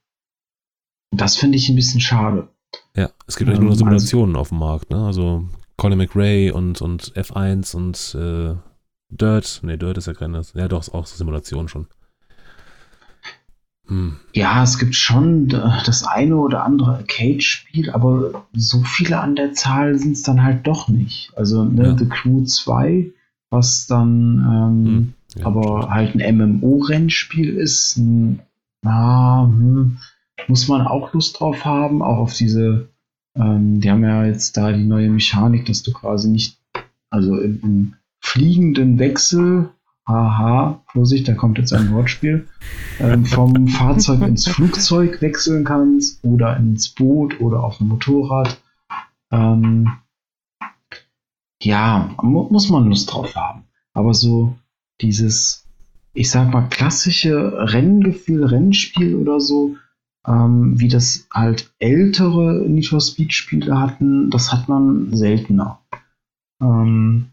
[1.11, 2.49] das finde ich ein bisschen schade.
[2.95, 5.05] Ja, es gibt eigentlich nur Ähm, Simulationen auf dem Markt, ne?
[5.05, 5.47] Also
[5.77, 8.55] Colin McRae und, und F1 und äh,
[9.09, 9.61] Dirt.
[9.63, 10.41] Ne, Dirt ist ja keine.
[10.53, 11.87] Ja, doch, ist auch Simulation schon.
[13.87, 14.17] Hm.
[14.33, 19.97] Ja, es gibt schon das eine oder andere Arcade-Spiel, aber so viele an der Zahl
[19.97, 21.31] sind es dann halt doch nicht.
[21.37, 21.97] Also ne, Ja.
[21.97, 23.11] The Crew 2,
[23.49, 25.13] was dann ähm, Hm.
[25.39, 28.39] Ja, aber halt ein MMO-Rennspiel ist, n-
[28.81, 29.97] na, hm,
[30.47, 32.89] muss man auch Lust drauf haben, auch auf diese,
[33.35, 36.57] ähm, die haben ja jetzt da die neue Mechanik, dass du quasi nicht,
[37.09, 39.69] also im, im fliegenden Wechsel,
[40.07, 42.47] haha, Vorsicht, da kommt jetzt ein Wortspiel,
[42.99, 48.61] ähm, vom Fahrzeug ins Flugzeug wechseln kannst oder ins Boot oder auf ein Motorrad.
[49.31, 49.91] Ähm,
[51.61, 53.63] ja, mu muss man Lust drauf haben.
[53.93, 54.55] Aber so
[55.01, 55.65] dieses,
[56.13, 59.75] ich sag mal, klassische Renngefühl, Rennspiel oder so,
[60.25, 65.79] ähm, wie das halt ältere Need for Speed Spiele hatten, das hat man seltener.
[66.61, 67.29] Ähm,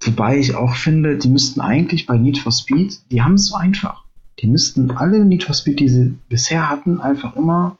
[0.00, 3.56] wobei ich auch finde, die müssten eigentlich bei Need for Speed, die haben es so
[3.56, 4.04] einfach.
[4.40, 7.78] Die müssten alle Need for Speed, die sie bisher hatten, einfach immer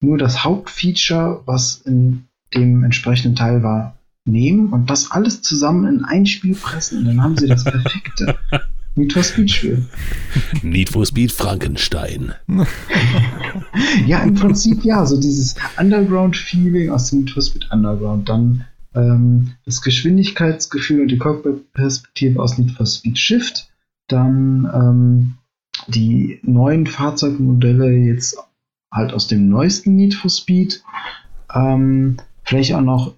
[0.00, 6.04] nur das Hauptfeature, was in dem entsprechenden Teil war, nehmen und das alles zusammen in
[6.04, 8.36] ein Spiel pressen und dann haben sie das perfekte
[8.96, 9.84] Need for Speed Spiel.
[10.62, 12.32] Need for Speed Frankenstein.
[14.06, 18.64] Ja, im Prinzip ja, so dieses Underground-Feeling aus dem Need for Speed Underground, dann
[18.94, 23.68] ähm, das Geschwindigkeitsgefühl und die Cockpit-Perspektive aus Need for Speed Shift,
[24.08, 25.34] dann ähm,
[25.88, 28.36] die neuen Fahrzeugmodelle jetzt
[28.92, 30.82] halt aus dem neuesten Need for Speed,
[31.52, 33.14] ähm, vielleicht auch noch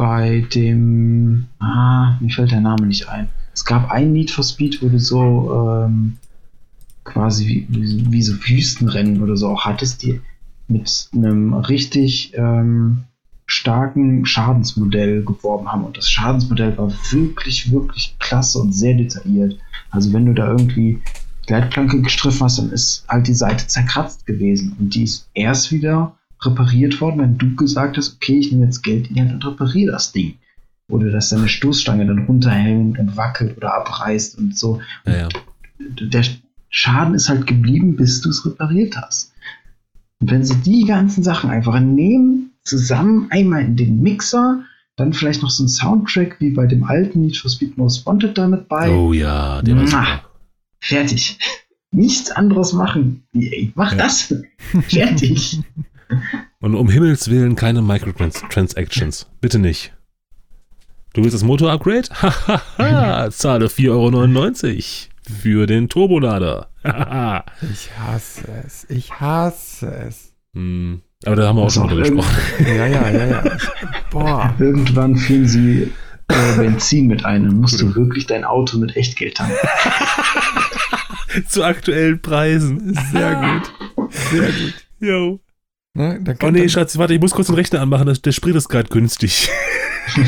[0.00, 3.28] bei dem, ah, mir fällt der Name nicht ein.
[3.52, 6.16] Es gab ein Need for Speed, wo du so ähm,
[7.04, 10.18] quasi wie, wie, so Wüstenrennen oder so auch hattest, die
[10.68, 13.04] mit einem richtig ähm,
[13.44, 15.84] starken Schadensmodell geworben haben.
[15.84, 19.58] Und das Schadensmodell war wirklich, wirklich klasse und sehr detailliert.
[19.90, 21.02] Also wenn du da irgendwie
[21.46, 24.74] Leitplanke gestriffen hast, dann ist halt die Seite zerkratzt gewesen.
[24.78, 28.82] Und die ist erst wieder repariert worden, wenn du gesagt hast, okay, ich nehme jetzt
[28.82, 30.34] Geld in die Hand und repariere das Ding.
[30.88, 34.80] Oder dass deine Stoßstange dann runterhängt und wackelt oder abreißt und so.
[35.06, 35.28] Ja, ja.
[35.78, 36.24] Der
[36.68, 39.32] Schaden ist halt geblieben, bis du es repariert hast.
[40.20, 44.64] Und wenn sie die ganzen Sachen einfach nehmen, zusammen einmal in den Mixer,
[44.96, 48.36] dann vielleicht noch so ein Soundtrack wie bei dem alten Need for Speed Most Wanted
[48.36, 48.90] damit bei.
[48.90, 50.24] Oh ja, der war.
[50.80, 51.38] Fertig.
[51.92, 53.22] Nichts anderes machen.
[53.74, 53.98] Mach Ja.
[53.98, 54.34] das.
[54.88, 55.60] Fertig.
[56.60, 59.26] Und um Himmels Willen keine Microtransactions.
[59.40, 59.94] Bitte nicht.
[61.12, 62.08] Du willst das Motor-Upgrade?
[62.12, 66.68] Hahaha, zahle 4,99 Euro für den Turbolader.
[66.84, 67.44] Hahaha.
[67.72, 68.86] Ich hasse es.
[68.88, 70.32] Ich hasse es.
[70.54, 72.36] Hm, Aber da haben wir auch schon drüber gesprochen.
[72.66, 73.42] Ja, ja, ja, ja.
[74.10, 74.54] Boah.
[74.58, 75.92] Irgendwann füllen sie
[76.28, 77.44] äh, Benzin mit ein.
[77.44, 79.56] Dann musst du wirklich dein Auto mit Echtgeld tanken.
[81.48, 82.94] Zu aktuellen Preisen.
[83.12, 83.34] Sehr
[83.96, 84.10] gut.
[84.30, 84.74] Sehr gut.
[85.00, 85.40] Jo.
[85.94, 88.06] Ne, Oh nee, Schatz, warte, ich muss kurz den Rechner anmachen.
[88.06, 89.50] das- Der Sprit ist gerade günstig.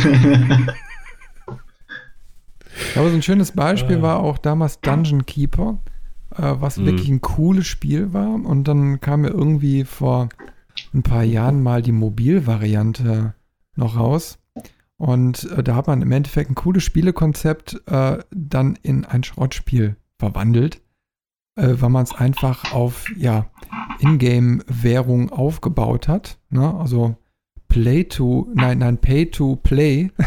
[2.97, 4.03] Aber so ein schönes Beispiel Ah.
[4.03, 5.79] war auch damals Dungeon Keeper,
[6.37, 6.87] äh, was Mhm.
[6.87, 8.29] wirklich ein cooles Spiel war.
[8.35, 10.29] Und dann kam mir irgendwie vor
[10.95, 13.35] ein paar Jahren mal die Mobilvariante
[13.77, 14.39] noch raus.
[14.97, 19.97] Und äh, da hat man im Endeffekt ein cooles Spielekonzept äh, dann in ein Schrottspiel
[20.19, 20.81] verwandelt,
[21.57, 23.47] äh, weil man es einfach auf ja,
[24.03, 26.39] Ingame-Währung aufgebaut hat.
[26.51, 26.75] Ne?
[26.75, 27.17] Also
[27.69, 30.11] Play to, nein, nein, Pay to Play.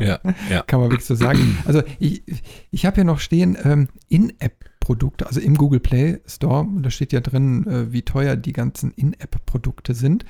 [0.00, 0.62] Ja, ja.
[0.62, 1.58] Kann man wirklich so sagen.
[1.64, 2.22] Also ich,
[2.70, 6.64] ich habe hier noch stehen ähm, In-App-Produkte, also im Google Play Store.
[6.78, 10.24] Da steht ja drin, äh, wie teuer die ganzen In-App-Produkte sind.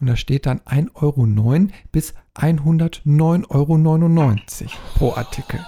[0.00, 5.60] Und da steht dann 1,09 Euro bis 109,99 Euro pro Artikel.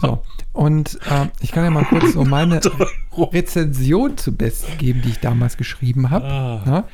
[0.00, 0.22] So.
[0.52, 2.60] Und äh, ich kann ja mal kurz so meine
[3.16, 6.26] Rezension zu Besten geben, die ich damals geschrieben habe.
[6.26, 6.84] Ah.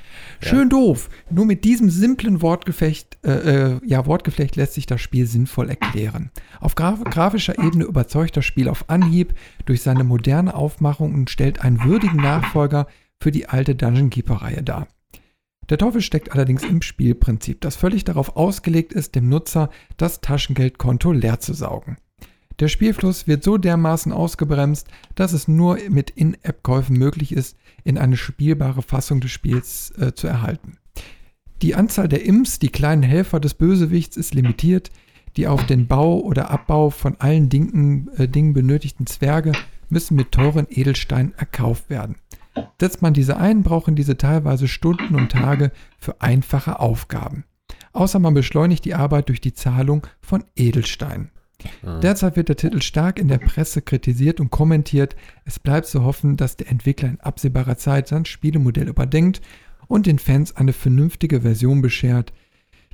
[0.41, 1.11] Schön doof.
[1.31, 6.31] Nur mit diesem simplen Wortgefecht, äh, äh, ja, Wortgeflecht lässt sich das Spiel sinnvoll erklären.
[6.59, 9.35] Auf graf grafischer Ebene überzeugt das Spiel auf Anhieb
[9.67, 12.87] durch seine moderne Aufmachung und stellt einen würdigen Nachfolger
[13.21, 14.89] für die alte Dungeon Keeper-Reihe dar.
[15.69, 19.69] Der Teufel steckt allerdings im Spielprinzip, das völlig darauf ausgelegt ist, dem Nutzer
[19.99, 21.99] das Taschengeldkonto leer zu saugen.
[22.61, 28.19] Der Spielfluss wird so dermaßen ausgebremst, dass es nur mit In-App-Käufen möglich ist, in eine
[28.19, 30.77] spielbare Fassung des Spiels äh, zu erhalten.
[31.63, 34.91] Die Anzahl der Imps, die kleinen Helfer des Bösewichts, ist limitiert.
[35.37, 39.53] Die auf den Bau oder Abbau von allen Dingen, äh, Dingen benötigten Zwerge
[39.89, 42.17] müssen mit teuren Edelsteinen erkauft werden.
[42.79, 47.45] Setzt man diese ein, brauchen diese teilweise Stunden und Tage für einfache Aufgaben.
[47.93, 51.31] Außer man beschleunigt die Arbeit durch die Zahlung von Edelsteinen.
[51.85, 52.01] Ah.
[52.01, 55.17] Derzeit wird der Titel stark in der Presse kritisiert und kommentiert.
[55.45, 59.41] Es bleibt zu hoffen, dass der Entwickler in absehbarer Zeit sein Spielemodell überdenkt
[59.89, 62.33] und den Fans eine vernünftige Version beschert.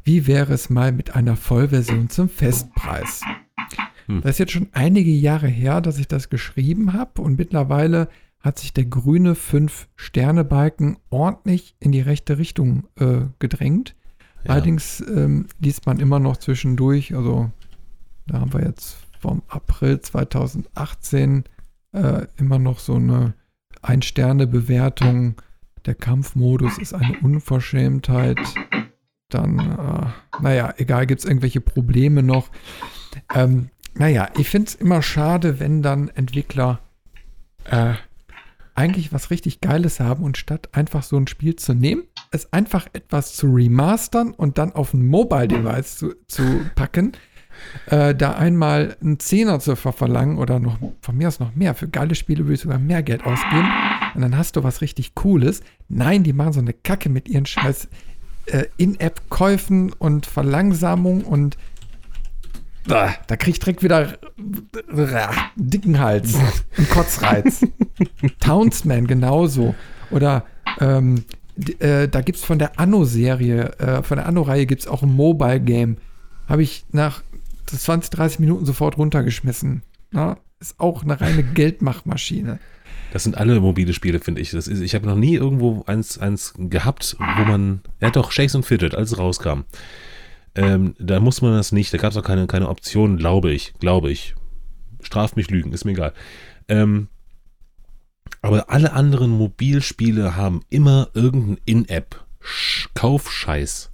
[0.04, 3.22] Wie wäre es mal mit einer Vollversion zum Festpreis?
[4.06, 4.20] Hm.
[4.22, 8.08] Das ist jetzt schon einige Jahre her, dass ich das geschrieben habe und mittlerweile
[8.40, 13.96] hat sich der grüne 5-Sterne-Balken ordentlich in die rechte Richtung äh, gedrängt.
[14.44, 14.52] Ja.
[14.52, 17.50] Allerdings ähm, liest man immer noch zwischendurch, also
[18.26, 21.44] da haben wir jetzt vom April 2018
[21.92, 23.34] äh, immer noch so eine
[23.82, 25.40] Ein-Sterne-Bewertung.
[25.84, 28.38] Der Kampfmodus ist eine Unverschämtheit.
[29.28, 32.50] Dann, äh, naja, egal, gibt es irgendwelche Probleme noch.
[33.34, 36.80] Ähm, naja, ich finde es immer schade, wenn dann Entwickler
[37.64, 37.94] äh,
[38.74, 42.86] eigentlich was richtig Geiles haben und statt einfach so ein Spiel zu nehmen, es einfach
[42.92, 47.12] etwas zu remastern und dann auf ein Mobile-Device zu, zu packen,
[47.86, 51.74] äh, da einmal einen Zehner zu ver- verlangen oder noch von mir aus noch mehr.
[51.74, 53.68] Für geile Spiele würde ich sogar mehr Geld ausgeben.
[54.14, 55.60] Und dann hast du was richtig Cooles.
[55.88, 57.88] Nein, die machen so eine Kacke mit ihren scheiß
[58.46, 61.56] äh, In-App-Käufen und Verlangsamung und
[63.26, 65.26] da krieg ich direkt wieder äh,
[65.56, 66.34] dicken Hals
[66.78, 67.66] und Kotzreiz.
[68.40, 69.74] Townsman genauso.
[70.12, 70.44] Oder
[70.80, 71.24] ähm,
[71.80, 75.12] äh, da gibt es von der Anno-Serie, äh, von der Anno-Reihe gibt es auch ein
[75.12, 75.96] Mobile-Game.
[76.48, 77.24] Habe ich nach
[77.66, 79.82] 20, 30 Minuten sofort runtergeschmissen.
[80.10, 82.60] Na, ist auch eine reine Geldmachmaschine.
[83.12, 84.50] Das sind alle mobile Spiele, finde ich.
[84.50, 87.80] Das ist, ich habe noch nie irgendwo eins, eins gehabt, wo man.
[88.00, 89.64] Ja, doch, Shakes und Fidget, als es rauskam.
[90.54, 91.92] Ähm, da musste man das nicht.
[91.92, 93.74] Da gab es auch keine, keine Option, glaube ich.
[93.78, 94.34] Glaube ich.
[95.02, 96.12] Straf mich Lügen, ist mir egal.
[96.68, 97.08] Ähm,
[98.42, 103.90] aber alle anderen Mobilspiele haben immer irgendeinen In-App-Kaufscheiß.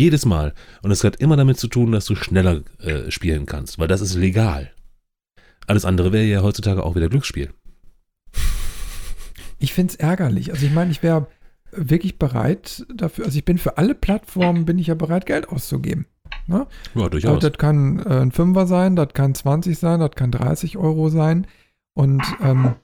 [0.00, 0.54] Jedes Mal.
[0.82, 4.00] Und es hat immer damit zu tun, dass du schneller äh, spielen kannst, weil das
[4.00, 4.70] ist legal.
[5.66, 7.50] Alles andere wäre ja heutzutage auch wieder Glücksspiel.
[9.58, 10.52] Ich finde es ärgerlich.
[10.52, 11.26] Also ich meine, ich wäre
[11.70, 16.06] wirklich bereit dafür, also ich bin für alle Plattformen, bin ich ja bereit, Geld auszugeben.
[16.46, 16.66] Ne?
[16.94, 17.40] Ja, Also durchaus.
[17.42, 21.46] das kann äh, ein Fünfer sein, das kann 20 sein, das kann 30 Euro sein.
[21.92, 22.74] Und ähm,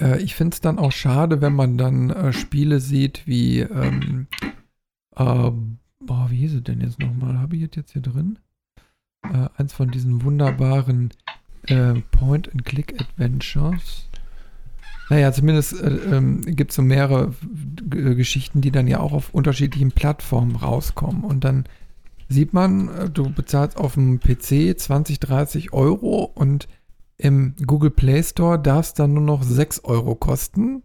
[0.00, 4.26] äh, ich finde es dann auch schade, wenn man dann äh, Spiele sieht wie, ähm,
[5.16, 5.50] äh,
[6.00, 7.38] boah, wie hieß es denn jetzt nochmal?
[7.38, 8.38] Habe ich jetzt hier drin?
[9.22, 11.10] Äh, eins von diesen wunderbaren
[11.66, 14.08] äh, Point-and-Click-Adventures.
[15.10, 17.34] Naja, zumindest äh, ähm, gibt es so mehrere
[17.88, 21.24] G Geschichten, die dann ja auch auf unterschiedlichen Plattformen rauskommen.
[21.24, 21.64] Und dann
[22.28, 26.68] sieht man, äh, du bezahlst auf dem PC 20, 30 Euro und
[27.16, 30.82] im Google Play Store darf es dann nur noch 6 Euro kosten.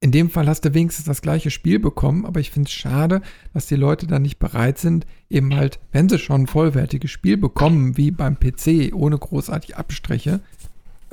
[0.00, 3.22] In dem Fall hast du wenigstens das gleiche Spiel bekommen, aber ich finde es schade,
[3.54, 7.38] dass die Leute dann nicht bereit sind, eben halt, wenn sie schon ein vollwertiges Spiel
[7.38, 10.40] bekommen, wie beim PC, ohne großartig Abstriche,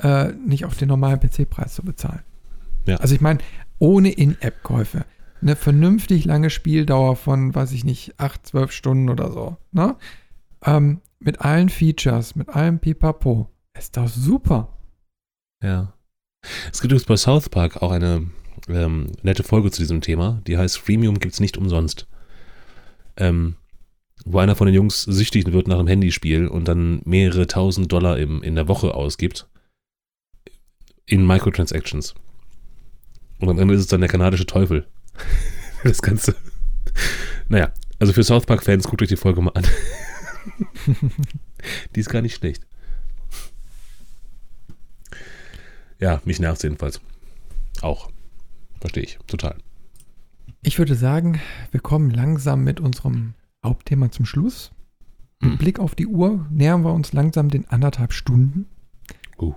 [0.00, 2.20] äh, nicht auch den normalen PC-Preis zu bezahlen.
[2.84, 2.96] Ja.
[2.96, 3.38] Also ich meine,
[3.78, 5.06] ohne In-App-Käufe.
[5.40, 9.56] Eine vernünftig lange Spieldauer von, weiß ich nicht, 8, 12 Stunden oder so.
[9.72, 9.96] Ne?
[10.64, 13.48] Ähm, mit allen Features, mit allem Pipapo.
[13.76, 14.76] Ist doch super.
[15.62, 15.94] Ja.
[16.70, 18.26] Es gibt übrigens bei South Park auch eine
[18.68, 20.40] ähm, nette Folge zu diesem Thema.
[20.46, 22.06] Die heißt Freemium gibt's nicht umsonst.
[23.16, 23.56] Ähm,
[24.24, 28.18] wo einer von den Jungs süchtig wird nach einem Handyspiel und dann mehrere tausend Dollar
[28.18, 29.48] im, in der Woche ausgibt.
[31.06, 32.14] In Microtransactions.
[33.38, 34.86] Und am Ende ist es dann der kanadische Teufel.
[35.82, 36.34] Das Ganze.
[37.48, 39.66] Naja, also für South Park-Fans, guckt euch die Folge mal an.
[41.94, 42.66] die ist gar nicht schlecht.
[46.00, 47.02] Ja, mich nervt jedenfalls.
[47.82, 48.08] Auch.
[48.84, 49.56] Verstehe ich, total.
[50.62, 51.40] Ich würde sagen,
[51.70, 53.32] wir kommen langsam mit unserem
[53.64, 54.72] Hauptthema zum Schluss.
[55.40, 55.58] Mit Hm.
[55.58, 58.66] Blick auf die Uhr nähern wir uns langsam den anderthalb Stunden.
[59.38, 59.54] Uh.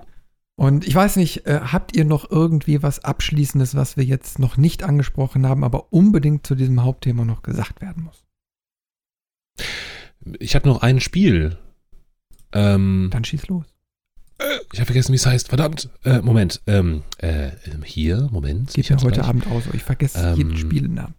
[0.56, 4.56] Und ich weiß nicht, äh, habt ihr noch irgendwie was Abschließendes, was wir jetzt noch
[4.56, 8.24] nicht angesprochen haben, aber unbedingt zu diesem Hauptthema noch gesagt werden muss?
[10.40, 11.58] Ich habe noch ein Spiel.
[12.54, 13.66] Ähm, Dann schieß los.
[14.74, 15.50] Ich habe vergessen, wie es heißt.
[15.50, 15.90] Verdammt.
[16.04, 16.62] Äh, Moment.
[16.68, 18.74] Ähm, äh, ähm, hier, Moment.
[18.74, 19.28] Geht ja heute gleich.
[19.28, 19.64] Abend aus.
[19.74, 21.16] Ich vergesse Ähm, jeden Spielenamen.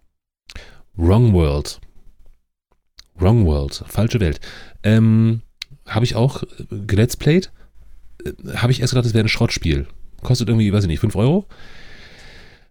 [0.95, 1.79] Wrong World.
[3.15, 3.83] Wrong World.
[3.87, 4.39] Falsche Welt.
[4.83, 5.41] Ähm,
[5.85, 6.47] habe ich auch äh,
[6.85, 7.51] geletsplayt.
[8.23, 9.87] Äh, habe ich erst gedacht, es wäre ein Schrottspiel.
[10.21, 11.47] Kostet irgendwie, weiß ich nicht, 5 Euro.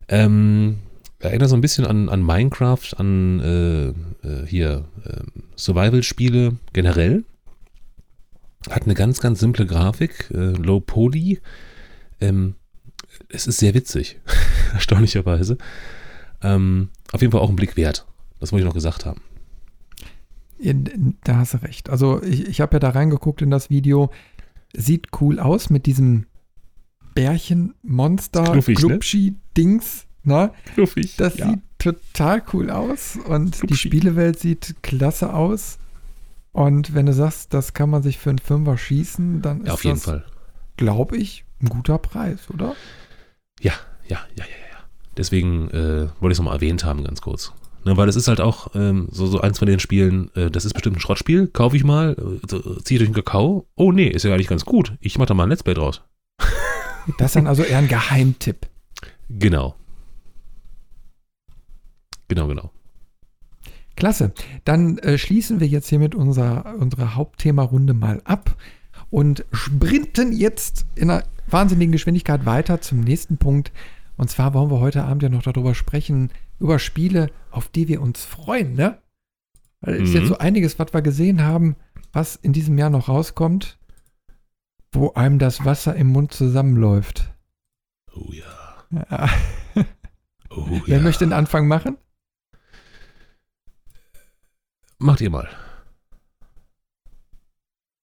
[0.08, 0.78] Ähm,
[1.18, 3.88] erinnert so ein bisschen an, an Minecraft, an äh,
[4.26, 7.24] äh, hier ähm, Survival-Spiele generell.
[8.70, 11.40] Hat eine ganz, ganz simple Grafik, äh, Low Poly.
[12.20, 12.54] Ähm,
[13.28, 14.20] es ist sehr witzig,
[14.74, 15.58] erstaunlicherweise.
[16.42, 18.06] Ähm, auf jeden Fall auch ein Blick wert.
[18.40, 19.20] Das wollte ich noch gesagt haben.
[21.24, 21.88] Da hast du recht.
[21.88, 24.10] Also ich, ich habe ja da reingeguckt in das Video.
[24.74, 26.26] Sieht cool aus mit diesem
[27.14, 28.98] Bärchen-Monster, ne?
[29.56, 30.52] dings Ne?
[30.74, 31.16] Fluffig.
[31.16, 31.48] Das ja.
[31.48, 33.88] sieht total cool aus und die Hübschi.
[33.88, 35.78] Spielewelt sieht klasse aus.
[36.58, 39.70] Und wenn du sagst, das kann man sich für einen Fünfer schießen, dann ja, ist
[39.74, 40.24] auf jeden das, Fall.
[40.76, 42.74] glaube ich, ein guter Preis, oder?
[43.60, 43.74] Ja,
[44.08, 44.78] ja, ja, ja, ja.
[45.16, 47.52] Deswegen äh, wollte ich es nochmal erwähnt haben, ganz kurz.
[47.84, 50.64] Ne, weil es ist halt auch ähm, so, so eins von den Spielen, äh, das
[50.64, 53.68] ist bestimmt ein Schrottspiel, kaufe ich mal, äh, ziehe durch den Kakao.
[53.76, 54.94] Oh nee, ist ja eigentlich ganz gut.
[54.98, 56.02] Ich mache da mal ein Let's Play draus.
[57.18, 58.66] Das ist dann also eher ein Geheimtipp.
[59.28, 59.76] Genau.
[62.26, 62.72] Genau, genau.
[63.98, 64.32] Klasse.
[64.64, 68.56] Dann äh, schließen wir jetzt hiermit unser, unsere Hauptthema-Runde mal ab
[69.10, 73.72] und sprinten jetzt in einer wahnsinnigen Geschwindigkeit weiter zum nächsten Punkt.
[74.16, 76.30] Und zwar wollen wir heute Abend ja noch darüber sprechen,
[76.60, 78.98] über Spiele, auf die wir uns freuen, ne?
[79.80, 80.16] Weil es ist Mhm.
[80.20, 81.76] jetzt so einiges, was wir gesehen haben,
[82.12, 83.78] was in diesem Jahr noch rauskommt,
[84.92, 87.32] wo einem das Wasser im Mund zusammenläuft.
[88.14, 89.04] Oh ja.
[89.10, 89.28] Ja.
[90.50, 91.02] Oh Wer ja.
[91.02, 91.98] möchte den Anfang machen?
[94.98, 95.48] Macht ihr mal.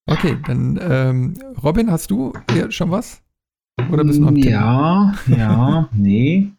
[0.06, 3.20] Okay, dann ähm, Robin, hast du hier schon was?
[3.90, 4.36] Oder bist du noch am?
[4.36, 6.50] Ja, ja, nee.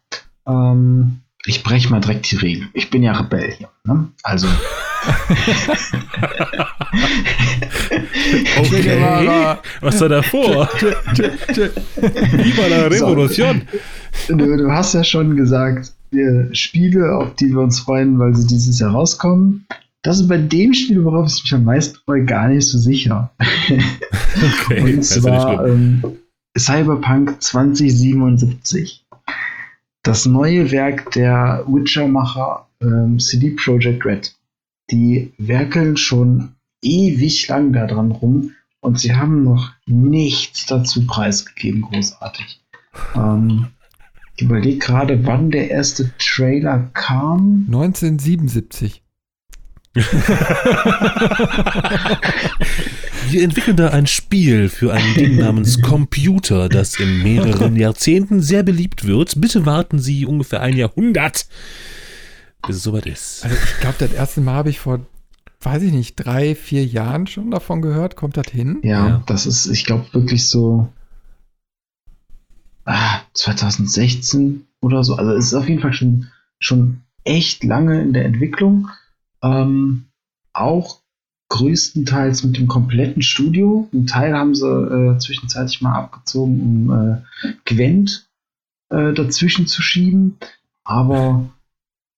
[0.46, 2.68] Ähm, ich breche mal direkt die Regel.
[2.74, 3.70] Ich bin ja Rebell hier.
[3.84, 4.08] Ne?
[4.22, 4.46] Also,
[8.58, 9.56] Okay.
[9.80, 10.68] Was war da vor?
[12.32, 13.62] Viva la Revolution.
[14.28, 18.46] du, du hast ja schon gesagt, wir Spiele, auf die wir uns freuen, weil sie
[18.46, 19.66] dieses Jahr rauskommen.
[20.08, 23.30] Das ist bei dem Spiel, worauf ich mich am meisten freue, gar nicht so sicher.
[24.36, 26.02] Okay, Und nicht zwar ähm,
[26.56, 29.04] Cyberpunk 2077.
[30.02, 34.34] Das neue Werk der Witcher-Macher ähm, CD Projekt Red.
[34.90, 42.62] Die werkeln schon ewig lang daran rum und sie haben noch nichts dazu preisgegeben, großartig.
[43.14, 43.66] Ähm,
[44.36, 47.64] ich überlege gerade, wann der erste Trailer kam.
[47.66, 49.02] 1977.
[53.30, 58.62] Wir entwickeln da ein Spiel für ein Ding namens Computer, das in mehreren Jahrzehnten sehr
[58.62, 59.40] beliebt wird.
[59.40, 61.46] Bitte warten Sie ungefähr ein Jahrhundert,
[62.66, 63.44] bis es soweit ist.
[63.44, 65.00] Also ich glaube, das erste Mal habe ich vor,
[65.60, 68.16] weiß ich nicht, drei, vier Jahren schon davon gehört.
[68.16, 68.78] Kommt das hin?
[68.82, 69.22] Ja, Ja.
[69.26, 70.88] das ist, ich glaube, wirklich so
[72.86, 75.16] ah, 2016 oder so.
[75.16, 76.28] Also es ist auf jeden Fall schon,
[76.60, 78.88] schon echt lange in der Entwicklung.
[79.42, 80.06] Ähm,
[80.52, 81.00] auch
[81.48, 83.88] größtenteils mit dem kompletten Studio.
[83.92, 87.22] Ein Teil haben sie äh, zwischenzeitlich mal abgezogen, um äh,
[87.64, 88.28] Gwent
[88.90, 90.38] äh, dazwischen zu schieben.
[90.84, 91.48] Aber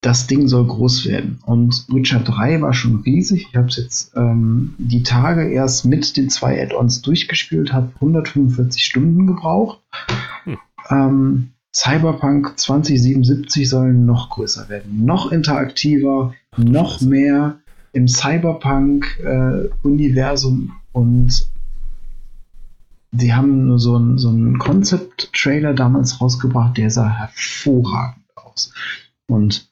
[0.01, 1.41] das Ding soll groß werden.
[1.45, 3.49] Und Witcher 3 war schon riesig.
[3.51, 8.83] Ich habe es jetzt ähm, die Tage erst mit den zwei Add-ons durchgespielt, habe 145
[8.83, 9.81] Stunden gebraucht.
[10.45, 10.59] Hm.
[10.89, 17.09] Ähm, Cyberpunk 2077 soll noch größer werden, noch interaktiver, noch Scheiße.
[17.09, 17.61] mehr
[17.93, 21.49] im Cyberpunk-Universum und
[23.13, 28.73] die haben nur so einen so einen Concept-Trailer damals rausgebracht, der sah hervorragend aus.
[29.27, 29.69] Und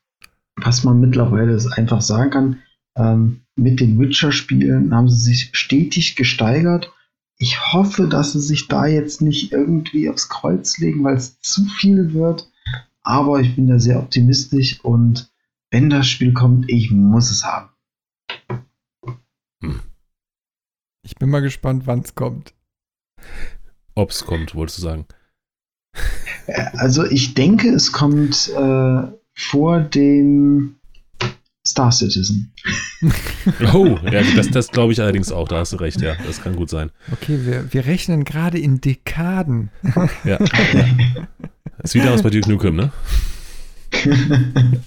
[0.56, 2.56] was man mittlerweile einfach sagen kann,
[2.96, 6.92] Ähm, mit den Witcher-Spielen haben sie sich stetig gesteigert.
[7.38, 11.64] Ich hoffe, dass sie sich da jetzt nicht irgendwie aufs Kreuz legen, weil es zu
[11.64, 12.50] viel wird.
[13.02, 15.30] Aber ich bin da sehr optimistisch und
[15.70, 17.70] wenn das Spiel kommt, ich muss es haben.
[21.04, 22.54] Ich bin mal gespannt, wann es kommt.
[23.94, 25.06] Ob es kommt, wolltest du sagen.
[26.74, 29.02] Also ich denke, es kommt äh,
[29.34, 30.76] vor dem
[31.66, 32.52] Star Citizen.
[33.72, 36.56] Oh, ja, das, das glaube ich allerdings auch, da hast du recht, ja, das kann
[36.56, 36.90] gut sein.
[37.12, 39.70] Okay, wir, wir rechnen gerade in Dekaden.
[40.24, 40.38] Ja.
[40.38, 40.38] ja.
[41.82, 42.92] Ist wieder was bei Duke Nukem, ne?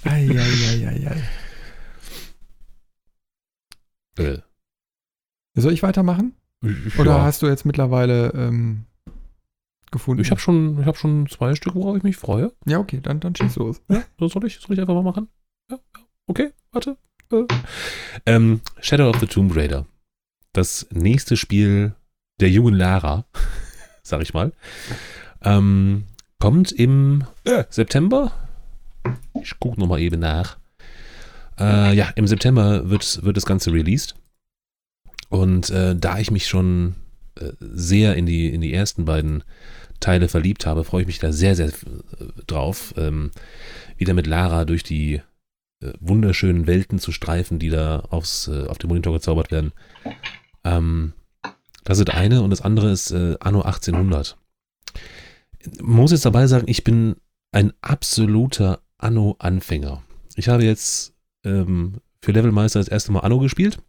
[0.03, 1.21] Eieieiei.
[4.17, 4.37] Äh,
[5.55, 6.33] Soll ich weitermachen?
[6.61, 7.23] ich- Oder ja.
[7.23, 8.85] hast du jetzt mittlerweile ähm,
[9.91, 10.21] gefunden?
[10.21, 12.53] Ich habe schon, ich hab schon zwei Stück, worauf ich mich freue.
[12.65, 13.81] Ja, okay, dann, dann schieß los.
[13.89, 15.27] Ja, soll ich, soll ich einfach mal machen?
[15.69, 16.03] Ja, ja.
[16.27, 16.97] Okay, warte.
[17.31, 17.43] Äh.
[18.25, 19.85] Ähm, Shadow of the Tomb Raider.
[20.53, 21.95] Das nächste Spiel
[22.39, 23.25] der jungen Lara,
[24.03, 24.51] sag ich mal,
[25.41, 26.05] ähm,
[26.39, 28.31] kommt im äh, September.
[29.41, 30.57] Ich gucke nochmal eben nach.
[31.59, 34.15] Äh, ja, im September wird, wird das Ganze released.
[35.29, 36.95] Und äh, da ich mich schon
[37.39, 39.43] äh, sehr in die, in die ersten beiden
[39.99, 41.71] Teile verliebt habe, freue ich mich da sehr, sehr äh,
[42.47, 43.31] drauf, ähm,
[43.97, 45.21] wieder mit Lara durch die
[45.81, 49.71] äh, wunderschönen Welten zu streifen, die da aufs, äh, auf dem Monitor gezaubert werden.
[50.63, 51.13] Ähm,
[51.83, 54.37] das ist eine und das andere ist Anno 1800.
[55.79, 57.15] Man muss jetzt dabei sagen, ich bin
[57.51, 60.03] ein absoluter Anno-Anfänger.
[60.35, 61.13] Ich habe jetzt
[61.43, 63.79] ähm, für Levelmeister das erste Mal Anno gespielt.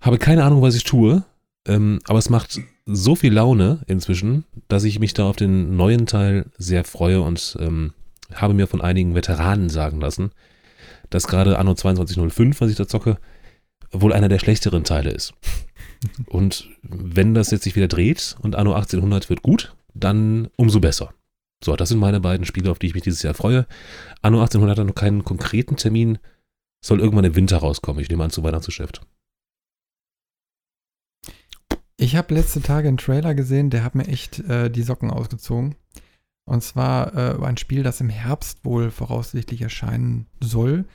[0.00, 1.24] Habe keine Ahnung, was ich tue,
[1.66, 6.06] ähm, aber es macht so viel Laune inzwischen, dass ich mich da auf den neuen
[6.06, 7.92] Teil sehr freue und ähm,
[8.34, 10.30] habe mir von einigen Veteranen sagen lassen,
[11.10, 13.18] dass gerade Anno 2205, was ich da zocke,
[13.92, 15.34] wohl einer der schlechteren Teile ist.
[16.26, 21.12] Und wenn das jetzt sich wieder dreht und Anno 1800 wird gut, dann umso besser.
[21.62, 23.66] So, das sind meine beiden Spiele, auf die ich mich dieses Jahr freue.
[24.22, 26.18] Anno 1800 hat noch keinen konkreten Termin,
[26.82, 28.00] soll irgendwann im Winter rauskommen.
[28.00, 29.02] Ich nehme an, zu Weihnachtsgeschäft.
[31.98, 35.74] Ich habe letzte Tage einen Trailer gesehen, der hat mir echt äh, die Socken ausgezogen.
[36.46, 40.86] Und zwar äh, ein Spiel, das im Herbst wohl voraussichtlich erscheinen soll.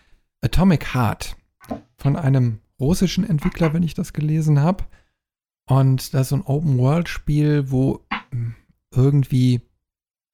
[0.41, 1.35] Atomic Heart.
[1.97, 4.83] Von einem russischen Entwickler, wenn ich das gelesen habe.
[5.67, 8.55] Und das ist ein Open-World-Spiel, wo mh,
[8.91, 9.61] irgendwie,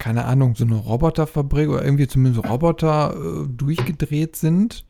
[0.01, 4.83] keine Ahnung, so eine Roboterfabrik oder irgendwie zumindest Roboter äh, durchgedreht sind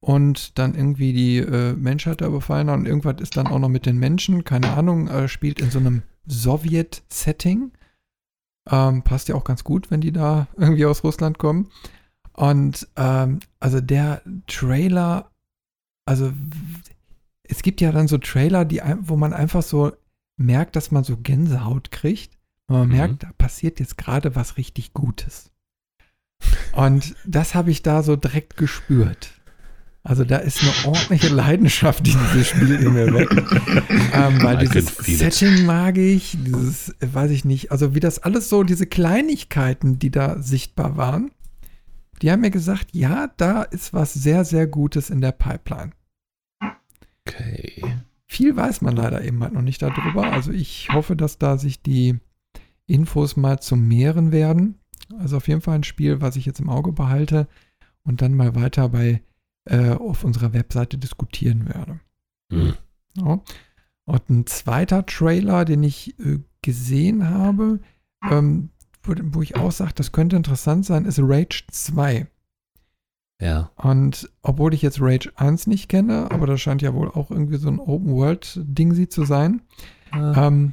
[0.00, 3.86] und dann irgendwie die äh, Menschheit da überfallen und irgendwas ist dann auch noch mit
[3.86, 7.72] den Menschen, keine Ahnung, äh, spielt in so einem Sowjet-Setting.
[8.70, 11.70] Ähm, passt ja auch ganz gut, wenn die da irgendwie aus Russland kommen.
[12.34, 15.30] Und ähm, also der Trailer,
[16.04, 16.34] also
[17.44, 19.92] es gibt ja dann so Trailer, die, wo man einfach so
[20.36, 22.37] merkt, dass man so Gänsehaut kriegt.
[22.68, 22.96] Und man Mhm.
[22.96, 25.50] merkt, da passiert jetzt gerade was richtig Gutes.
[26.72, 29.30] Und das habe ich da so direkt gespürt.
[30.04, 33.28] Also da ist eine ordentliche Leidenschaft in dieses Spiel in mir weg.
[34.14, 34.96] ähm, weil I dieses.
[34.96, 39.98] Setting mag ich, dieses, äh, weiß ich nicht, also wie das alles so, diese Kleinigkeiten,
[39.98, 41.30] die da sichtbar waren,
[42.22, 45.90] die haben mir gesagt, ja, da ist was sehr, sehr Gutes in der Pipeline.
[47.26, 47.84] Okay.
[48.26, 50.32] Viel weiß man leider eben halt noch nicht darüber.
[50.32, 52.18] Also ich hoffe, dass da sich die
[52.88, 54.78] Infos mal zum mehren werden.
[55.18, 57.46] Also auf jeden Fall ein Spiel, was ich jetzt im Auge behalte
[58.02, 59.22] und dann mal weiter bei
[59.64, 62.00] äh, auf unserer Webseite diskutieren werde.
[62.50, 62.74] Hm.
[63.16, 63.40] Ja.
[64.04, 67.80] Und ein zweiter Trailer, den ich äh, gesehen habe,
[68.28, 68.70] ähm,
[69.02, 72.26] wo, wo ich auch sage, das könnte interessant sein, ist Rage 2.
[73.40, 73.70] Ja.
[73.76, 77.58] Und obwohl ich jetzt Rage 1 nicht kenne, aber das scheint ja wohl auch irgendwie
[77.58, 79.62] so ein Open-World-Ding sie zu sein.
[80.12, 80.72] Ähm,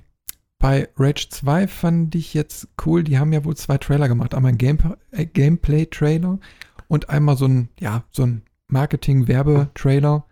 [0.66, 4.34] bei Rage 2 fand ich jetzt cool, die haben ja wohl zwei Trailer gemacht.
[4.34, 4.80] Einmal ein Game
[5.12, 6.40] äh, Gameplay-Trailer
[6.88, 10.26] und einmal so ein, ja, so ein Marketing-Werbe-Trailer,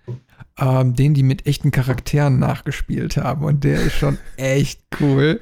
[0.57, 3.45] ähm, den die mit echten Charakteren nachgespielt haben.
[3.45, 5.39] Und der ist schon echt cool.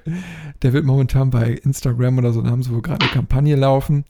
[0.62, 4.04] Der wird momentan bei Instagram oder so, da haben sie wohl gerade eine Kampagne laufen.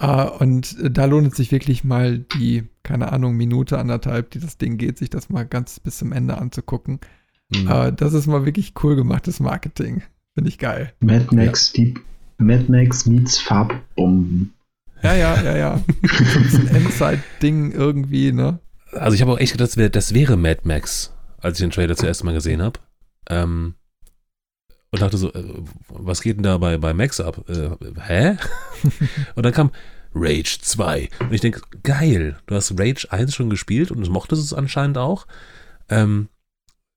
[0.00, 4.56] Äh, und da lohnt es sich wirklich mal die, keine Ahnung, Minute, anderthalb, die das
[4.56, 7.00] Ding geht, sich das mal ganz bis zum Ende anzugucken.
[7.54, 7.68] Hm.
[7.68, 10.02] Äh, das ist mal wirklich cool gemachtes Marketing.
[10.34, 10.92] Finde ich geil.
[11.00, 11.94] Mad Max, die
[12.38, 14.52] Mad Max meets Farbbomben.
[15.02, 15.80] Ja, ja, ja, ja.
[16.02, 18.58] so ein bisschen Endzeit-Ding irgendwie, ne?
[18.92, 21.70] Also ich habe auch echt gedacht, das wäre, das wäre Mad Max, als ich den
[21.70, 22.80] Trailer zuerst mal gesehen habe.
[23.28, 23.74] Ähm,
[24.90, 25.44] und dachte so, äh,
[25.88, 27.48] was geht denn da bei, bei Max ab?
[27.48, 27.70] Äh,
[28.00, 28.36] hä?
[29.34, 29.70] und dann kam
[30.14, 31.08] Rage 2.
[31.20, 35.26] Und ich denke, geil, du hast Rage 1 schon gespielt und mochtest es anscheinend auch.
[35.88, 36.28] Ähm,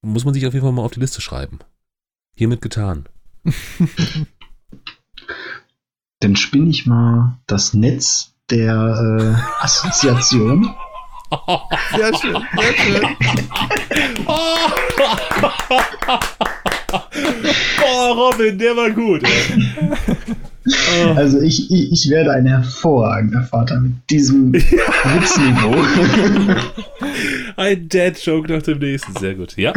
[0.01, 1.59] muss man sich auf jeden Fall mal auf die Liste schreiben.
[2.35, 3.09] Hiermit getan.
[6.19, 10.73] Dann spinne ich mal das Netz der äh, Assoziation.
[11.95, 13.07] Sehr schön, sehr schön.
[17.85, 19.23] oh, Robin, der war gut.
[21.15, 25.75] Also ich, ich, ich werde ein hervorragender Vater mit diesem Witzniveau.
[27.55, 29.15] Ein Dad-Joke nach dem nächsten.
[29.17, 29.55] Sehr gut.
[29.55, 29.71] Ja.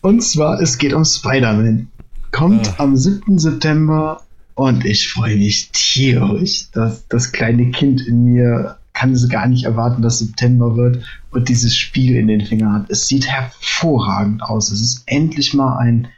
[0.00, 1.88] Und zwar, es geht um Spider-Man.
[2.32, 2.84] Kommt Ah.
[2.84, 3.38] am 7.
[3.38, 4.22] September
[4.54, 6.70] und ich freue mich tierisch.
[6.72, 11.48] Das, das kleine Kind in mir kann es gar nicht erwarten, dass September wird und
[11.48, 12.90] dieses Spiel in den Fingern hat.
[12.90, 14.70] Es sieht hervorragend aus.
[14.70, 16.08] Es ist endlich mal ein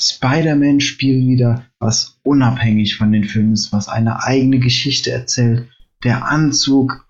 [0.00, 5.68] Spider-Man-Spiel wieder, was unabhängig von den Filmen ist, was eine eigene Geschichte erzählt.
[6.04, 7.06] Der Anzug,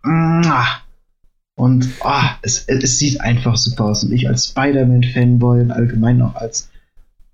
[1.56, 4.04] und ah, es, es sieht einfach super aus.
[4.04, 6.68] Und ich als Spider-Man-Fanboy und allgemein auch als,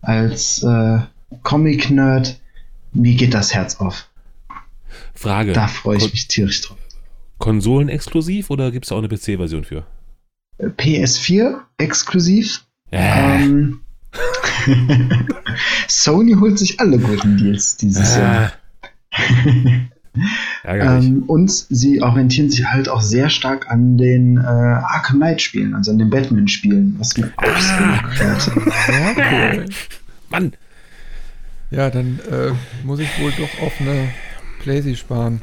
[0.03, 0.99] als äh,
[1.43, 2.39] Comic-Nerd,
[2.93, 4.09] mir geht das Herz auf.
[5.15, 5.53] Frage.
[5.53, 6.77] Da freue ich Kon mich tierisch drauf.
[7.39, 9.85] Konsolen exklusiv oder gibt es auch eine PC-Version für?
[10.59, 12.65] Äh, PS4 exklusiv.
[12.91, 13.81] Äh, Ähm,
[15.89, 18.53] Sony holt sich alle guten Deals dieses Jahr.
[19.13, 19.13] äh,
[19.51, 19.92] ärgerlich.
[20.65, 25.91] Ähm, und sie orientieren sich halt auch sehr stark an den äh, Arkham Knight-Spielen, also
[25.91, 28.43] an den Batman-Spielen, was mir auch sehr gefällt.
[28.87, 29.65] Sehr cool.
[30.31, 30.53] Mann.
[31.71, 32.53] Ja, dann äh,
[32.85, 34.11] muss ich wohl doch auf eine
[34.61, 35.41] Playsee sparen.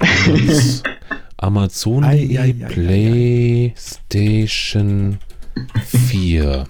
[1.36, 5.18] Amazon Ei, ei, ei, ei, PlayStation
[5.84, 6.64] 4.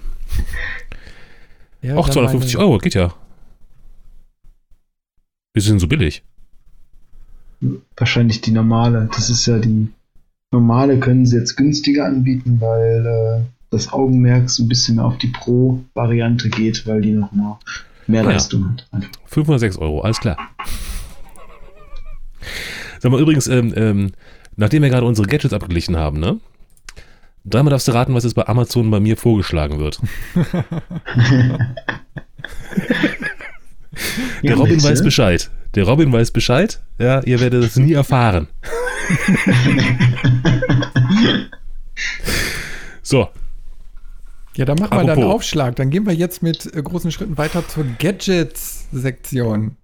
[1.83, 3.13] Ja, Auch da 250 meine- Euro, geht ja.
[5.53, 6.23] Wir sind so billig.
[7.95, 9.09] Wahrscheinlich die normale.
[9.13, 9.87] Das ist ja die
[10.51, 15.17] normale, können sie jetzt günstiger anbieten, weil äh, das Augenmerk so ein bisschen mehr auf
[15.17, 17.57] die Pro-Variante geht, weil die nochmal
[18.07, 18.31] mehr Ah ja.
[18.31, 18.87] Leistung hat.
[18.91, 19.09] Einfach.
[19.25, 20.37] 506 Euro, alles klar.
[22.99, 24.11] Sag mal, übrigens, ähm, ähm,
[24.57, 26.39] nachdem wir gerade unsere Gadgets abgeglichen haben, ne?
[27.43, 29.99] Dreimal darfst du raten, was jetzt bei Amazon bei mir vorgeschlagen wird.
[34.43, 35.49] Der Robin weiß Bescheid.
[35.75, 36.81] Der Robin weiß Bescheid.
[36.99, 38.47] Ja, ihr werdet es nie erfahren.
[43.01, 43.29] so,
[44.55, 45.23] Ja, dann machen wir dann.
[45.23, 45.75] Aufschlag.
[45.77, 49.77] Dann gehen wir jetzt mit äh, großen Schritten weiter zur Gadgets-Sektion.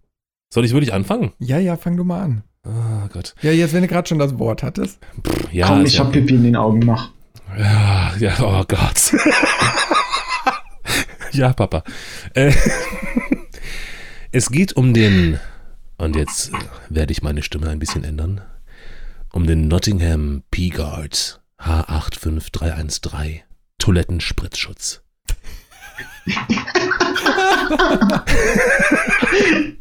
[0.53, 1.31] soll ich wirklich anfangen?
[1.39, 2.43] Ja, ja, fang du mal an.
[2.65, 3.33] Oh Gott.
[3.41, 4.99] Ja, jetzt, wenn du gerade schon das Wort hattest.
[5.25, 7.11] Pff, ja, Komm, ich ja, hab Pipi in den Augen, mach.
[7.57, 9.13] ja, ja, oh Gott.
[11.31, 11.83] ja, Papa.
[12.33, 12.51] Äh,
[14.33, 15.39] es geht um den,
[15.97, 16.57] und jetzt äh,
[16.89, 18.41] werde ich meine Stimme ein bisschen ändern,
[19.31, 23.41] um den Nottingham P-Guard H85313
[23.79, 25.01] Toilettenspritzschutz.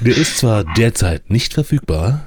[0.00, 2.26] Der ist zwar derzeit nicht verfügbar,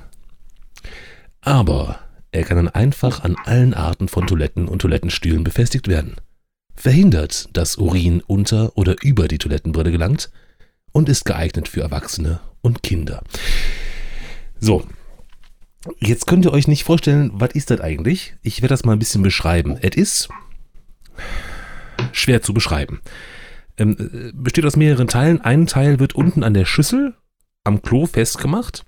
[1.41, 1.99] aber
[2.31, 6.15] er kann dann einfach an allen Arten von Toiletten und Toilettenstühlen befestigt werden.
[6.75, 10.29] Verhindert, dass Urin unter oder über die Toilettenbrille gelangt
[10.99, 13.23] und ist geeignet für Erwachsene und Kinder.
[14.59, 14.85] So.
[15.97, 18.35] Jetzt könnt ihr euch nicht vorstellen, was ist das eigentlich?
[18.43, 19.77] Ich werde das mal ein bisschen beschreiben.
[19.81, 20.29] Es ist
[22.11, 22.99] schwer zu beschreiben.
[23.77, 25.39] Ähm, äh, besteht aus mehreren Teilen.
[25.39, 27.15] Ein Teil wird unten an der Schüssel
[27.63, 28.83] am Klo festgemacht.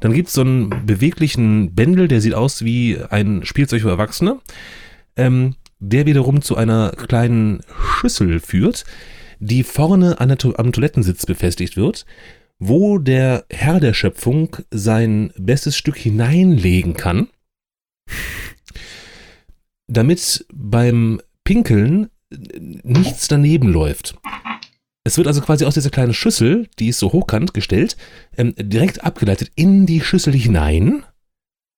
[0.00, 4.38] Dann gibt es so einen beweglichen Bändel, der sieht aus wie ein Spielzeug für Erwachsene,
[5.16, 8.84] ähm, der wiederum zu einer kleinen Schüssel führt,
[9.38, 12.06] die vorne an der am Toilettensitz befestigt wird,
[12.58, 17.28] wo der Herr der Schöpfung sein bestes Stück hineinlegen kann,
[19.86, 22.08] damit beim Pinkeln
[22.82, 24.16] nichts daneben läuft.
[25.04, 27.96] Es wird also quasi aus dieser kleinen Schüssel, die ist so hochkant gestellt,
[28.36, 31.04] ähm, direkt abgeleitet in die Schüssel hinein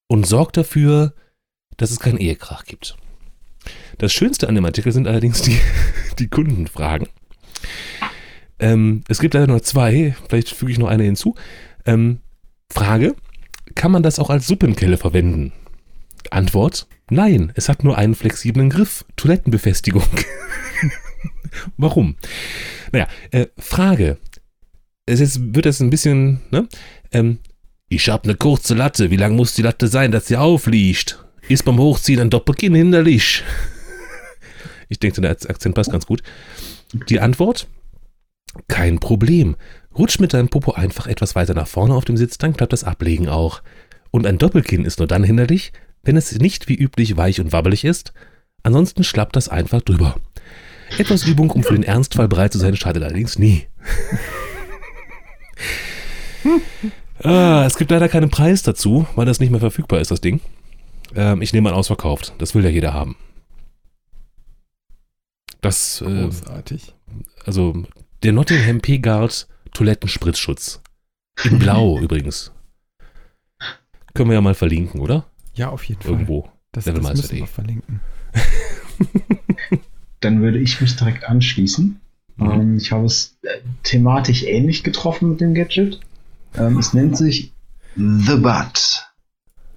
[0.09, 1.13] und sorgt dafür,
[1.77, 2.97] dass es keinen Ehekrach gibt.
[3.99, 5.59] Das Schönste an dem Artikel sind allerdings die,
[6.19, 7.09] die Kundenfragen.
[8.59, 11.35] Ähm, es gibt leider nur zwei, vielleicht füge ich noch eine hinzu.
[11.87, 12.21] Ähm,
[12.71, 13.15] Frage,
[13.75, 15.53] kann man das auch als Suppenkelle verwenden?
[16.31, 20.03] Antwort, nein, es hat nur einen flexiblen Griff, Toilettenbefestigung.
[21.77, 22.17] Warum?
[22.93, 24.19] Naja, äh, Frage.
[25.07, 26.69] Es ist, wird das ein bisschen, ne?
[27.13, 27.39] Ähm,
[27.89, 29.11] ich hab ne kurze Latte.
[29.11, 31.25] Wie lang muss die Latte sein, dass sie aufliegt?
[31.49, 33.43] Ist beim Hochziehen ein Doppelkinn hinderlich?
[34.91, 36.23] Ich denke, der Akzent passt ganz gut.
[36.93, 37.67] Die Antwort?
[38.67, 39.57] Kein Problem.
[39.97, 42.85] Rutsch mit deinem Popo einfach etwas weiter nach vorne auf dem Sitz, dann klappt das
[42.85, 43.63] Ablegen auch.
[44.11, 47.85] Und ein Doppelkinn ist nur dann hinderlich, wenn es nicht wie üblich weich und wabbelig
[47.85, 48.13] ist.
[48.63, 50.17] Ansonsten schlappt das einfach drüber.
[50.97, 53.67] Etwas Übung, um für den Ernstfall bereit zu sein, schadet allerdings nie.
[57.23, 60.41] ah, es gibt leider keinen Preis dazu, weil das nicht mehr verfügbar ist, das Ding.
[61.15, 62.33] Ähm, ich nehme an, ausverkauft.
[62.39, 63.17] Das will ja jeder haben.
[65.61, 66.95] Das, äh, Großartig.
[67.45, 67.85] also
[68.23, 70.81] der Nottingham P-Guard Toilettenspritzschutz.
[71.45, 72.53] In Blau übrigens.
[74.15, 75.27] Können wir ja mal verlinken, oder?
[75.55, 76.13] Ja, auf jeden Fall.
[76.13, 76.49] Irgendwo.
[76.73, 78.01] Das, das müssen wir verlinken.
[80.21, 82.01] Dann würde ich mich direkt anschließen.
[82.37, 82.51] Mhm.
[82.51, 86.01] Ähm, ich habe es äh, thematisch ähnlich getroffen mit dem Gadget.
[86.55, 87.53] Ähm, es nennt sich
[87.97, 89.05] The Butt,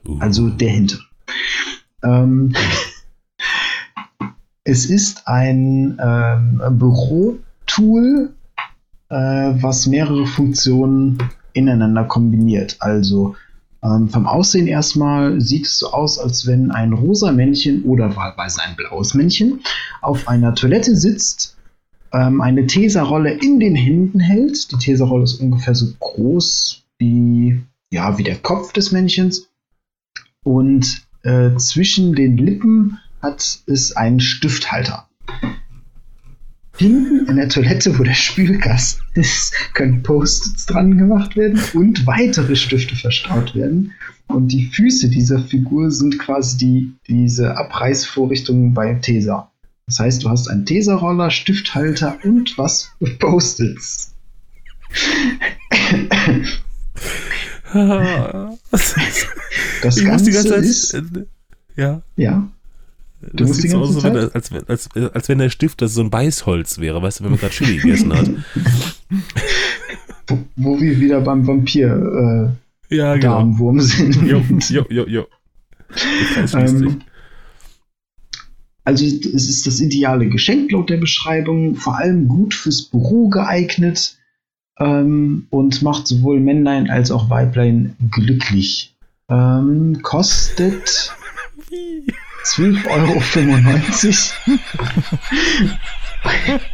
[0.08, 0.18] Uh.
[0.20, 1.02] also der Hintern.
[2.04, 2.54] Ähm,
[4.64, 8.34] es ist ein ähm, Bürotool,
[9.10, 11.18] äh, was mehrere Funktionen
[11.54, 12.78] ineinander kombiniert.
[12.80, 13.36] Also
[13.84, 18.62] ähm, vom Aussehen erstmal sieht es so aus, als wenn ein rosa Männchen oder wahlweise
[18.62, 19.62] ein blaues Männchen
[20.02, 21.58] auf einer Toilette sitzt,
[22.14, 24.72] ähm, eine Teserrolle in den Händen hält.
[24.72, 29.50] Die Teserrolle ist ungefähr so groß wie, ja, wie der Kopf des Männchens.
[30.44, 35.08] Und äh, zwischen den Lippen hat es einen Stifthalter.
[36.78, 42.56] Hinten in der Toilette, wo der Spülkasten ist, können Post-its dran gemacht werden und weitere
[42.56, 43.94] Stifte verstaut werden.
[44.28, 49.52] Und die Füße dieser Figur sind quasi die, diese Abreißvorrichtungen beim Teser.
[49.86, 54.16] Das heißt, du hast einen Teserroller, Stifthalter und was für Post-its.
[59.82, 60.64] Das ich muss Ganze die ganze Zeit.
[60.64, 61.02] ist, äh,
[61.76, 62.02] ja.
[62.16, 62.52] ja,
[63.34, 65.94] Das musst die sieht so aus, als, wenn- als, als, als wenn der Stift das
[65.94, 68.30] so ein Beißholz wäre, weißt du, wenn man gerade Chili gegessen hat.
[70.28, 72.54] wo, wo wir wieder beim Vampir
[72.90, 74.16] äh, Ja, Darmwurm sind.
[74.24, 75.26] Jo, jo, jo, jo.
[76.54, 77.02] Ähm,
[78.84, 84.18] also es ist das ideale Geschenk laut der Beschreibung, vor allem gut fürs Büro geeignet
[84.80, 88.96] ähm, und macht sowohl Männlein als auch Weiblein glücklich.
[89.30, 91.14] Ähm, kostet
[92.46, 94.32] 12,95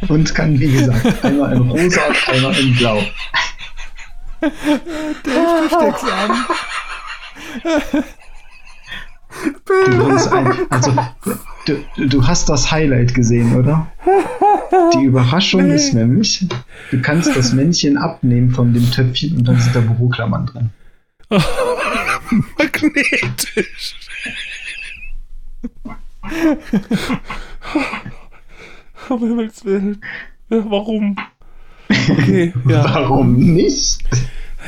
[0.00, 3.02] Euro und kann, wie gesagt, einmal in rosa einmal in blau.
[5.20, 6.44] Stiftexamen.
[9.66, 10.94] Du, ein, also,
[11.66, 13.86] du, du hast das Highlight gesehen, oder?
[14.94, 16.46] Die Überraschung ist nämlich,
[16.90, 20.70] du kannst das Männchen abnehmen von dem Töpfchen und dann sind da Büroklammern drin.
[22.58, 23.96] Magnetisch.
[29.08, 30.04] Um Himmels Willen.
[30.50, 31.16] Ja, warum?
[31.88, 32.84] Okay, ja.
[32.84, 34.04] Warum nicht?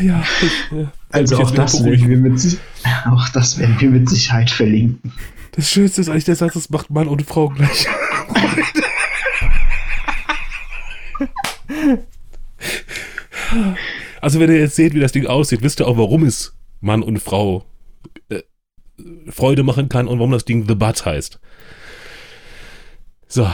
[0.01, 2.59] Ja, ich, äh, Also auch das, werden wir mit,
[3.11, 5.13] auch das werden wir mit Sicherheit verlinken.
[5.53, 7.87] Das Schönste ist eigentlich der Satz, das macht Mann und Frau gleich.
[14.21, 17.03] also wenn ihr jetzt seht, wie das Ding aussieht, wisst ihr auch, warum es Mann
[17.03, 17.65] und Frau
[18.29, 18.43] äh,
[19.29, 21.41] Freude machen kann und warum das Ding The Butt heißt.
[23.31, 23.49] So.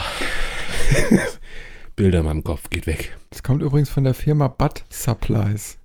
[1.95, 3.15] Bilder in meinem Kopf, geht weg.
[3.29, 5.77] Das kommt übrigens von der Firma Butt Supplies.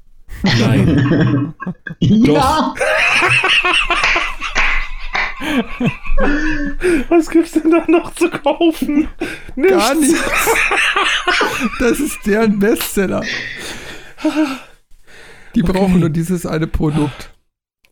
[0.43, 1.55] Nein.
[2.01, 2.75] Ja,
[7.09, 9.09] Was gibt's denn da noch zu kaufen?
[9.57, 10.21] Gar nichts.
[11.79, 13.23] Das ist deren Bestseller.
[15.55, 17.33] Die brauchen nur dieses eine Produkt.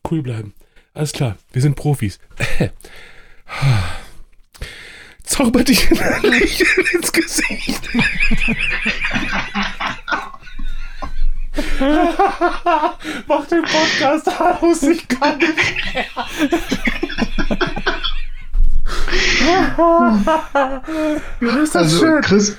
[0.09, 0.53] Cool bleiben.
[0.93, 2.19] Alles klar, wir sind Profis.
[5.31, 7.89] Zauber dich ein Lächeln ins Gesicht.
[13.27, 14.27] Mach den Podcast
[14.61, 15.55] aus, ich kann nicht
[15.93, 16.05] mehr.
[21.63, 22.21] Ist das also schön.
[22.23, 22.57] Chris,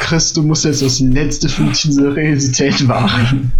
[0.00, 3.50] Chris, du musst jetzt das letzte Fünkchen Seriosität wahren.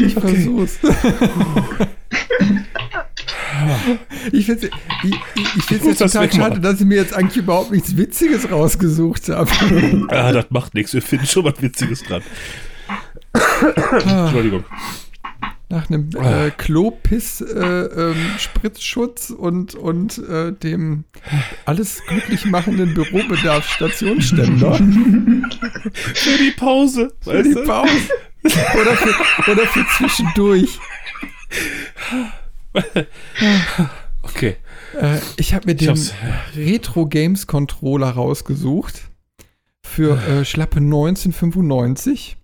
[0.00, 0.78] Ich versuch's.
[4.32, 4.72] Ich finde es
[5.04, 5.14] ich,
[5.56, 6.40] ich ja das total wegmachen.
[6.52, 9.48] schade, dass ich mir jetzt eigentlich überhaupt nichts Witziges rausgesucht habe.
[10.08, 12.22] Ah, das macht nichts, wir finden schon was Witziges dran.
[14.04, 14.64] Entschuldigung.
[15.68, 21.04] Nach einem äh, Klopiss-Spritzschutz und, und äh, dem
[21.64, 27.12] alles glücklich machenden Bürobedarf-Stationsständer Für die Pause.
[27.20, 27.92] für die Pause.
[28.42, 29.14] Oder für,
[29.52, 30.78] oder für zwischendurch.
[34.22, 34.56] Okay.
[35.00, 35.98] Äh, ich habe mir den.
[36.54, 39.10] Retro Games Controller rausgesucht
[39.82, 42.36] für äh, schlappe 1995.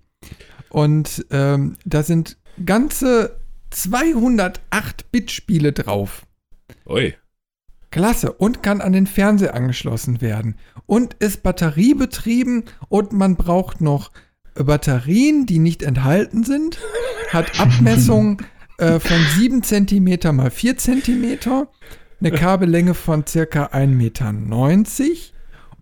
[0.71, 3.37] Und ähm, da sind ganze
[3.73, 6.27] 208-Bit-Spiele drauf.
[6.87, 7.15] Ui.
[7.91, 8.33] Klasse.
[8.33, 10.57] Und kann an den Fernseher angeschlossen werden.
[10.87, 14.11] Und ist batteriebetrieben und man braucht noch
[14.55, 16.79] Batterien, die nicht enthalten sind.
[17.31, 18.39] Hat Abmessungen
[18.79, 21.39] äh, von 7 cm mal 4 cm.
[22.19, 24.35] Eine Kabellänge von circa 1,90 Meter.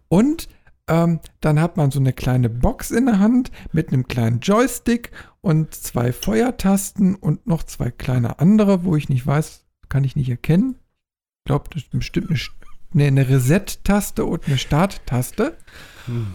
[0.08, 0.48] Und
[0.86, 5.12] ähm, dann hat man so eine kleine Box in der Hand mit einem kleinen Joystick
[5.40, 10.28] und zwei Feuertasten und noch zwei kleine andere, wo ich nicht weiß, kann ich nicht
[10.28, 10.76] erkennen.
[11.38, 12.38] Ich glaube, das ist bestimmt eine,
[12.92, 15.56] nee, eine Reset-Taste und eine Start-Taste.
[16.06, 16.34] Hm.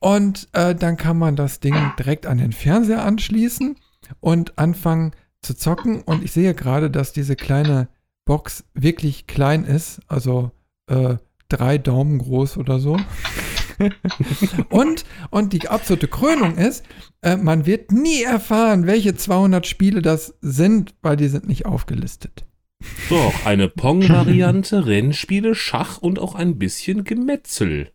[0.00, 3.76] Und äh, dann kann man das Ding direkt an den Fernseher anschließen
[4.20, 5.12] und anfangen
[5.44, 6.02] zu zocken.
[6.02, 7.88] Und ich sehe gerade, dass diese kleine
[8.24, 10.50] Box wirklich klein ist, also
[10.86, 11.16] äh,
[11.48, 12.98] drei Daumen groß oder so.
[14.70, 16.84] und, und die absolute Krönung ist,
[17.22, 22.44] äh, man wird nie erfahren, welche 200 Spiele das sind, weil die sind nicht aufgelistet.
[23.08, 27.90] Doch, eine Pong-Variante, Rennspiele, Schach und auch ein bisschen Gemetzel.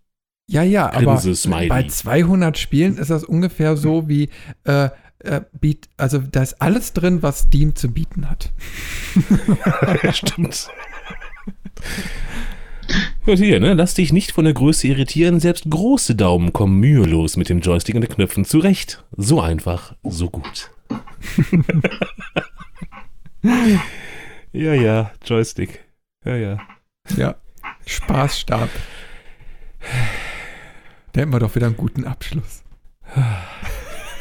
[0.47, 1.21] Ja, ja, aber
[1.67, 4.29] bei 200 Spielen ist das ungefähr so wie,
[4.63, 4.89] äh,
[5.19, 8.51] äh, biet, also da ist alles drin, was Steam zu bieten hat.
[10.13, 10.69] Stimmt.
[13.25, 13.73] Und hier, ne?
[13.73, 15.39] Lass dich nicht von der Größe irritieren.
[15.39, 19.03] Selbst große Daumen kommen mühelos mit dem Joystick und den Knöpfen zurecht.
[19.15, 20.71] So einfach, so gut.
[24.51, 25.83] ja, ja, Joystick.
[26.25, 26.59] Ja, ja.
[27.17, 27.35] Ja,
[27.85, 28.69] Spaßstab.
[31.11, 32.63] Da hätten wir doch wieder einen guten Abschluss.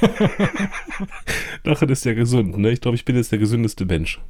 [1.65, 2.70] Lachen ist ja gesund, ne?
[2.70, 4.20] Ich glaube, ich bin jetzt der gesündeste Mensch.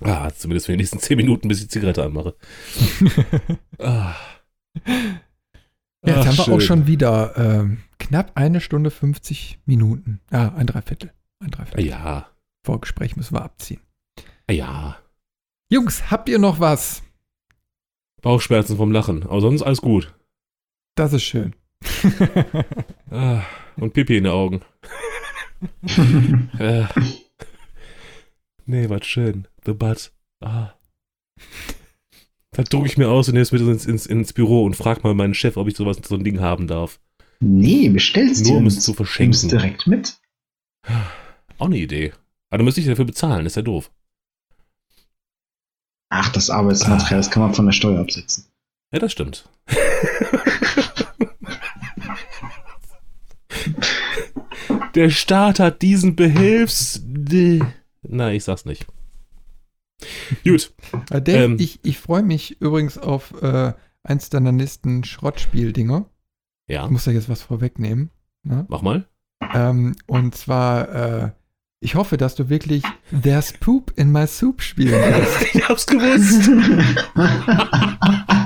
[0.00, 2.34] Ah, zumindest für die nächsten 10 Minuten, bis ich die Zigarette anmache.
[3.78, 4.14] ah.
[6.04, 6.54] Ja, jetzt Ach, haben wir schön.
[6.54, 10.20] auch schon wieder ähm, knapp eine Stunde 50 Minuten.
[10.30, 11.12] Ah, ein Dreiviertel.
[11.38, 11.86] Ein Dreiviertel.
[11.86, 12.28] Ja.
[12.64, 13.80] Vorgespräch müssen wir abziehen.
[14.50, 14.96] Ja.
[15.70, 17.02] Jungs, habt ihr noch was?
[18.20, 20.14] Bauchschmerzen vom Lachen, aber sonst alles gut.
[20.96, 21.54] Das ist schön.
[23.10, 23.42] ah,
[23.76, 24.62] und Pipi in den Augen.
[26.58, 26.84] äh.
[28.66, 29.46] Nee, was schön.
[29.64, 30.12] The Butt.
[30.40, 30.74] Ah.
[32.52, 35.00] Dann drucke ich mir aus und nehme es mit ins, ins, ins Büro und frage
[35.02, 37.00] mal meinen Chef, ob ich sowas, so ein Ding haben darf.
[37.40, 39.30] Nee, bestellst Nur um es zu verschenken.
[39.30, 40.20] Nimmst direkt mit.
[41.58, 42.12] Auch eine Idee.
[42.50, 43.90] Aber dann müsste ich dafür bezahlen, ist ja doof.
[46.10, 47.16] Ach, das Arbeitsmaterial, ah.
[47.16, 48.44] das kann man von der Steuer absetzen.
[48.92, 49.48] Ja, das stimmt.
[54.94, 57.02] der Staat hat diesen Behilfs...
[58.02, 58.86] Na, ich sag's nicht.
[60.44, 60.72] Gut.
[61.10, 66.06] Äh, Dave, ähm, ich, ich freue mich übrigens auf äh, eins deiner nächsten Schrottspiel-Dinger.
[66.68, 66.84] Ja.
[66.84, 68.10] Ich muss da jetzt was vorwegnehmen.
[68.44, 68.66] Ne?
[68.68, 69.06] Mach mal.
[69.54, 71.30] Ähm, und zwar, äh,
[71.80, 72.82] ich hoffe, dass du wirklich
[73.22, 75.42] There's Poop in My Soup spielen wirst.
[75.54, 76.50] ich hab's gewusst.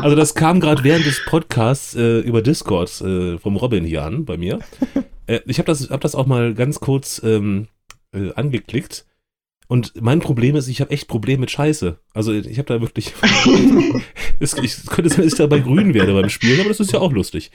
[0.00, 4.24] also das kam gerade während des Podcasts äh, über Discord äh, vom Robin hier an
[4.24, 4.58] bei mir.
[5.26, 7.68] Äh, ich habe das, hab das auch mal ganz kurz ähm,
[8.12, 9.06] äh, angeklickt.
[9.68, 12.00] Und mein Problem ist, ich habe echt Probleme mit Scheiße.
[12.12, 13.12] Also ich habe da wirklich.
[14.40, 16.98] es, ich, könnte sein, dass ich dabei grün werde beim Spielen, aber das ist ja
[16.98, 17.52] auch lustig.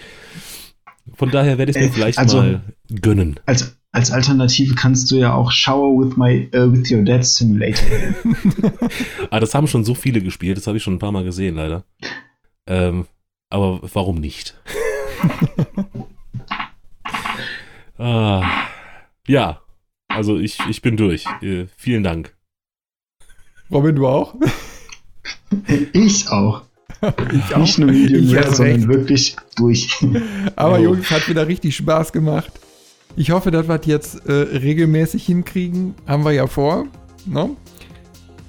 [1.14, 2.62] Von daher werde ich mir äh, vielleicht also, mal
[3.02, 3.40] gönnen.
[3.46, 8.14] Als, als Alternative kannst du ja auch Shower with my uh, with your Dad Simulator.
[9.30, 11.56] ah, das haben schon so viele gespielt, das habe ich schon ein paar Mal gesehen,
[11.56, 11.86] leider.
[12.68, 13.06] Ähm,
[13.50, 14.54] aber warum nicht?
[17.98, 18.44] ah,
[19.28, 19.62] ja,
[20.10, 21.26] also ich, ich bin durch.
[21.42, 22.36] Äh, vielen Dank.
[23.72, 24.36] Robin, du auch?
[25.94, 26.64] Ich auch.
[27.02, 27.60] ich auch.
[27.60, 28.88] Nicht nur Medium Rare, sondern recht.
[28.90, 30.06] wirklich durch.
[30.58, 30.80] Aber.
[30.80, 32.52] Jungs, hat wieder richtig Spaß gemacht.
[33.18, 35.96] Ich hoffe, dass wir das jetzt äh, regelmäßig hinkriegen.
[36.06, 36.86] Haben wir ja vor.
[37.26, 37.56] Ne?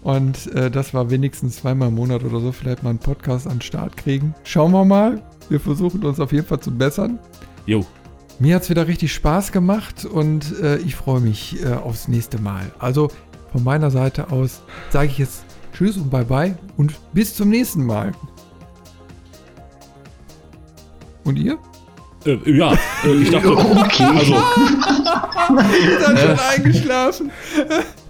[0.02, 3.56] Und äh, dass wir wenigstens zweimal im Monat oder so vielleicht mal einen Podcast an
[3.56, 4.34] den Start kriegen.
[4.44, 5.22] Schauen wir mal.
[5.48, 7.18] Wir versuchen uns auf jeden Fall zu bessern.
[7.66, 7.86] Jo.
[8.38, 12.40] Mir hat es wieder richtig Spaß gemacht und äh, ich freue mich äh, aufs nächste
[12.40, 12.70] Mal.
[12.78, 13.10] Also
[13.52, 18.12] von meiner Seite aus sage ich jetzt Tschüss und Bye-bye und bis zum nächsten Mal.
[21.24, 21.58] Und ihr?
[22.26, 22.72] Äh, ja,
[23.04, 24.04] äh, ich dachte, okay.
[24.04, 24.34] also.
[25.84, 27.30] Ihr seid schon eingeschlafen.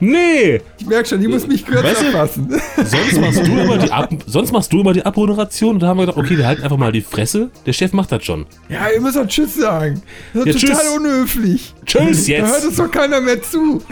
[0.01, 0.61] Nee.
[0.79, 2.61] Ich merke schon, ich muss mich kürzer weißt du, fassen.
[2.77, 5.99] Sonst machst, du immer die Ab sonst machst du immer die Abmoderation und da haben
[5.99, 7.51] wir gedacht, okay, wir halten einfach mal die Fresse.
[7.67, 8.47] Der Chef macht das schon.
[8.69, 10.03] Ja, ihr müsst doch Tschüss sagen.
[10.33, 10.97] Das ist ja, total tschüss.
[10.97, 11.75] unhöflich.
[11.85, 12.43] Tschüss jetzt.
[12.43, 13.83] Da hört uns doch keiner mehr zu.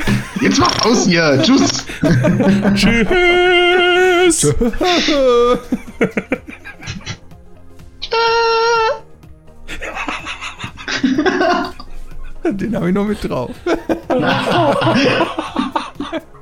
[0.40, 1.42] Jetzt macht aus hier.
[1.42, 1.84] Tschüss.
[2.74, 4.54] Tschüss.
[4.54, 4.54] Tschüss.
[12.44, 13.50] Den habe ich noch mit drauf.